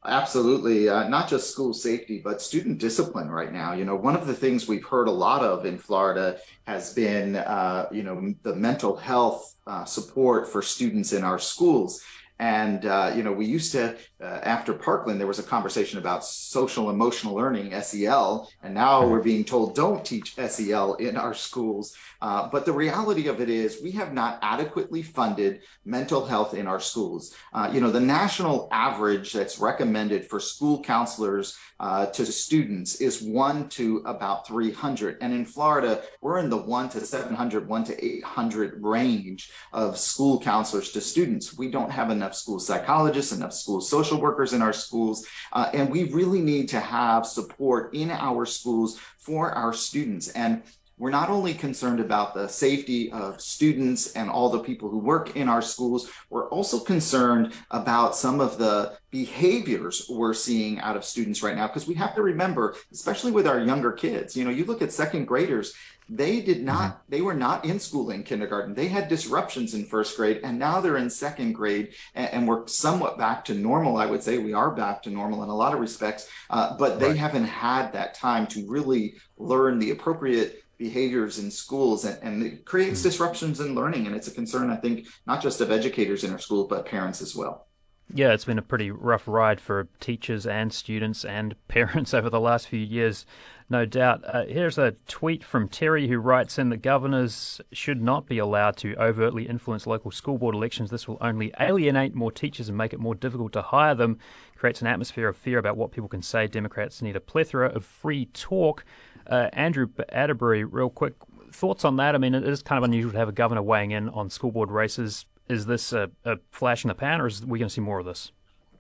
Absolutely. 0.06 0.90
Uh, 0.90 1.08
not 1.08 1.30
just 1.30 1.52
school 1.52 1.74
safety, 1.74 2.22
but 2.24 2.42
student 2.42 2.80
discipline 2.80 3.30
right 3.30 3.52
now. 3.52 3.74
You 3.74 3.86
know, 3.86 3.96
one 3.96 4.16
of 4.16 4.28
the 4.28 4.34
things 4.34 4.68
we've 4.68 4.86
heard 4.86 5.08
a 5.08 5.12
lot 5.12 5.44
of 5.44 5.66
in 5.66 5.78
Florida 5.78 6.40
has 6.66 6.94
been, 6.94 7.36
uh, 7.36 7.88
you 7.92 8.04
know, 8.04 8.34
the 8.44 8.56
mental 8.56 8.96
health 8.96 9.56
uh, 9.68 9.86
support 9.86 10.48
for 10.48 10.62
students 10.62 11.14
in 11.14 11.24
our 11.24 11.38
schools. 11.38 12.02
And, 12.40 12.86
uh, 12.86 13.12
you 13.16 13.24
know, 13.24 13.34
we 13.34 13.46
used 13.46 13.74
to, 13.74 13.98
uh, 14.22 14.24
after 14.24 14.74
Parkland, 14.74 15.20
there 15.20 15.28
was 15.28 15.40
a 15.40 15.44
conversation 15.44 16.00
about 16.00 16.24
social 16.24 16.90
emotional 16.90 17.36
learning, 17.36 17.74
SEL, 17.82 18.50
and 18.64 18.74
now 18.74 19.06
we're 19.06 19.22
being 19.22 19.44
told 19.44 19.76
don't 19.76 20.06
teach 20.06 20.36
SEL 20.36 20.94
in 20.96 21.18
our 21.18 21.34
schools. 21.34 21.96
Uh, 22.22 22.50
but 22.50 22.66
the 22.66 22.72
reality 22.72 23.28
of 23.28 23.40
it 23.42 23.50
is 23.50 23.82
we 23.82 23.92
have 23.92 24.14
not 24.14 24.40
adequately 24.42 25.02
funded 25.02 25.62
mental 25.86 26.26
health 26.26 26.54
in 26.54 26.68
our 26.68 26.80
schools. 26.80 27.34
Uh, 27.54 27.70
you 27.74 27.82
know, 27.82 27.92
the 27.92 28.00
national 28.00 28.68
average 28.72 29.34
that's 29.34 29.60
recommended 29.60 30.26
for 30.26 30.40
school 30.40 30.82
counselors 30.82 31.58
uh, 31.80 32.06
to 32.08 32.26
students 32.26 32.96
is 32.96 33.22
one 33.22 33.70
to 33.70 34.02
about 34.06 34.46
300. 34.48 35.18
And 35.22 35.34
in 35.34 35.46
Florida, 35.46 36.02
we're 36.22 36.40
in 36.40 36.50
the 36.50 36.58
one 36.58 36.90
to 36.90 37.00
700, 37.00 37.68
one 37.68 37.86
to 37.86 38.06
800 38.06 38.84
range 38.84 39.52
of 39.72 39.98
school 39.98 40.40
counselors 40.42 40.92
to 40.92 41.02
students. 41.02 41.58
We 41.58 41.72
don't 41.72 41.92
have 41.92 42.10
enough 42.10 42.29
school 42.36 42.60
psychologists, 42.60 43.32
enough 43.32 43.54
school 43.54 43.82
social 43.82 44.20
workers 44.20 44.54
in 44.54 44.62
our 44.62 44.74
schools. 44.74 45.26
Uh, 45.54 45.70
and 45.74 45.90
we 45.90 46.06
really 46.06 46.42
need 46.42 46.70
to 46.70 46.80
have 46.80 47.26
support 47.26 47.94
in 47.94 48.12
our 48.12 48.46
schools 48.46 49.00
for 49.18 49.52
our 49.52 49.74
students. 49.74 50.30
And 50.30 50.64
we're 51.00 51.10
not 51.10 51.30
only 51.30 51.54
concerned 51.54 52.02
about 52.02 52.34
the 52.34 52.48
safety 52.50 53.10
of 53.14 53.40
students 53.40 54.12
and 54.14 54.30
all 54.30 54.50
the 54.50 54.60
people 54.60 54.90
who 54.90 55.00
work 55.00 55.38
in 55.38 55.48
our 55.48 55.62
schools, 55.62 56.12
we're 56.30 56.50
also 56.50 56.78
concerned 56.78 57.54
about 57.72 58.18
some 58.18 58.42
of 58.42 58.58
the 58.58 58.98
behaviors 59.10 60.06
we're 60.10 60.34
seeing 60.34 60.78
out 60.82 60.98
of 60.98 61.06
students 61.06 61.42
right 61.42 61.56
now. 61.56 61.68
Because 61.68 61.88
we 61.88 61.94
have 61.96 62.14
to 62.16 62.22
remember, 62.22 62.76
especially 62.92 63.32
with 63.32 63.48
our 63.48 63.62
younger 63.62 63.94
kids, 63.94 64.36
you 64.36 64.44
know, 64.44 64.52
you 64.52 64.66
look 64.66 64.82
at 64.82 64.92
second 64.92 65.26
graders, 65.26 65.74
they 66.10 66.42
did 66.42 66.64
not, 66.64 66.92
mm-hmm. 66.92 67.02
they 67.10 67.22
were 67.22 67.34
not 67.34 67.66
in 67.66 67.80
school 67.80 68.10
in 68.10 68.24
kindergarten. 68.24 68.74
They 68.74 68.88
had 68.88 69.08
disruptions 69.08 69.74
in 69.74 69.86
first 69.86 70.18
grade, 70.18 70.42
and 70.44 70.58
now 70.58 70.82
they're 70.82 70.98
in 70.98 71.10
second 71.10 71.54
grade, 71.54 71.94
and, 72.16 72.34
and 72.34 72.48
we're 72.48 72.68
somewhat 72.68 73.18
back 73.18 73.46
to 73.46 73.54
normal. 73.54 73.98
I 73.98 74.08
would 74.08 74.24
say 74.24 74.38
we 74.38 74.54
are 74.54 74.72
back 74.72 75.04
to 75.04 75.10
normal 75.10 75.44
in 75.44 75.50
a 75.50 75.56
lot 75.56 75.74
of 75.74 75.80
respects, 75.80 76.28
uh, 76.50 76.76
but 76.78 77.00
they 77.00 77.10
right. 77.10 77.18
haven't 77.18 77.46
had 77.46 77.94
that 77.94 78.16
time 78.16 78.48
to 78.48 78.66
really 78.68 79.16
learn 79.38 79.80
the 79.80 79.92
appropriate 79.92 80.64
behaviors 80.80 81.40
in 81.40 81.52
schools 81.52 82.06
and, 82.06 82.18
and 82.24 82.42
it 82.42 82.66
creates 82.66 83.02
hmm. 83.02 83.10
disruptions 83.10 83.60
in 83.60 83.76
learning 83.76 84.08
and 84.08 84.16
it's 84.16 84.30
a 84.30 84.32
concern 84.32 84.70
i 84.70 84.78
think 84.78 85.06
not 85.28 85.42
just 85.42 85.60
of 85.60 85.72
educators 85.72 86.24
in 86.24 86.32
our 86.32 86.40
schools 86.40 86.68
but 86.70 86.86
parents 86.86 87.22
as 87.22 87.36
well 87.36 87.68
yeah 88.14 88.34
it's 88.34 88.46
been 88.46 88.58
a 88.58 88.64
pretty 88.64 88.92
rough 88.92 89.28
ride 89.28 89.60
for 89.60 89.88
teachers 90.00 90.46
and 90.46 90.74
students 90.74 91.24
and 91.24 91.56
parents 91.68 92.14
over 92.14 92.30
the 92.30 92.40
last 92.40 92.68
few 92.68 92.80
years 92.80 93.26
no 93.70 93.86
doubt 93.86 94.24
uh, 94.26 94.46
here's 94.46 94.78
a 94.78 94.96
tweet 95.08 95.44
from 95.44 95.68
terry 95.68 96.08
who 96.08 96.18
writes 96.18 96.58
in 96.58 96.70
the 96.70 96.78
governors 96.78 97.62
should 97.72 98.02
not 98.02 98.26
be 98.26 98.38
allowed 98.38 98.76
to 98.76 98.96
overtly 98.98 99.48
influence 99.48 99.86
local 99.86 100.12
school 100.12 100.38
board 100.38 100.56
elections 100.56 100.90
this 100.90 101.08
will 101.08 101.18
only 101.22 101.54
alienate 101.60 102.16
more 102.16 102.32
teachers 102.32 102.68
and 102.68 102.78
make 102.78 102.94
it 102.94 103.00
more 103.00 103.16
difficult 103.16 103.52
to 103.54 103.62
hire 103.62 103.96
them 103.96 104.18
creates 104.56 104.82
an 104.82 104.88
atmosphere 104.88 105.30
of 105.30 105.38
fear 105.38 105.58
about 105.58 105.78
what 105.78 105.92
people 105.92 106.10
can 106.10 106.22
say 106.22 106.48
democrats 106.48 107.02
need 107.02 107.16
a 107.16 107.22
plethora 107.22 107.70
of 107.70 107.86
free 107.86 108.26
talk 108.26 108.84
uh, 109.30 109.50
Andrew 109.54 109.88
Atterbury, 110.10 110.64
real 110.64 110.90
quick, 110.90 111.14
thoughts 111.52 111.86
on 111.86 111.98
that? 111.98 112.16
I 112.16 112.18
mean, 112.18 112.34
it 112.34 112.48
is 112.48 112.62
kind 112.62 112.78
of 112.78 112.84
unusual 112.84 113.12
to 113.12 113.18
have 113.18 113.30
a 113.30 113.34
governor 113.34 113.62
weighing 113.62 113.92
in 113.92 114.10
on 114.10 114.30
school 114.30 114.52
board 114.52 114.72
races. 114.72 115.26
Is 115.50 115.66
this 115.66 115.94
a, 115.94 116.10
a 116.26 116.38
flash 116.52 116.84
in 116.84 116.90
the 116.90 116.96
pan, 116.96 117.22
or 117.22 117.28
is 117.28 117.46
we 117.46 117.60
going 117.60 117.70
to 117.70 117.74
see 117.74 117.82
more 117.82 118.00
of 118.00 118.06
this? 118.06 118.32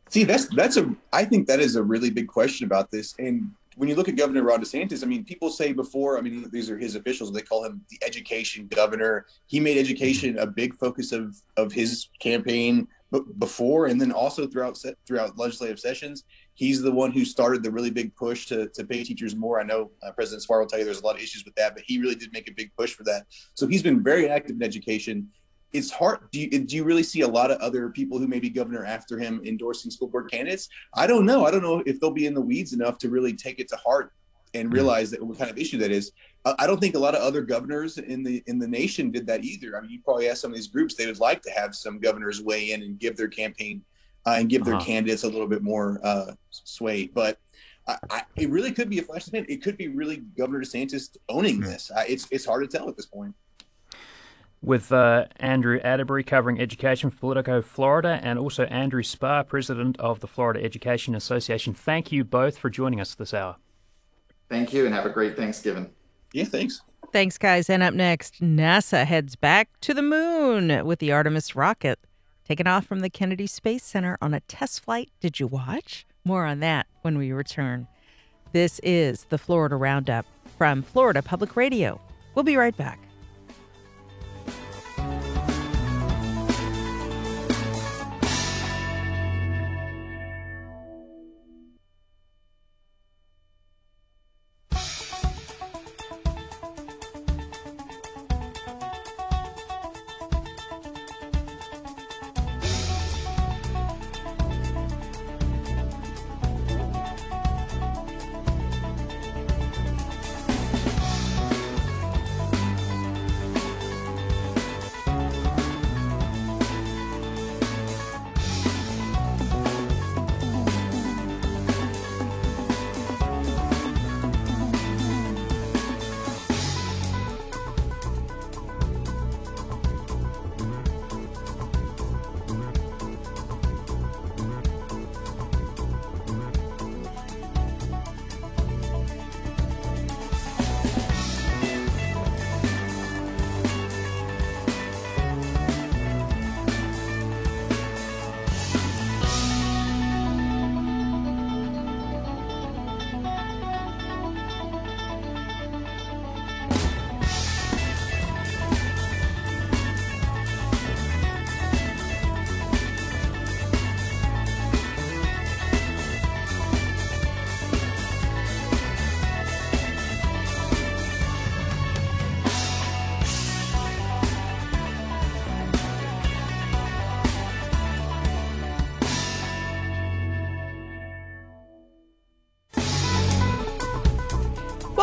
See, 0.10 0.24
that's 0.24 0.48
that's 0.48 0.78
a. 0.78 0.94
I 1.14 1.26
think 1.26 1.48
that 1.48 1.60
is 1.60 1.76
a 1.76 1.84
really 1.84 2.10
big 2.10 2.28
question 2.28 2.66
about 2.66 2.92
this. 2.92 3.16
And 3.20 3.52
when 3.76 3.90
you 3.90 3.96
look 3.96 4.10
at 4.10 4.16
Governor 4.16 4.44
Ron 4.44 4.62
DeSantis, 4.62 5.04
I 5.04 5.08
mean, 5.08 5.24
people 5.24 5.50
say 5.50 5.74
before. 5.74 6.18
I 6.18 6.22
mean, 6.22 6.50
these 6.52 6.70
are 6.70 6.78
his 6.78 6.96
officials. 6.96 7.32
They 7.32 7.42
call 7.42 7.66
him 7.66 7.82
the 7.90 7.98
education 8.06 8.68
governor. 8.68 9.26
He 9.48 9.60
made 9.60 9.78
education 9.78 10.38
a 10.40 10.48
big 10.48 10.76
focus 10.76 11.12
of 11.12 11.36
of 11.58 11.72
his 11.72 12.10
campaign 12.20 12.88
before, 13.40 13.88
and 13.88 14.00
then 14.00 14.12
also 14.12 14.48
throughout 14.48 14.80
throughout 15.06 15.38
legislative 15.38 15.80
sessions 15.80 16.24
he's 16.60 16.82
the 16.82 16.92
one 16.92 17.10
who 17.10 17.24
started 17.24 17.64
the 17.64 17.72
really 17.72 17.90
big 17.90 18.14
push 18.18 18.46
to, 18.46 18.68
to 18.68 18.84
pay 18.84 19.02
teachers 19.02 19.34
more. 19.34 19.62
I 19.62 19.64
know 19.64 19.92
uh, 20.04 20.12
President 20.12 20.44
Spar 20.44 20.60
will 20.60 20.68
tell 20.68 20.78
you 20.78 20.84
there's 20.84 21.00
a 21.00 21.06
lot 21.06 21.16
of 21.16 21.22
issues 21.22 21.46
with 21.46 21.56
that, 21.56 21.74
but 21.74 21.84
he 21.88 22.00
really 22.00 22.16
did 22.16 22.34
make 22.34 22.50
a 22.50 22.54
big 22.54 22.70
push 22.78 22.94
for 22.94 23.04
that. 23.06 23.28
So 23.54 23.66
he's 23.66 23.82
been 23.82 24.04
very 24.04 24.28
active 24.30 24.58
in 24.58 24.62
education. 24.62 25.30
It's 25.72 25.92
hard. 25.92 26.20
Do 26.32 26.40
you, 26.40 26.50
do 26.50 26.76
you 26.76 26.84
really 26.84 27.04
see 27.04 27.22
a 27.22 27.28
lot 27.28 27.52
of 27.52 27.60
other 27.60 27.90
people 27.90 28.18
who 28.18 28.28
may 28.28 28.40
be 28.40 28.50
governor 28.50 28.86
after 28.86 29.20
him 29.20 29.42
endorsing 29.46 29.92
school 29.92 30.08
board 30.08 30.32
candidates? 30.32 30.68
I 30.96 31.06
don't 31.06 31.26
know. 31.26 31.46
I 31.46 31.52
don't 31.52 31.62
know 31.62 31.84
if 31.86 32.00
they'll 32.00 32.12
be 32.12 32.26
in 32.26 32.34
the 32.34 32.42
weeds 32.42 32.74
enough 32.74 32.98
to 33.00 33.10
really 33.10 33.34
take 33.34 33.60
it 33.60 33.68
to 33.70 33.76
heart 33.76 34.12
and 34.54 34.68
mm-hmm. 34.68 34.76
realize 34.76 35.12
that 35.12 35.22
what 35.22 35.38
kind 35.38 35.52
of 35.52 35.58
issue 35.58 35.78
that 35.78 35.92
is. 35.92 36.12
I 36.46 36.68
don't 36.68 36.80
think 36.80 36.96
a 36.96 37.00
lot 37.00 37.16
of 37.16 37.22
other 37.22 37.42
governors 37.42 37.98
in 37.98 38.24
the 38.24 38.42
in 38.48 38.60
the 38.60 38.68
nation 38.68 39.12
did 39.12 39.28
that 39.28 39.44
either. 39.44 39.78
I 39.78 39.82
mean, 39.82 39.92
you 39.92 40.00
probably 40.02 40.30
ask 40.30 40.42
some 40.42 40.52
of 40.52 40.56
these 40.56 40.68
groups; 40.68 40.96
they 40.96 41.06
would 41.06 41.20
like 41.20 41.42
to 41.42 41.52
have 41.52 41.76
some 41.76 42.00
governors 42.00 42.42
weigh 42.42 42.72
in 42.72 42.82
and 42.82 42.98
give 42.98 43.18
their 43.18 43.28
campaign 43.28 43.84
uh, 44.26 44.36
and 44.38 44.50
give 44.50 44.64
their 44.64 44.76
uh-huh. 44.76 44.86
candidates 44.86 45.24
a 45.24 45.28
little 45.28 45.48
bit 45.48 45.62
more 45.62 46.00
uh, 46.02 46.32
sway. 46.50 47.08
But 47.08 47.40
I, 47.88 47.98
I, 48.10 48.24
it 48.38 48.50
really 48.50 48.72
could 48.72 48.90
be 48.90 49.00
a 49.00 49.04
flash 49.04 49.28
event. 49.28 49.48
It 49.50 49.62
could 49.62 49.78
be 49.78 49.90
really 49.90 50.18
Governor 50.38 50.62
DeSantis 50.62 51.18
owning 51.28 51.56
mm-hmm. 51.60 51.72
this. 51.72 51.92
it's 52.08 52.28
it's 52.32 52.46
hard 52.46 52.70
to 52.70 52.78
tell 52.78 52.88
at 52.88 52.96
this 52.96 53.06
point. 53.06 53.36
With 54.62 54.92
uh, 54.92 55.26
Andrew 55.38 55.80
Atterbury 55.84 56.24
covering 56.24 56.60
education 56.60 57.10
for 57.10 57.18
Politico 57.18 57.62
Florida, 57.62 58.20
and 58.22 58.38
also 58.38 58.66
Andrew 58.66 59.04
Spar, 59.04 59.46
president 59.46 59.98
of 60.00 60.20
the 60.20 60.28
Florida 60.28 60.62
Education 60.62 61.16
Association. 61.16 61.74
Thank 61.74 62.12
you 62.12 62.26
both 62.26 62.58
for 62.58 62.70
joining 62.70 63.00
us 63.00 63.16
this 63.16 63.34
hour. 63.34 63.56
Thank 64.50 64.74
you, 64.74 64.86
and 64.86 64.94
have 64.94 65.06
a 65.06 65.10
great 65.10 65.38
Thanksgiving. 65.38 65.92
Yeah, 66.34 66.44
thanks. 66.44 66.82
Thanks, 67.14 67.38
guys. 67.38 67.70
And 67.70 67.82
up 67.82 67.94
next, 67.94 68.42
NASA 68.42 69.06
heads 69.06 69.36
back 69.36 69.70
to 69.82 69.94
the 69.94 70.02
moon 70.02 70.86
with 70.86 71.00
the 71.00 71.12
Artemis 71.12 71.56
rocket. 71.56 72.00
Taken 72.44 72.68
off 72.68 72.86
from 72.86 73.00
the 73.00 73.10
Kennedy 73.10 73.48
Space 73.48 73.84
Center 73.84 74.18
on 74.22 74.34
a 74.34 74.42
test 74.42 74.84
flight. 74.84 75.10
Did 75.20 75.40
you 75.40 75.48
watch? 75.48 76.06
More 76.26 76.46
on 76.46 76.60
that 76.60 76.88
when 77.02 77.18
we 77.18 77.32
return. 77.32 77.88
This 78.52 78.80
is 78.84 79.26
the 79.30 79.38
Florida 79.38 79.76
Roundup 79.76 80.26
from 80.58 80.82
Florida 80.82 81.22
Public 81.22 81.56
Radio. 81.56 82.02
We'll 82.36 82.44
be 82.44 82.58
right 82.58 82.76
back. 82.76 83.00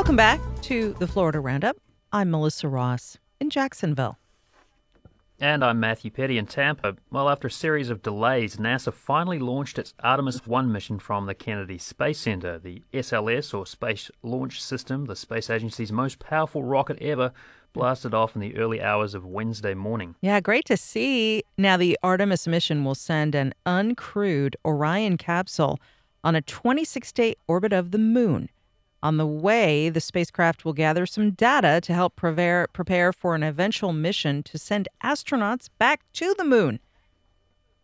Welcome 0.07 0.17
back 0.19 0.63
to 0.63 0.95
the 1.01 1.09
Florida 1.09 1.41
Roundup. 1.41 1.79
I'm 2.13 2.31
Melissa 2.31 2.69
Ross 2.69 3.19
in 3.41 3.51
Jacksonville. 3.51 4.21
And 5.41 5.65
I'm 5.65 5.81
Matthew 5.81 6.13
Peddie 6.13 6.39
in 6.39 6.47
Tampa. 6.47 6.95
Well, 7.11 7.29
after 7.29 7.49
a 7.49 7.51
series 7.51 7.91
of 7.91 8.03
delays, 8.03 8.55
NASA 8.55 8.93
finally 8.93 9.41
launched 9.41 9.81
its 9.81 9.95
Artemis 9.99 10.47
1 10.47 10.71
mission 10.71 11.01
from 11.01 11.27
the 11.27 11.35
Kennedy 11.35 11.77
Space 11.79 12.21
Center. 12.21 12.57
The 12.57 12.85
SLS, 12.93 13.53
or 13.53 13.67
Space 13.67 14.09
Launch 14.23 14.63
System, 14.63 15.07
the 15.07 15.17
space 15.17 15.51
agency's 15.51 15.91
most 15.91 16.21
powerful 16.21 16.63
rocket 16.63 17.03
ever, 17.03 17.33
blasted 17.73 18.15
off 18.15 18.37
in 18.37 18.41
the 18.41 18.57
early 18.57 18.81
hours 18.81 19.13
of 19.13 19.27
Wednesday 19.27 19.75
morning. 19.75 20.15
Yeah, 20.21 20.39
great 20.39 20.67
to 20.67 20.77
see. 20.77 21.43
Now, 21.59 21.77
the 21.77 21.99
Artemis 22.05 22.47
mission 22.47 22.85
will 22.85 22.95
send 22.95 23.35
an 23.35 23.55
uncrewed 23.67 24.55
Orion 24.65 25.17
capsule 25.17 25.81
on 26.23 26.37
a 26.37 26.43
26 26.43 27.11
day 27.11 27.35
orbit 27.49 27.73
of 27.73 27.91
the 27.91 27.99
moon. 27.99 28.49
On 29.03 29.19
the 29.19 29.27
way, 29.27 29.89
the 29.89 30.01
spacecraft 30.01 30.65
will 30.65 30.73
gather 30.73 31.07
some 31.07 31.33
data 31.33 31.81
to 31.83 31.95
help 31.95 32.17
prepare, 32.17 32.67
prepare 32.73 33.13
for 33.13 33.35
an 33.35 33.43
eventual 33.43 33.93
mission 33.93 34.43
to 34.45 34.59
send 34.59 34.89
astronauts 35.05 35.69
back 35.79 36.01
to 36.15 36.35
the 36.39 36.45
moon. 36.45 36.81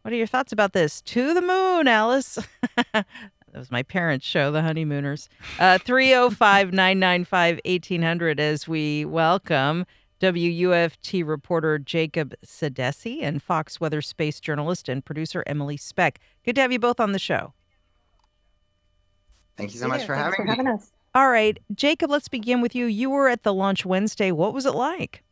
What 0.02 0.12
are 0.12 0.16
your 0.16 0.26
thoughts 0.26 0.52
about 0.52 0.72
this? 0.72 1.00
To 1.02 1.32
the 1.32 1.42
moon, 1.42 1.86
Alice. 1.86 2.38
that 2.92 3.06
was 3.54 3.70
my 3.70 3.82
parents' 3.82 4.26
show, 4.26 4.50
The 4.50 4.62
Honeymooners. 4.62 5.28
Uh, 5.60 5.78
305 5.78 6.72
995 6.72 7.60
1800 7.64 8.40
as 8.40 8.66
we 8.66 9.04
welcome 9.04 9.86
WUFT 10.20 11.26
reporter 11.26 11.78
Jacob 11.78 12.34
Sedesi 12.44 13.22
and 13.22 13.42
Fox 13.42 13.80
Weather 13.80 14.00
space 14.00 14.40
journalist 14.40 14.88
and 14.88 15.04
producer 15.04 15.42
Emily 15.46 15.76
Speck. 15.76 16.20
Good 16.44 16.54
to 16.56 16.60
have 16.62 16.72
you 16.72 16.78
both 16.78 17.00
on 17.00 17.12
the 17.12 17.18
show. 17.18 17.52
Thank 19.56 19.74
you 19.74 19.80
so 19.80 19.88
much 19.88 20.04
for 20.04 20.14
having, 20.14 20.34
for 20.36 20.46
having 20.46 20.68
us. 20.68 20.90
All 21.14 21.28
right, 21.28 21.58
Jacob, 21.74 22.10
let's 22.10 22.28
begin 22.28 22.62
with 22.62 22.74
you. 22.74 22.86
You 22.86 23.10
were 23.10 23.28
at 23.28 23.42
the 23.42 23.52
launch 23.52 23.84
Wednesday. 23.84 24.32
What 24.32 24.54
was 24.54 24.64
it 24.64 24.74
like? 24.74 25.22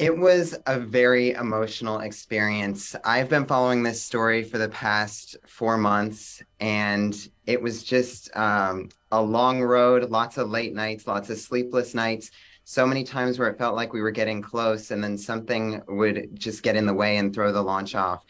It 0.00 0.18
was 0.18 0.56
a 0.66 0.80
very 0.80 1.32
emotional 1.32 2.00
experience. 2.00 2.96
I've 3.04 3.28
been 3.28 3.46
following 3.46 3.84
this 3.84 4.02
story 4.02 4.42
for 4.42 4.58
the 4.58 4.68
past 4.68 5.36
four 5.46 5.76
months, 5.76 6.42
and 6.58 7.16
it 7.46 7.62
was 7.62 7.84
just 7.84 8.28
um, 8.36 8.88
a 9.12 9.22
long 9.22 9.62
road, 9.62 10.10
lots 10.10 10.36
of 10.36 10.50
late 10.50 10.74
nights, 10.74 11.06
lots 11.06 11.30
of 11.30 11.38
sleepless 11.38 11.94
nights, 11.94 12.32
so 12.64 12.86
many 12.86 13.04
times 13.04 13.38
where 13.38 13.48
it 13.48 13.58
felt 13.58 13.76
like 13.76 13.92
we 13.92 14.00
were 14.00 14.10
getting 14.10 14.42
close, 14.42 14.90
and 14.90 15.02
then 15.02 15.16
something 15.16 15.80
would 15.86 16.30
just 16.38 16.64
get 16.64 16.74
in 16.74 16.86
the 16.86 16.94
way 16.94 17.18
and 17.18 17.32
throw 17.32 17.52
the 17.52 17.62
launch 17.62 17.94
off. 17.94 18.24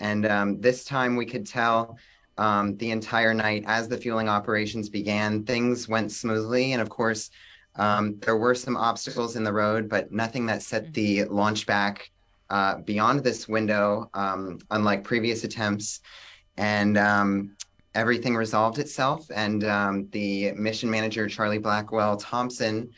And 0.00 0.24
um, 0.24 0.60
this 0.60 0.84
time 0.84 1.16
we 1.16 1.26
could 1.26 1.46
tell 1.46 1.98
um, 2.38 2.76
the 2.76 2.90
entire 2.90 3.34
night 3.34 3.64
as 3.66 3.88
the 3.88 3.96
fueling 3.96 4.28
operations 4.28 4.88
began. 4.88 5.44
Things 5.44 5.88
went 5.88 6.12
smoothly, 6.12 6.72
and 6.72 6.82
of 6.82 6.88
course, 6.88 7.30
um, 7.76 8.18
there 8.20 8.36
were 8.36 8.54
some 8.54 8.76
obstacles 8.76 9.36
in 9.36 9.44
the 9.44 9.52
road, 9.52 9.88
but 9.88 10.12
nothing 10.12 10.46
that 10.46 10.62
set 10.62 10.92
the 10.94 11.24
launch 11.24 11.66
back 11.66 12.10
uh, 12.50 12.78
beyond 12.78 13.24
this 13.24 13.48
window, 13.48 14.08
um, 14.14 14.58
unlike 14.70 15.02
previous 15.02 15.44
attempts. 15.44 16.00
And 16.56 16.96
um, 16.96 17.56
everything 17.94 18.36
resolved 18.36 18.78
itself. 18.78 19.26
And 19.34 19.64
um, 19.64 20.08
the 20.10 20.52
mission 20.52 20.90
manager, 20.90 21.28
Charlie 21.28 21.58
Blackwell 21.58 22.16
Thompson, 22.16 22.90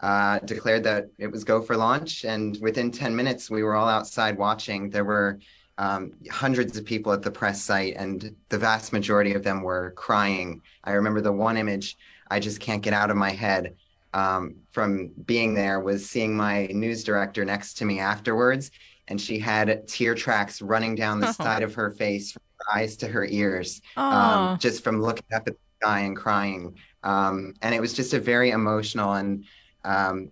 uh, 0.00 0.38
declared 0.40 0.84
that 0.84 1.08
it 1.18 1.26
was 1.26 1.44
go 1.44 1.60
for 1.60 1.76
launch. 1.76 2.24
And 2.24 2.56
within 2.60 2.90
10 2.90 3.14
minutes, 3.14 3.50
we 3.50 3.62
were 3.62 3.74
all 3.74 3.88
outside 3.88 4.38
watching. 4.38 4.90
There 4.90 5.04
were 5.04 5.38
um, 5.80 6.12
hundreds 6.30 6.76
of 6.76 6.84
people 6.84 7.10
at 7.10 7.22
the 7.22 7.30
press 7.30 7.62
site, 7.62 7.94
and 7.96 8.36
the 8.50 8.58
vast 8.58 8.92
majority 8.92 9.32
of 9.32 9.42
them 9.42 9.62
were 9.62 9.92
crying. 9.92 10.60
I 10.84 10.92
remember 10.92 11.22
the 11.22 11.32
one 11.32 11.56
image 11.56 11.96
I 12.30 12.38
just 12.38 12.60
can't 12.60 12.82
get 12.82 12.92
out 12.92 13.10
of 13.10 13.16
my 13.16 13.30
head 13.30 13.74
um, 14.12 14.56
from 14.72 15.08
being 15.24 15.54
there 15.54 15.80
was 15.80 16.08
seeing 16.08 16.36
my 16.36 16.66
news 16.66 17.02
director 17.02 17.46
next 17.46 17.78
to 17.78 17.86
me 17.86 17.98
afterwards, 17.98 18.70
and 19.08 19.18
she 19.18 19.38
had 19.38 19.88
tear 19.88 20.14
tracks 20.14 20.60
running 20.60 20.94
down 20.94 21.18
the 21.18 21.32
side 21.44 21.62
of 21.62 21.74
her 21.74 21.90
face, 21.90 22.32
from 22.32 22.42
her 22.58 22.78
eyes 22.78 22.94
to 22.98 23.08
her 23.08 23.24
ears, 23.24 23.80
um, 23.96 24.58
just 24.58 24.84
from 24.84 25.00
looking 25.00 25.24
up 25.34 25.48
at 25.48 25.54
the 25.54 25.58
sky 25.80 26.00
and 26.00 26.14
crying. 26.14 26.74
Um, 27.04 27.54
and 27.62 27.74
it 27.74 27.80
was 27.80 27.94
just 27.94 28.12
a 28.12 28.20
very 28.20 28.50
emotional 28.50 29.14
and 29.14 29.46
um, 29.86 30.28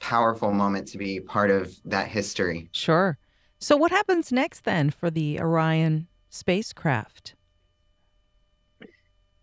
powerful 0.00 0.52
moment 0.52 0.88
to 0.88 0.96
be 0.96 1.20
part 1.20 1.50
of 1.50 1.76
that 1.84 2.08
history. 2.08 2.70
Sure. 2.72 3.18
So, 3.66 3.76
what 3.76 3.90
happens 3.90 4.30
next 4.30 4.60
then 4.60 4.90
for 4.90 5.10
the 5.10 5.40
Orion 5.40 6.06
spacecraft? 6.30 7.34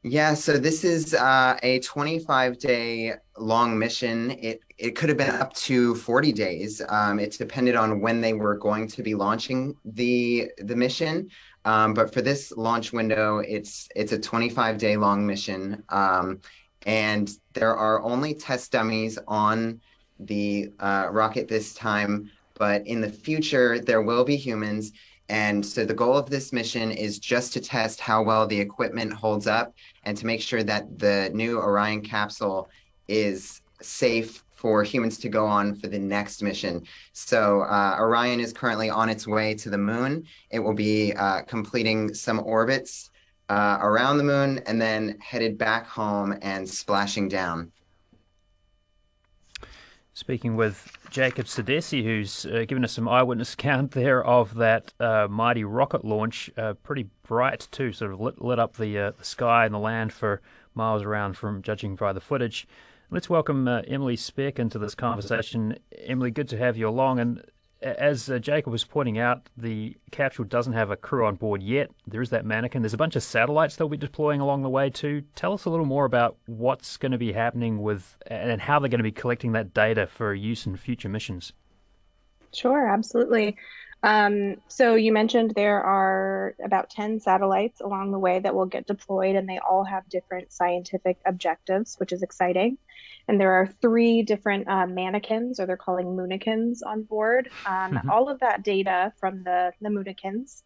Yeah, 0.01 0.33
so 0.33 0.57
this 0.57 0.85
is 0.85 1.13
uh, 1.13 1.59
a 1.61 1.79
25 1.79 2.57
day 2.57 3.15
long 3.37 3.77
mission. 3.77 4.31
It 4.31 4.61
it 4.77 4.91
could 4.91 5.09
have 5.09 5.17
been 5.17 5.35
up 5.35 5.53
to 5.67 5.95
40 5.95 6.31
days. 6.31 6.81
Um, 6.87 7.19
it 7.19 7.37
depended 7.37 7.75
on 7.75 7.99
when 7.99 8.21
they 8.21 8.31
were 8.31 8.55
going 8.55 8.87
to 8.87 9.03
be 9.03 9.13
launching 9.13 9.75
the 9.83 10.49
the 10.59 10.75
mission. 10.77 11.27
Um, 11.65 11.93
but 11.93 12.13
for 12.13 12.21
this 12.21 12.53
launch 12.55 12.93
window, 12.93 13.39
it's 13.39 13.89
it's 13.93 14.13
a 14.13 14.17
25 14.17 14.77
day 14.77 14.95
long 14.95 15.27
mission, 15.27 15.83
um, 15.89 16.39
and 16.85 17.29
there 17.51 17.75
are 17.75 18.01
only 18.01 18.33
test 18.33 18.71
dummies 18.71 19.19
on 19.27 19.81
the 20.17 20.71
uh, 20.79 21.09
rocket 21.11 21.49
this 21.49 21.73
time 21.73 22.31
but 22.55 22.85
in 22.87 23.01
the 23.01 23.09
future, 23.09 23.79
there 23.79 24.01
will 24.01 24.23
be 24.23 24.35
humans. 24.35 24.91
And 25.29 25.65
so 25.65 25.85
the 25.85 25.93
goal 25.93 26.17
of 26.17 26.29
this 26.29 26.51
mission 26.51 26.91
is 26.91 27.17
just 27.17 27.53
to 27.53 27.61
test 27.61 27.99
how 27.99 28.21
well 28.21 28.45
the 28.45 28.59
equipment 28.59 29.13
holds 29.13 29.47
up 29.47 29.73
and 30.03 30.17
to 30.17 30.25
make 30.25 30.41
sure 30.41 30.63
that 30.63 30.99
the 30.99 31.31
new 31.33 31.57
Orion 31.57 32.01
capsule 32.01 32.69
is 33.07 33.61
safe 33.81 34.43
for 34.63 34.83
humans 34.83 35.17
to 35.17 35.29
go 35.29 35.45
on 35.45 35.75
for 35.75 35.87
the 35.87 35.99
next 35.99 36.41
mission. 36.41 36.85
So 37.11 37.61
uh, 37.63 37.97
Orion 37.99 38.39
is 38.39 38.53
currently 38.53 38.89
on 38.89 39.09
its 39.09 39.27
way 39.27 39.53
to 39.55 39.69
the 39.69 39.77
moon. 39.77 40.25
It 40.51 40.59
will 40.59 40.73
be 40.73 41.13
uh, 41.13 41.41
completing 41.41 42.13
some 42.13 42.39
orbits 42.39 43.09
uh, 43.49 43.77
around 43.81 44.17
the 44.17 44.23
moon 44.23 44.59
and 44.65 44.81
then 44.81 45.17
headed 45.19 45.57
back 45.57 45.85
home 45.85 46.37
and 46.41 46.67
splashing 46.67 47.27
down. 47.27 47.71
Speaking 50.15 50.55
with 50.55 50.95
Jacob 51.09 51.47
Sedesi, 51.47 52.03
who's 52.03 52.45
uh, 52.45 52.65
given 52.67 52.83
us 52.83 52.91
some 52.91 53.07
eyewitness 53.07 53.53
account 53.55 53.91
there 53.91 54.23
of 54.23 54.53
that 54.55 54.93
uh, 54.99 55.27
mighty 55.29 55.63
rocket 55.63 56.05
launch. 56.05 56.51
Uh, 56.55 56.73
pretty 56.73 57.09
bright 57.23 57.67
too, 57.71 57.91
sort 57.91 58.13
of 58.13 58.19
lit, 58.19 58.39
lit 58.39 58.59
up 58.59 58.77
the, 58.77 58.97
uh, 58.97 59.11
the 59.17 59.23
sky 59.23 59.65
and 59.65 59.73
the 59.73 59.79
land 59.79 60.13
for 60.13 60.39
miles 60.75 61.01
around, 61.01 61.35
from 61.35 61.63
judging 61.63 61.95
by 61.95 62.13
the 62.13 62.21
footage. 62.21 62.67
Let's 63.09 63.29
welcome 63.29 63.67
uh, 63.67 63.81
Emily 63.87 64.15
Speck 64.15 64.59
into 64.59 64.77
this 64.79 64.95
conversation. 64.95 65.77
Emily, 66.05 66.31
good 66.31 66.49
to 66.49 66.57
have 66.57 66.77
you 66.77 66.87
along. 66.87 67.19
And 67.19 67.43
as 67.83 68.29
uh, 68.29 68.39
Jacob 68.39 68.71
was 68.71 68.85
pointing 68.85 69.17
out, 69.17 69.49
the 69.57 69.95
capsule 70.11 70.45
doesn't 70.45 70.73
have 70.73 70.89
a 70.89 70.95
crew 70.95 71.25
on 71.25 71.35
board 71.35 71.61
yet. 71.61 71.89
There 72.07 72.21
is 72.21 72.29
that 72.29 72.45
mannequin. 72.45 72.81
There's 72.81 72.93
a 72.93 72.97
bunch 72.97 73.15
of 73.15 73.23
satellites 73.23 73.75
they'll 73.75 73.89
be 73.89 73.97
deploying 73.97 74.39
along 74.39 74.63
the 74.63 74.69
way 74.69 74.89
too. 74.89 75.23
Tell 75.35 75.53
us 75.53 75.65
a 75.65 75.69
little 75.69 75.85
more 75.85 76.05
about 76.05 76.37
what's 76.45 76.97
going 76.97 77.11
to 77.11 77.17
be 77.17 77.33
happening 77.33 77.81
with 77.81 78.17
and 78.27 78.61
how 78.61 78.79
they're 78.79 78.89
going 78.89 78.99
to 78.99 79.03
be 79.03 79.11
collecting 79.11 79.51
that 79.51 79.73
data 79.73 80.07
for 80.07 80.33
use 80.33 80.65
in 80.65 80.77
future 80.77 81.09
missions. 81.09 81.53
Sure, 82.53 82.87
absolutely. 82.87 83.57
Um, 84.03 84.57
so 84.67 84.95
you 84.95 85.13
mentioned 85.13 85.53
there 85.55 85.81
are 85.81 86.55
about 86.63 86.89
10 86.89 87.21
satellites 87.21 87.79
along 87.79 88.11
the 88.11 88.19
way 88.19 88.39
that 88.39 88.53
will 88.53 88.65
get 88.65 88.85
deployed, 88.85 89.35
and 89.35 89.47
they 89.47 89.59
all 89.59 89.85
have 89.85 90.07
different 90.09 90.51
scientific 90.51 91.17
objectives, 91.25 91.95
which 91.99 92.11
is 92.11 92.21
exciting. 92.21 92.77
And 93.27 93.39
there 93.39 93.53
are 93.53 93.67
three 93.81 94.21
different 94.21 94.67
uh, 94.67 94.85
mannequins, 94.85 95.59
or 95.59 95.65
they're 95.65 95.77
calling 95.77 96.07
moonikins, 96.07 96.79
on 96.85 97.03
board. 97.03 97.49
Um, 97.65 97.93
mm-hmm. 97.93 98.09
All 98.09 98.29
of 98.29 98.39
that 98.41 98.63
data 98.63 99.13
from 99.19 99.43
the, 99.43 99.71
the 99.79 99.89
moonikins 99.89 100.63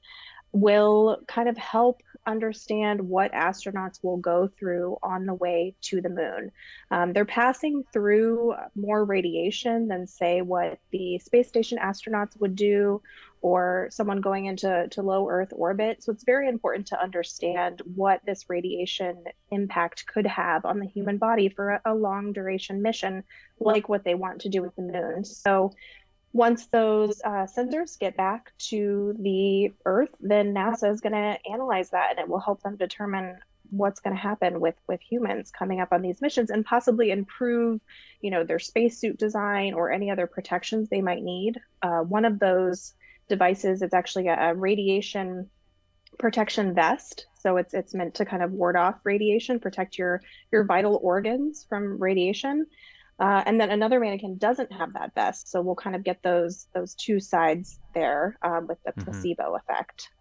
will 0.62 1.20
kind 1.28 1.50
of 1.50 1.58
help 1.58 2.02
understand 2.26 3.02
what 3.02 3.32
astronauts 3.32 4.04
will 4.04 4.18
go 4.18 4.50
through 4.60 4.98
on 5.02 5.26
the 5.26 5.34
way 5.34 5.74
to 5.82 6.02
the 6.02 6.10
moon. 6.10 6.52
Um, 6.92 7.14
they're 7.14 7.26
passing 7.26 7.84
through 7.94 8.54
more 8.76 9.06
radiation 9.06 9.88
than, 9.88 10.08
say, 10.08 10.42
what 10.42 10.80
the 10.92 11.20
space 11.20 11.48
station 11.48 11.78
astronauts 11.78 12.40
would 12.40 12.56
do 12.56 13.02
or 13.42 13.88
someone 13.92 14.20
going 14.20 14.46
into 14.46 14.88
to 14.92 15.02
low 15.02 15.30
Earth 15.30 15.54
orbit. 15.56 16.04
So 16.04 16.12
it's 16.12 16.24
very 16.26 16.50
important 16.50 16.88
to 16.88 17.02
understand 17.02 17.82
what 17.96 18.22
this 18.26 18.50
radiation 18.50 19.24
impact 19.52 20.06
could 20.08 20.26
have 20.26 20.66
on 20.66 20.80
the 20.80 20.88
human 20.88 21.18
body 21.18 21.48
for 21.48 21.70
a, 21.70 21.82
a 21.86 21.94
long 21.94 22.34
duration 22.34 22.82
mission, 22.82 23.24
like 23.60 23.88
what 23.88 24.04
they 24.04 24.16
want 24.16 24.42
to 24.42 24.50
do 24.50 24.62
with 24.62 24.76
the 24.76 24.82
moon. 24.82 25.24
So 25.24 25.72
once 26.34 26.68
those 26.68 27.22
uh, 27.24 27.48
sensors 27.48 27.98
get 27.98 28.18
back 28.18 28.52
to 28.58 29.16
the 29.20 29.74
Earth, 29.86 30.14
then 30.20 30.54
NASA 30.54 30.92
is 30.92 31.02
going 31.02 31.14
to 31.14 31.38
analyze 31.50 31.90
that, 31.92 32.12
and 32.12 32.20
it 32.20 32.28
will 32.28 32.40
help 32.40 32.62
them 32.62 32.76
determine 32.76 33.38
what's 33.70 34.00
going 34.00 34.16
to 34.16 34.22
happen 34.22 34.60
with 34.60 34.76
with 34.88 35.02
humans 35.02 35.52
coming 35.52 35.82
up 35.82 35.92
on 35.92 36.02
these 36.02 36.22
missions, 36.22 36.50
and 36.50 36.66
possibly 36.66 37.12
improve, 37.12 37.82
you 38.22 38.32
know, 38.32 38.44
their 38.44 38.60
spacesuit 38.60 39.18
design 39.18 39.74
or 39.74 39.92
any 39.92 40.10
other 40.12 40.28
protections 40.28 40.90
they 40.90 41.02
might 41.02 41.24
need. 41.24 41.60
Uh, 41.82 42.00
one 42.00 42.26
of 42.26 42.40
those 42.40 42.94
devices 43.28 43.82
it's 43.82 43.94
actually 43.94 44.28
a, 44.28 44.52
a 44.52 44.54
radiation 44.54 45.50
protection 46.18 46.74
vest. 46.74 47.28
So 47.40 47.58
it's 47.58 47.74
it's 47.74 47.94
meant 47.94 48.16
to 48.16 48.26
kind 48.26 48.44
of 48.44 48.52
ward 48.52 48.76
off 48.76 48.96
radiation, 49.04 49.60
protect 49.60 49.98
your 49.98 50.22
your 50.52 50.64
vital 50.64 51.00
organs 51.02 51.66
from 51.68 51.98
radiation. 52.02 52.68
Uh, 53.20 53.42
and 53.46 53.60
then 53.60 53.72
another 53.72 54.00
mannequin 54.00 54.38
doesn't 54.38 54.72
have 54.72 54.94
that 54.94 55.14
vest, 55.16 55.50
so 55.50 55.62
we'll 55.62 55.76
kind 55.76 55.96
of 55.96 56.04
get 56.04 56.22
those 56.22 56.68
those 56.74 56.94
two 56.94 57.20
sides 57.20 57.80
there 57.96 58.38
um, 58.44 58.68
with 58.68 58.78
the 58.84 58.92
mm-hmm. 58.92 59.04
placebo 59.04 59.56
effect. 59.56 60.12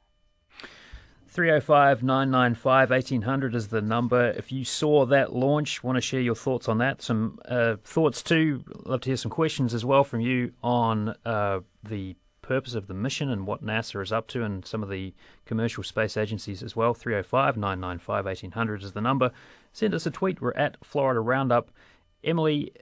305 1.28 2.03
995 2.03 2.90
1800 2.90 3.55
is 3.55 3.68
the 3.68 3.82
number. 3.82 4.30
If 4.30 4.51
you 4.51 4.64
saw 4.64 5.05
that 5.05 5.34
launch, 5.34 5.84
want 5.84 5.97
to 5.97 6.01
share 6.01 6.22
your 6.22 6.34
thoughts 6.34 6.66
on 6.66 6.78
that, 6.78 7.03
some 7.03 7.38
uh, 7.44 7.76
thoughts 7.84 8.22
too. 8.22 8.64
Love 8.86 9.03
to 9.03 9.11
hear 9.11 9.18
some 9.18 9.30
questions 9.30 9.74
as 9.74 9.84
well 9.84 10.03
from 10.03 10.22
you 10.22 10.53
on 10.62 11.14
uh, 11.26 11.61
the 11.84 12.16
purpose 12.40 12.74
of 12.74 12.86
the 12.86 12.94
mission 12.94 13.28
and 13.28 13.47
what 13.47 13.62
NASA 13.62 14.03
is 14.03 14.12
up 14.12 14.28
to, 14.28 14.44
and 14.44 14.64
some 14.64 14.82
of 14.82 14.88
the 14.88 15.12
commercial 15.44 15.82
space 15.82 16.16
agencies 16.16 16.62
as 16.62 16.74
well. 16.74 16.94
305 16.94 17.59
995 17.59 18.24
1800 18.24 18.82
is 18.82 18.92
the 18.92 19.03
number. 19.03 19.30
Send 19.74 19.92
us 19.92 20.07
a 20.07 20.11
tweet. 20.11 20.40
We're 20.40 20.55
at 20.55 20.78
Florida 20.82 21.20
Roundup. 21.20 21.70
Emily, 22.24 22.72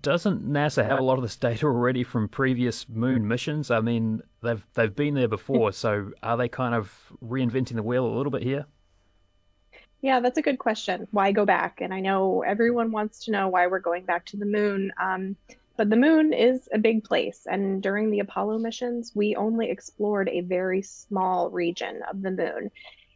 doesn't 0.00 0.46
NASA 0.46 0.84
have 0.84 0.98
a 0.98 1.02
lot 1.02 1.14
of 1.14 1.22
this 1.22 1.36
data 1.36 1.66
already 1.66 2.02
from 2.02 2.28
previous 2.28 2.88
moon 2.88 3.26
missions? 3.26 3.70
I 3.70 3.80
mean, 3.80 4.22
they've 4.42 4.66
they've 4.74 4.94
been 4.94 5.14
there 5.14 5.28
before, 5.28 5.72
so 5.84 6.12
are 6.22 6.36
they 6.36 6.48
kind 6.48 6.74
of 6.74 7.12
reinventing 7.24 7.76
the 7.76 7.82
wheel 7.82 8.06
a 8.06 8.14
little 8.14 8.30
bit 8.30 8.42
here? 8.42 8.66
Yeah, 10.02 10.20
that's 10.20 10.38
a 10.38 10.42
good 10.42 10.58
question. 10.58 11.06
Why 11.10 11.30
go 11.32 11.44
back? 11.44 11.80
And 11.80 11.92
I 11.92 12.00
know 12.00 12.42
everyone 12.42 12.90
wants 12.90 13.24
to 13.24 13.32
know 13.32 13.48
why 13.48 13.66
we're 13.66 13.80
going 13.80 14.04
back 14.04 14.24
to 14.26 14.38
the 14.38 14.46
moon. 14.46 14.92
Um, 15.00 15.36
but 15.76 15.88
the 15.88 15.96
moon 15.96 16.32
is 16.32 16.68
a 16.74 16.78
big 16.78 17.04
place, 17.04 17.46
and 17.50 17.82
during 17.82 18.10
the 18.10 18.20
Apollo 18.20 18.58
missions, 18.58 19.12
we 19.14 19.34
only 19.36 19.70
explored 19.70 20.28
a 20.28 20.42
very 20.42 20.82
small 20.82 21.48
region 21.48 22.02
of 22.10 22.20
the 22.20 22.30
moon. 22.30 22.70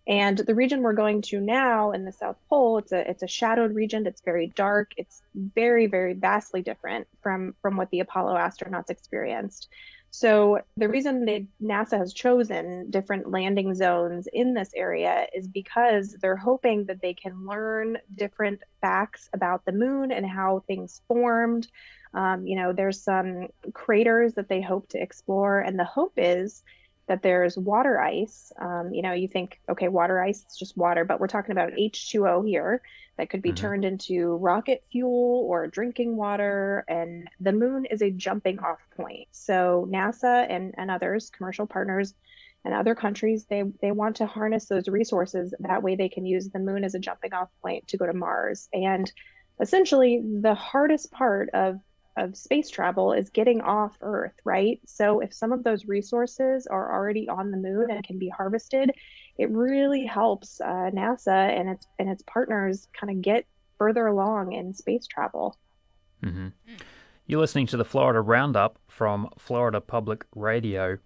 And 0.06 0.36
the 0.36 0.54
region 0.54 0.82
we're 0.82 0.92
going 0.92 1.22
to 1.22 1.40
now 1.40 1.92
in 1.92 2.04
the 2.04 2.12
South 2.12 2.36
Pole, 2.50 2.78
it's 2.78 2.92
a 2.92 3.08
it's 3.08 3.22
a 3.22 3.28
shadowed 3.28 3.74
region. 3.74 4.06
It's 4.06 4.20
very 4.20 4.48
dark. 4.48 4.92
It's 4.96 5.22
very 5.34 5.86
very 5.86 6.12
vastly 6.12 6.60
different 6.60 7.06
from 7.22 7.54
from 7.62 7.76
what 7.76 7.90
the 7.90 8.00
Apollo 8.00 8.34
astronauts 8.34 8.90
experienced. 8.90 9.68
So 10.10 10.60
the 10.76 10.88
reason 10.88 11.24
that 11.24 11.44
NASA 11.60 11.98
has 11.98 12.12
chosen 12.12 12.88
different 12.88 13.32
landing 13.32 13.74
zones 13.74 14.28
in 14.32 14.54
this 14.54 14.70
area 14.76 15.26
is 15.34 15.48
because 15.48 16.12
they're 16.22 16.36
hoping 16.36 16.84
that 16.84 17.02
they 17.02 17.14
can 17.14 17.46
learn 17.46 17.98
different 18.14 18.60
facts 18.80 19.28
about 19.32 19.64
the 19.64 19.72
moon 19.72 20.12
and 20.12 20.24
how 20.24 20.62
things 20.68 21.00
formed. 21.08 21.66
Um, 22.12 22.46
you 22.46 22.54
know, 22.54 22.72
there's 22.72 23.02
some 23.02 23.48
craters 23.72 24.34
that 24.34 24.48
they 24.48 24.62
hope 24.62 24.88
to 24.90 25.02
explore, 25.02 25.58
and 25.58 25.76
the 25.76 25.84
hope 25.84 26.12
is 26.16 26.62
that 27.06 27.22
there's 27.22 27.56
water 27.56 28.00
ice. 28.00 28.52
Um, 28.58 28.92
you 28.92 29.02
know, 29.02 29.12
you 29.12 29.28
think, 29.28 29.60
okay, 29.68 29.88
water 29.88 30.22
ice, 30.22 30.44
is 30.48 30.56
just 30.56 30.76
water, 30.76 31.04
but 31.04 31.20
we're 31.20 31.26
talking 31.26 31.52
about 31.52 31.72
H2O 31.72 32.46
here 32.46 32.80
that 33.16 33.30
could 33.30 33.42
be 33.42 33.50
mm-hmm. 33.50 33.56
turned 33.56 33.84
into 33.84 34.36
rocket 34.36 34.82
fuel 34.90 35.46
or 35.48 35.66
drinking 35.66 36.16
water. 36.16 36.84
And 36.88 37.28
the 37.40 37.52
moon 37.52 37.84
is 37.84 38.02
a 38.02 38.10
jumping 38.10 38.58
off 38.58 38.78
point. 38.96 39.28
So 39.32 39.88
NASA 39.90 40.46
and, 40.48 40.74
and 40.76 40.90
others, 40.90 41.30
commercial 41.30 41.66
partners, 41.66 42.14
and 42.64 42.72
other 42.72 42.94
countries, 42.94 43.44
they, 43.44 43.62
they 43.82 43.92
want 43.92 44.16
to 44.16 44.26
harness 44.26 44.64
those 44.64 44.88
resources. 44.88 45.52
That 45.60 45.82
way 45.82 45.96
they 45.96 46.08
can 46.08 46.24
use 46.24 46.48
the 46.48 46.58
moon 46.58 46.82
as 46.82 46.94
a 46.94 46.98
jumping 46.98 47.34
off 47.34 47.50
point 47.60 47.86
to 47.88 47.98
go 47.98 48.06
to 48.06 48.14
Mars. 48.14 48.68
And 48.72 49.10
essentially, 49.60 50.22
the 50.40 50.54
hardest 50.54 51.12
part 51.12 51.50
of 51.50 51.78
of 52.16 52.36
space 52.36 52.70
travel 52.70 53.12
is 53.12 53.30
getting 53.30 53.60
off 53.60 53.96
Earth, 54.00 54.34
right? 54.44 54.80
So 54.86 55.20
if 55.20 55.32
some 55.32 55.52
of 55.52 55.64
those 55.64 55.86
resources 55.86 56.66
are 56.66 56.92
already 56.92 57.28
on 57.28 57.50
the 57.50 57.56
moon 57.56 57.90
and 57.90 58.04
can 58.04 58.18
be 58.18 58.28
harvested, 58.28 58.90
it 59.38 59.50
really 59.50 60.06
helps 60.06 60.60
uh, 60.60 60.90
NASA 60.94 61.28
and 61.28 61.68
its 61.68 61.86
and 61.98 62.08
its 62.08 62.22
partners 62.26 62.88
kind 62.98 63.10
of 63.10 63.22
get 63.22 63.46
further 63.78 64.06
along 64.06 64.52
in 64.52 64.72
space 64.72 65.06
travel. 65.06 65.56
Mm-hmm. 66.22 66.48
You're 67.26 67.40
listening 67.40 67.66
to 67.68 67.76
the 67.76 67.84
Florida 67.84 68.20
Roundup 68.20 68.78
from 68.88 69.28
Florida 69.38 69.80
Public 69.80 70.24
Radio. 70.34 70.98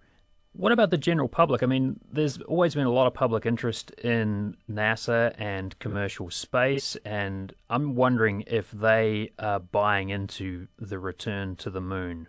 What 0.53 0.71
about 0.71 0.89
the 0.89 0.97
general 0.97 1.29
public? 1.29 1.61
I 1.61 1.67
mean, 1.67 1.99
there's 2.11 2.41
always 2.41 2.73
been 2.73 2.87
a 2.87 2.91
lot 2.91 3.07
of 3.07 3.13
public 3.13 3.45
interest 3.45 3.91
in 3.91 4.57
NASA 4.69 5.33
and 5.37 5.77
commercial 5.79 6.31
space, 6.31 6.97
and 7.05 7.53
I'm 7.69 7.95
wondering 7.95 8.43
if 8.47 8.71
they 8.71 9.31
are 9.37 9.59
buying 9.59 10.09
into 10.09 10.67
the 10.77 10.97
return 10.97 11.55
to 11.57 11.69
the 11.69 11.81
moon. 11.81 12.27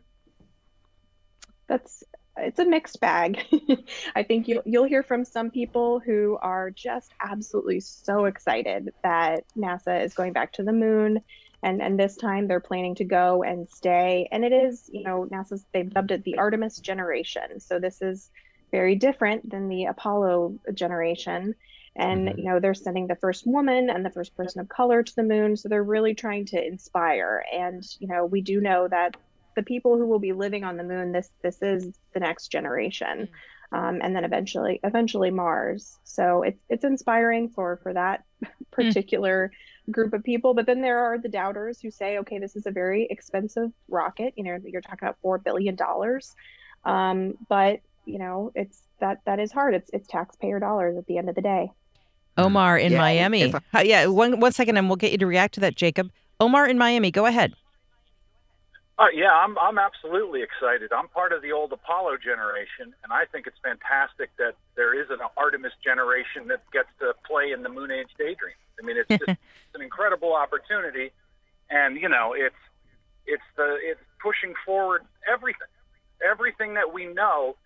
That's 1.66 2.05
it's 2.37 2.59
a 2.59 2.64
mixed 2.64 3.01
bag. 3.01 3.45
I 4.14 4.23
think 4.23 4.49
you'll 4.49 4.62
you'll 4.64 4.85
hear 4.85 5.03
from 5.03 5.25
some 5.25 5.51
people 5.51 6.01
who 6.01 6.39
are 6.43 6.71
just 6.71 7.12
absolutely 7.23 7.81
so 7.81 8.27
excited 8.27 8.93
that 9.03 9.45
NASA 9.57 10.05
is 10.05 10.14
going 10.14 10.33
back 10.33 10.53
to 10.55 10.62
the 10.62 10.73
moon 10.73 11.21
and 11.63 11.83
and 11.83 11.99
this 11.99 12.17
time 12.17 12.49
they're 12.49 12.61
planning 12.61 12.95
to 12.97 13.05
go 13.05 13.43
and 13.43 13.69
stay. 13.69 14.29
And 14.33 14.45
it 14.45 14.53
is 14.53 14.89
you 14.93 15.05
know 15.05 15.27
nasa's 15.31 15.65
they've 15.73 15.93
dubbed 15.93 16.11
it 16.11 16.25
the 16.25 16.39
artemis 16.39 16.79
generation. 16.79 17.61
So 17.61 17.79
this 17.79 18.01
is 18.03 18.31
very 18.71 18.95
different 18.95 19.51
than 19.51 19.69
the 19.69 19.87
apollo 19.87 20.59
generation. 20.73 21.55
And 21.97 22.29
mm-hmm. 22.29 22.39
you 22.39 22.45
know 22.45 22.61
they're 22.61 22.75
sending 22.75 23.07
the 23.07 23.17
first 23.17 23.47
woman 23.47 23.91
and 23.91 24.05
the 24.05 24.11
first 24.11 24.35
person 24.37 24.61
of 24.61 24.69
color 24.69 25.03
to 25.03 25.17
the 25.17 25.23
moon. 25.23 25.57
So 25.57 25.69
they're 25.69 25.83
really 25.83 26.15
trying 26.15 26.47
to 26.47 26.65
inspire. 26.67 27.45
And 27.53 27.85
you 27.99 28.09
know 28.09 28.25
we 28.25 28.41
do 28.41 28.61
know 28.61 28.89
that 28.89 29.17
the 29.57 29.63
people 29.63 29.99
who 29.99 30.07
will 30.07 30.21
be 30.21 30.33
living 30.33 30.65
on 30.65 30.77
the 30.77 30.85
moon 30.85 31.13
this 31.13 31.31
this 31.43 31.61
is 31.63 31.93
the 32.15 32.21
next 32.21 32.49
generation. 32.49 33.29
Um, 33.73 34.01
and 34.03 34.17
then 34.17 34.25
eventually 34.25 34.81
eventually 34.83 35.31
mars. 35.31 35.99
So 36.05 36.43
it's 36.43 36.61
it's 36.69 36.85
inspiring 36.85 37.51
for 37.51 37.77
for 37.83 37.93
that 37.93 38.25
particular 38.71 39.53
group 39.91 40.12
of 40.12 40.22
people. 40.22 40.55
But 40.55 40.66
then 40.66 40.80
there 40.80 40.99
are 40.99 41.18
the 41.18 41.28
doubters 41.28 41.80
who 41.80 41.91
say, 41.91 42.18
okay, 42.18 42.38
this 42.38 42.57
is 42.57 42.66
a 42.66 42.70
very 42.70 43.07
expensive 43.11 43.72
rocket. 43.88 44.34
You 44.36 44.45
know, 44.45 44.59
you're 44.64 44.80
talking 44.80 45.01
about 45.03 45.18
four 45.22 45.38
billion 45.38 45.74
dollars. 45.74 46.34
Um, 46.84 47.34
but 47.49 47.80
you 48.07 48.18
know, 48.18 48.53
it's 48.55 48.82
that 49.01 49.20
that 49.26 49.38
is 49.38 49.53
hard. 49.53 49.74
It's 49.74 49.91
it's 49.93 50.09
taxpayer 50.09 50.59
dollars 50.59 50.97
at 50.97 51.07
the 51.07 51.18
end 51.18 51.28
of 51.28 51.34
the 51.34 51.43
day. 51.43 51.70
Omar 52.36 52.78
in 52.78 52.93
yeah, 52.93 52.99
Miami. 52.99 53.55
I... 53.72 53.82
yeah, 53.82 54.07
one 54.07 54.41
one 54.41 54.53
second, 54.53 54.76
and 54.76 54.88
we'll 54.88 54.97
get 54.97 55.12
you 55.12 55.18
to 55.18 55.26
react 55.26 55.55
to 55.55 55.61
that, 55.61 55.76
Jacob. 55.76 56.11
Omar 56.38 56.66
in 56.66 56.78
Miami, 56.78 57.11
go 57.11 57.26
ahead. 57.26 57.55
Uh, 59.01 59.07
yeah, 59.15 59.33
I'm 59.33 59.57
I'm 59.59 59.79
absolutely 59.79 60.43
excited. 60.43 60.93
I'm 60.93 61.09
part 61.09 61.33
of 61.33 61.41
the 61.41 61.53
old 61.53 61.73
Apollo 61.73 62.19
generation, 62.23 62.93
and 63.03 63.11
I 63.11 63.25
think 63.25 63.47
it's 63.47 63.57
fantastic 63.65 64.29
that 64.37 64.57
there 64.77 64.93
is 64.93 65.09
an 65.09 65.21
Artemis 65.39 65.73
generation 65.83 66.49
that 66.49 66.71
gets 66.71 66.91
to 67.01 67.15
play 67.27 67.51
in 67.51 67.63
the 67.63 67.71
Moon 67.71 67.91
Age 67.91 68.11
daydream. 68.19 68.61
I 68.79 68.85
mean, 68.85 68.99
it's 68.99 69.09
just 69.09 69.23
it's 69.27 69.41
an 69.75 69.81
incredible 69.81 70.35
opportunity, 70.35 71.13
and 71.71 71.97
you 71.97 72.11
know, 72.11 72.35
it's 72.37 72.61
it's 73.25 73.43
the 73.57 73.79
it's 73.81 74.05
pushing 74.23 74.53
forward 74.67 75.01
everything, 75.27 75.73
everything 76.21 76.75
that 76.75 76.93
we 76.93 77.07
know 77.07 77.57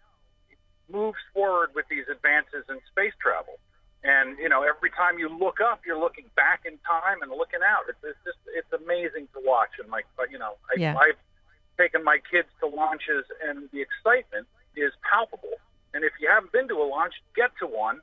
moves 0.89 1.19
forward 1.33 1.71
with 1.75 1.87
these 1.91 2.05
advances 2.09 2.63
in 2.71 2.79
space 2.93 3.15
travel. 3.21 3.59
And 4.05 4.39
you 4.39 4.51
know, 4.51 4.63
every 4.63 4.91
time 4.91 5.19
you 5.19 5.29
look 5.31 5.61
up, 5.61 5.81
you're 5.87 5.99
looking 5.99 6.27
back 6.37 6.63
in 6.67 6.77
time 6.87 7.23
and 7.23 7.31
looking 7.31 7.61
out. 7.67 7.85
It's, 7.89 7.99
it's 8.05 8.19
just 8.23 8.39
it's 8.55 8.71
amazing 8.85 9.29
to 9.33 9.41
watch. 9.43 9.71
And 9.81 9.91
like, 9.91 10.05
but 10.17 10.31
you 10.31 10.39
know, 10.39 10.55
I, 10.71 10.79
yeah. 10.79 10.97
I've 10.97 11.17
taken 11.79 12.05
my 12.05 12.19
kids 12.31 12.49
to 12.61 12.67
launches, 12.67 13.25
and 13.49 13.69
the 13.73 13.81
excitement 13.81 14.47
is 14.77 14.93
palpable. 15.11 15.57
And 15.95 16.05
if 16.05 16.13
you 16.21 16.29
haven't 16.29 16.53
been 16.53 16.69
to 16.69 16.75
a 16.75 16.87
launch, 16.87 17.15
get 17.35 17.51
to 17.61 17.67
one. 17.67 18.01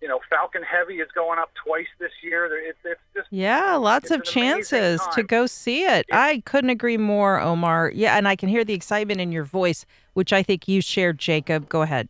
You 0.00 0.08
know, 0.08 0.20
Falcon 0.30 0.62
Heavy 0.62 1.00
is 1.00 1.08
going 1.14 1.38
up 1.38 1.50
twice 1.62 1.88
this 1.98 2.12
year. 2.22 2.46
It's, 2.46 2.78
it's 2.84 3.00
just 3.14 3.28
yeah, 3.30 3.74
lots 3.74 4.10
of 4.10 4.24
chances 4.24 5.00
to 5.12 5.22
go 5.22 5.46
see 5.46 5.82
it. 5.82 6.06
I 6.10 6.42
couldn't 6.46 6.70
agree 6.70 6.96
more, 6.96 7.38
Omar. 7.38 7.90
Yeah, 7.94 8.16
and 8.16 8.26
I 8.26 8.34
can 8.34 8.48
hear 8.48 8.64
the 8.64 8.72
excitement 8.72 9.20
in 9.20 9.30
your 9.30 9.44
voice, 9.44 9.84
which 10.14 10.32
I 10.32 10.42
think 10.42 10.68
you 10.68 10.80
shared, 10.80 11.18
Jacob. 11.18 11.68
Go 11.68 11.82
ahead. 11.82 12.08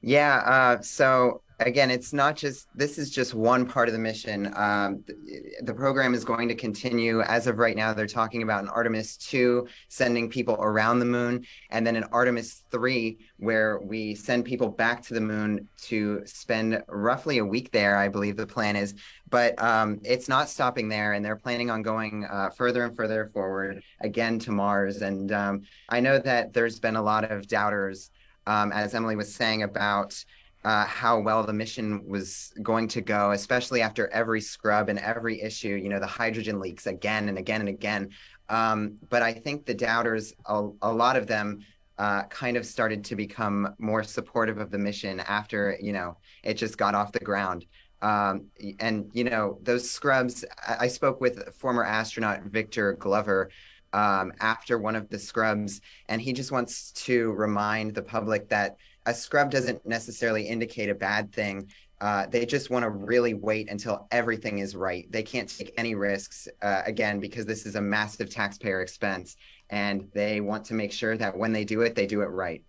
Yeah. 0.00 0.36
Uh, 0.46 0.80
so 0.80 1.42
again, 1.60 1.90
it's 1.90 2.12
not 2.12 2.36
just 2.36 2.68
this 2.74 2.98
is 2.98 3.10
just 3.10 3.34
one 3.34 3.66
part 3.66 3.88
of 3.88 3.92
the 3.92 3.98
mission. 3.98 4.52
Um, 4.56 5.04
the, 5.06 5.42
the, 5.62 5.74
program 5.74 6.14
is 6.14 6.24
going 6.24 6.48
to 6.48 6.54
continue. 6.54 7.20
As 7.22 7.46
of 7.46 7.58
right 7.58 7.76
now, 7.76 7.92
they're 7.92 8.06
talking 8.06 8.42
about 8.42 8.62
an 8.62 8.68
Artemis 8.68 9.16
2 9.18 9.66
sending 9.88 10.28
people 10.28 10.56
around 10.60 10.98
the 10.98 11.04
moon, 11.04 11.44
and 11.70 11.86
then 11.86 11.96
an 11.96 12.04
Artemis 12.12 12.64
3 12.70 13.18
where 13.38 13.78
we 13.78 14.14
send 14.14 14.44
people 14.44 14.68
back 14.68 15.02
to 15.02 15.14
the 15.14 15.20
moon 15.20 15.68
to 15.82 16.22
spend 16.24 16.82
roughly 16.88 17.38
a 17.38 17.44
week 17.44 17.70
there. 17.70 17.96
I 17.96 18.08
believe 18.08 18.36
the 18.36 18.46
plan 18.46 18.76
is, 18.76 18.94
but 19.28 19.60
um, 19.62 20.00
it's 20.02 20.28
not 20.28 20.48
stopping 20.48 20.88
there, 20.88 21.12
and 21.12 21.24
they're 21.24 21.36
planning 21.36 21.70
on 21.70 21.82
going 21.82 22.26
uh, 22.30 22.50
further 22.50 22.84
and 22.84 22.96
further 22.96 23.30
forward 23.32 23.82
again 24.00 24.38
to 24.40 24.52
Mars. 24.52 25.02
And 25.02 25.32
um, 25.32 25.62
I 25.88 26.00
know 26.00 26.18
that 26.18 26.52
there's 26.52 26.80
been 26.80 26.96
a 26.96 27.02
lot 27.02 27.30
of 27.30 27.46
doubters, 27.46 28.10
um, 28.46 28.72
as 28.72 28.94
Emily 28.94 29.16
was 29.16 29.34
saying 29.34 29.62
about 29.62 30.24
uh, 30.64 30.84
how 30.84 31.18
well 31.20 31.42
the 31.42 31.52
mission 31.52 32.06
was 32.06 32.52
going 32.62 32.86
to 32.88 33.00
go, 33.00 33.30
especially 33.32 33.80
after 33.80 34.08
every 34.08 34.40
scrub 34.40 34.88
and 34.88 34.98
every 34.98 35.40
issue, 35.40 35.74
you 35.74 35.88
know, 35.88 36.00
the 36.00 36.06
hydrogen 36.06 36.60
leaks 36.60 36.86
again 36.86 37.28
and 37.28 37.38
again 37.38 37.60
and 37.60 37.68
again. 37.68 38.10
Um, 38.48 38.98
but 39.08 39.22
I 39.22 39.32
think 39.32 39.64
the 39.64 39.74
doubters, 39.74 40.34
a, 40.46 40.68
a 40.82 40.92
lot 40.92 41.16
of 41.16 41.26
them, 41.26 41.60
uh, 41.98 42.24
kind 42.24 42.56
of 42.56 42.64
started 42.64 43.04
to 43.04 43.14
become 43.14 43.74
more 43.78 44.02
supportive 44.02 44.56
of 44.56 44.70
the 44.70 44.78
mission 44.78 45.20
after 45.20 45.76
you 45.82 45.92
know 45.92 46.16
it 46.42 46.54
just 46.54 46.78
got 46.78 46.94
off 46.94 47.12
the 47.12 47.20
ground. 47.20 47.66
Um, 48.00 48.46
and 48.78 49.10
you 49.12 49.24
know 49.24 49.58
those 49.62 49.88
scrubs. 49.88 50.42
I, 50.66 50.76
I 50.80 50.88
spoke 50.88 51.20
with 51.20 51.54
former 51.54 51.84
astronaut 51.84 52.44
Victor 52.44 52.94
Glover 52.94 53.50
um, 53.92 54.32
after 54.40 54.78
one 54.78 54.96
of 54.96 55.10
the 55.10 55.18
scrubs, 55.18 55.82
and 56.08 56.22
he 56.22 56.32
just 56.32 56.52
wants 56.52 56.92
to 56.92 57.32
remind 57.32 57.94
the 57.94 58.02
public 58.02 58.48
that 58.48 58.76
a 59.10 59.14
scrub 59.14 59.50
doesn't 59.50 59.84
necessarily 59.86 60.44
indicate 60.46 60.88
a 60.88 60.94
bad 60.94 61.32
thing. 61.32 61.70
Uh, 62.00 62.26
they 62.26 62.46
just 62.46 62.70
want 62.70 62.82
to 62.84 62.90
really 62.90 63.34
wait 63.34 63.68
until 63.68 64.06
everything 64.10 64.60
is 64.60 64.74
right. 64.74 65.10
They 65.10 65.22
can't 65.22 65.48
take 65.48 65.74
any 65.76 65.94
risks, 65.94 66.48
uh, 66.62 66.82
again, 66.86 67.20
because 67.20 67.44
this 67.44 67.66
is 67.66 67.74
a 67.74 67.80
massive 67.80 68.30
taxpayer 68.30 68.80
expense. 68.80 69.36
And 69.68 70.08
they 70.14 70.40
want 70.40 70.64
to 70.66 70.74
make 70.74 70.92
sure 70.92 71.16
that 71.16 71.36
when 71.36 71.52
they 71.52 71.64
do 71.64 71.82
it, 71.82 71.94
they 71.94 72.06
do 72.06 72.22
it 72.22 72.26
right. 72.26 72.64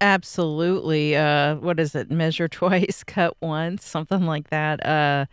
Absolutely. 0.00 1.16
Uh, 1.16 1.54
what 1.56 1.78
is 1.80 1.94
it? 1.94 2.10
Measure 2.10 2.48
twice, 2.60 3.04
cut 3.06 3.36
once, 3.40 3.86
something 3.86 4.26
like 4.26 4.50
that. 4.50 4.84
Uh, 4.84 5.26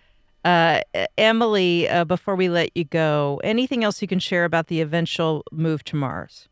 uh, 0.46 0.82
Emily, 1.18 1.90
uh, 1.90 2.06
before 2.06 2.36
we 2.36 2.48
let 2.48 2.70
you 2.78 2.86
go, 2.86 3.42
anything 3.44 3.84
else 3.84 4.02
you 4.02 4.08
can 4.08 4.20
share 4.20 4.46
about 4.46 4.68
the 4.68 4.80
eventual 4.80 5.44
move 5.52 5.84
to 5.86 5.96
Mars? 5.96 6.49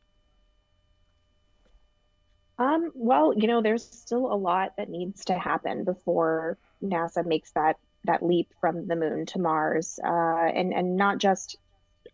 Um, 2.60 2.92
well, 2.96 3.34
you 3.36 3.48
know, 3.48 3.62
there's 3.62 3.86
still 3.86 4.32
a 4.32 4.36
lot 4.36 4.74
that 4.78 4.90
needs 4.90 5.26
to 5.26 5.38
happen 5.38 5.84
before 5.84 6.58
NASA 6.84 7.26
makes 7.26 7.52
that 7.52 7.78
that 8.06 8.24
leap 8.24 8.54
from 8.62 8.88
the 8.88 8.96
moon 8.96 9.26
to 9.28 9.40
Mars, 9.40 10.00
uh, 10.04 10.08
and 10.08 10.74
and 10.74 10.98
not 10.98 11.20
just 11.20 11.58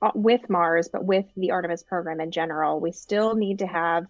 uh, 0.01 0.11
with 0.15 0.49
Mars, 0.49 0.89
but 0.89 1.05
with 1.05 1.25
the 1.37 1.51
Artemis 1.51 1.83
program 1.83 2.19
in 2.19 2.31
general. 2.31 2.79
We 2.79 2.91
still 2.91 3.35
need 3.35 3.59
to 3.59 3.67
have 3.67 4.07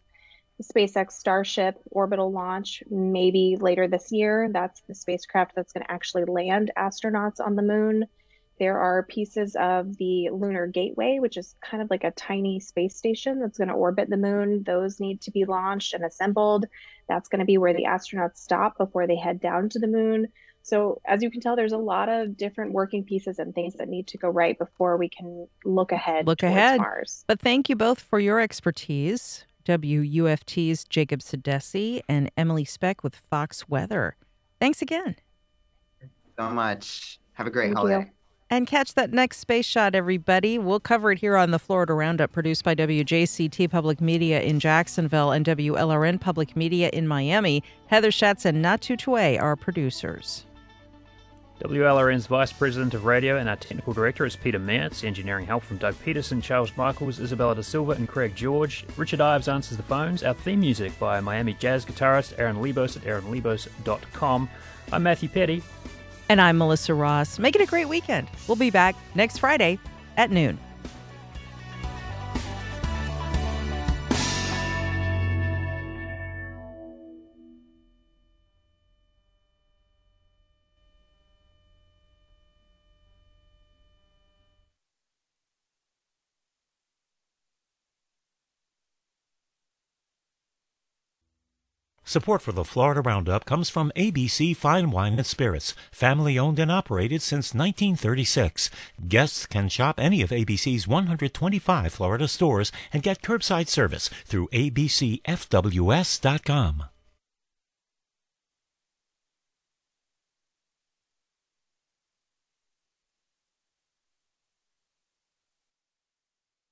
SpaceX 0.62 1.14
Starship 1.14 1.80
orbital 1.92 2.32
launch 2.32 2.84
maybe 2.90 3.58
later 3.60 3.88
this 3.88 4.12
year. 4.12 4.50
That's 4.52 4.82
the 4.88 4.96
spacecraft 4.96 5.54
that's 5.56 5.74
going 5.74 5.86
to 5.86 5.92
actually 5.92 6.26
land 6.26 6.72
astronauts 6.78 7.40
on 7.40 7.56
the 7.56 7.62
moon. 7.62 8.06
There 8.60 8.78
are 8.78 9.04
pieces 9.04 9.56
of 9.56 9.97
the 9.97 10.30
Lunar 10.30 10.68
Gateway, 10.68 11.18
which 11.20 11.38
is 11.38 11.56
kind 11.62 11.82
of 11.82 11.89
like 11.89 12.04
a 12.04 12.12
tiny 12.12 12.60
space 12.60 12.95
station 12.95 13.39
that's 13.39 13.58
going 13.58 13.68
to 13.70 13.74
orbit 13.74 14.10
the 14.10 14.18
moon. 14.18 14.64
Those 14.64 14.99
need 14.99 15.22
to 15.22 15.32
be 15.32 15.45
launched 15.45 15.93
and 15.93 16.06
assembled. 16.06 16.66
That's 17.10 17.30
going 17.30 17.39
to 17.39 17.45
be 17.45 17.58
where 17.58 17.74
the 17.74 17.86
astronauts 17.86 18.38
stop 18.38 18.78
before 18.78 19.08
they 19.08 19.16
head 19.16 19.41
down 19.41 19.70
to 19.70 19.80
the 19.80 19.88
moon. 19.88 20.28
So, 20.62 21.01
as 21.06 21.22
you 21.22 21.30
can 21.30 21.41
tell, 21.41 21.58
there's 21.58 21.74
a 21.74 21.78
lot 21.78 22.08
of 22.08 22.38
different 22.38 22.72
working 22.72 23.04
pieces 23.04 23.38
and 23.38 23.54
things 23.54 23.74
that 23.76 23.89
need 23.89 24.08
to 24.08 24.18
go 24.18 24.30
right 24.30 24.58
before 24.58 24.95
we 24.95 25.10
can 25.10 25.47
look 25.66 25.91
ahead. 25.91 26.26
Look 26.26 26.41
ahead. 26.41 26.80
Mars. 26.80 27.26
But 27.28 27.41
thank 27.41 27.68
you 27.68 27.76
both 27.76 27.99
for 27.99 28.20
your 28.20 28.39
expertise. 28.39 29.45
WUFT's 29.66 30.86
Jacob 30.86 31.20
Sedesi 31.22 32.01
and 32.08 32.32
Emily 32.38 32.66
Speck 32.66 33.04
with 33.04 33.16
Fox 33.16 33.68
Weather. 33.68 34.16
Thanks 34.60 34.82
again. 34.82 35.16
So 36.38 36.49
much. 36.49 37.20
Have 37.34 37.47
a 37.47 37.51
great 37.51 37.68
Thank 37.68 37.78
holiday. 37.78 37.99
you. 37.99 38.12
And 38.54 38.68
catch 38.68 38.93
that 38.93 39.12
next 39.12 39.39
space 39.39 39.66
shot, 39.66 39.95
everybody. 39.95 40.60
We'll 40.60 40.80
cover 40.80 41.12
it 41.12 41.18
here 41.18 41.36
on 41.36 41.49
the 41.49 41.58
Florida 41.58 41.95
Roundup, 41.95 42.32
produced 42.32 42.64
by 42.64 42.76
WJCT 42.76 43.68
Public 43.72 43.99
Media 43.99 44.41
in 44.41 44.60
Jacksonville 44.60 45.32
and 45.32 45.43
WLRN 45.43 46.22
Public 46.22 46.56
Media 46.56 46.91
in 46.93 47.08
Miami. 47.08 47.64
Heather 47.88 48.12
Schatz 48.12 48.45
and 48.45 48.64
Natu 48.64 48.95
Tue 48.95 49.39
are 49.41 49.56
producers. 49.56 50.45
WLRN's 51.64 52.28
Vice 52.28 52.54
President 52.54 52.93
of 52.93 53.06
Radio 53.06 53.38
and 53.38 53.49
our 53.49 53.56
Technical 53.56 53.91
Director 53.91 54.24
is 54.24 54.36
Peter 54.36 54.60
Mertz. 54.60 55.04
Engineering 55.04 55.47
help 55.47 55.64
from 55.64 55.78
Doug 55.78 55.95
Peterson, 56.04 56.39
Charles 56.39 56.78
Michaels, 56.78 57.20
Isabella 57.20 57.56
Da 57.56 57.64
Silva, 57.64 57.93
and 57.93 58.08
Craig 58.08 58.36
George. 58.36 58.86
Richard 58.97 59.20
Ives 59.20 59.47
answers 59.47 59.78
the 59.78 59.84
phones. 59.84 60.22
Our 60.22 60.36
theme 60.36 60.60
music 60.60 60.99
by 60.99 61.20
Miami 61.22 61.54
jazz 61.56 61.86
guitarist 61.86 62.38
Aaron 62.38 62.58
Lebos 62.58 62.97
at 62.97 63.04
aaronlebos.com. 63.04 64.47
I'm 64.91 65.01
Matthew 65.01 65.30
Peddie. 65.30 65.64
And 66.30 66.42
I'm 66.42 66.58
Melissa 66.58 66.94
Ross. 66.94 67.38
Make 67.38 67.56
it 67.56 67.62
a 67.62 67.66
great 67.66 67.90
weekend. 67.90 68.30
We'll 68.48 68.56
be 68.56 68.70
back 68.72 68.96
next 69.16 69.40
Friday 69.40 69.80
at 70.18 70.32
noon. 70.32 70.60
Support 92.14 92.43
for 92.43 92.51
the 92.51 92.64
Florida 92.64 93.01
Roundup 93.01 93.43
comes 93.43 93.72
from 93.72 93.91
ABC 93.95 94.55
Fine 94.55 94.91
Wine 94.91 95.14
and 95.14 95.26
Spirits, 95.26 95.74
family 95.91 96.38
owned 96.38 96.59
and 96.59 96.72
operated 96.72 97.24
since 97.24 97.55
1936. 97.55 98.70
Guests 99.07 99.47
can 99.47 99.68
shop 99.68 99.99
any 99.99 100.22
of 100.22 100.30
ABC's 100.30 100.88
125 100.88 101.91
Florida 101.91 102.28
stores 102.28 102.72
and 102.93 103.01
get 103.01 103.24
curbside 103.24 103.68
service 103.68 104.11
through 104.26 104.47
abcfws.com. 104.49 105.24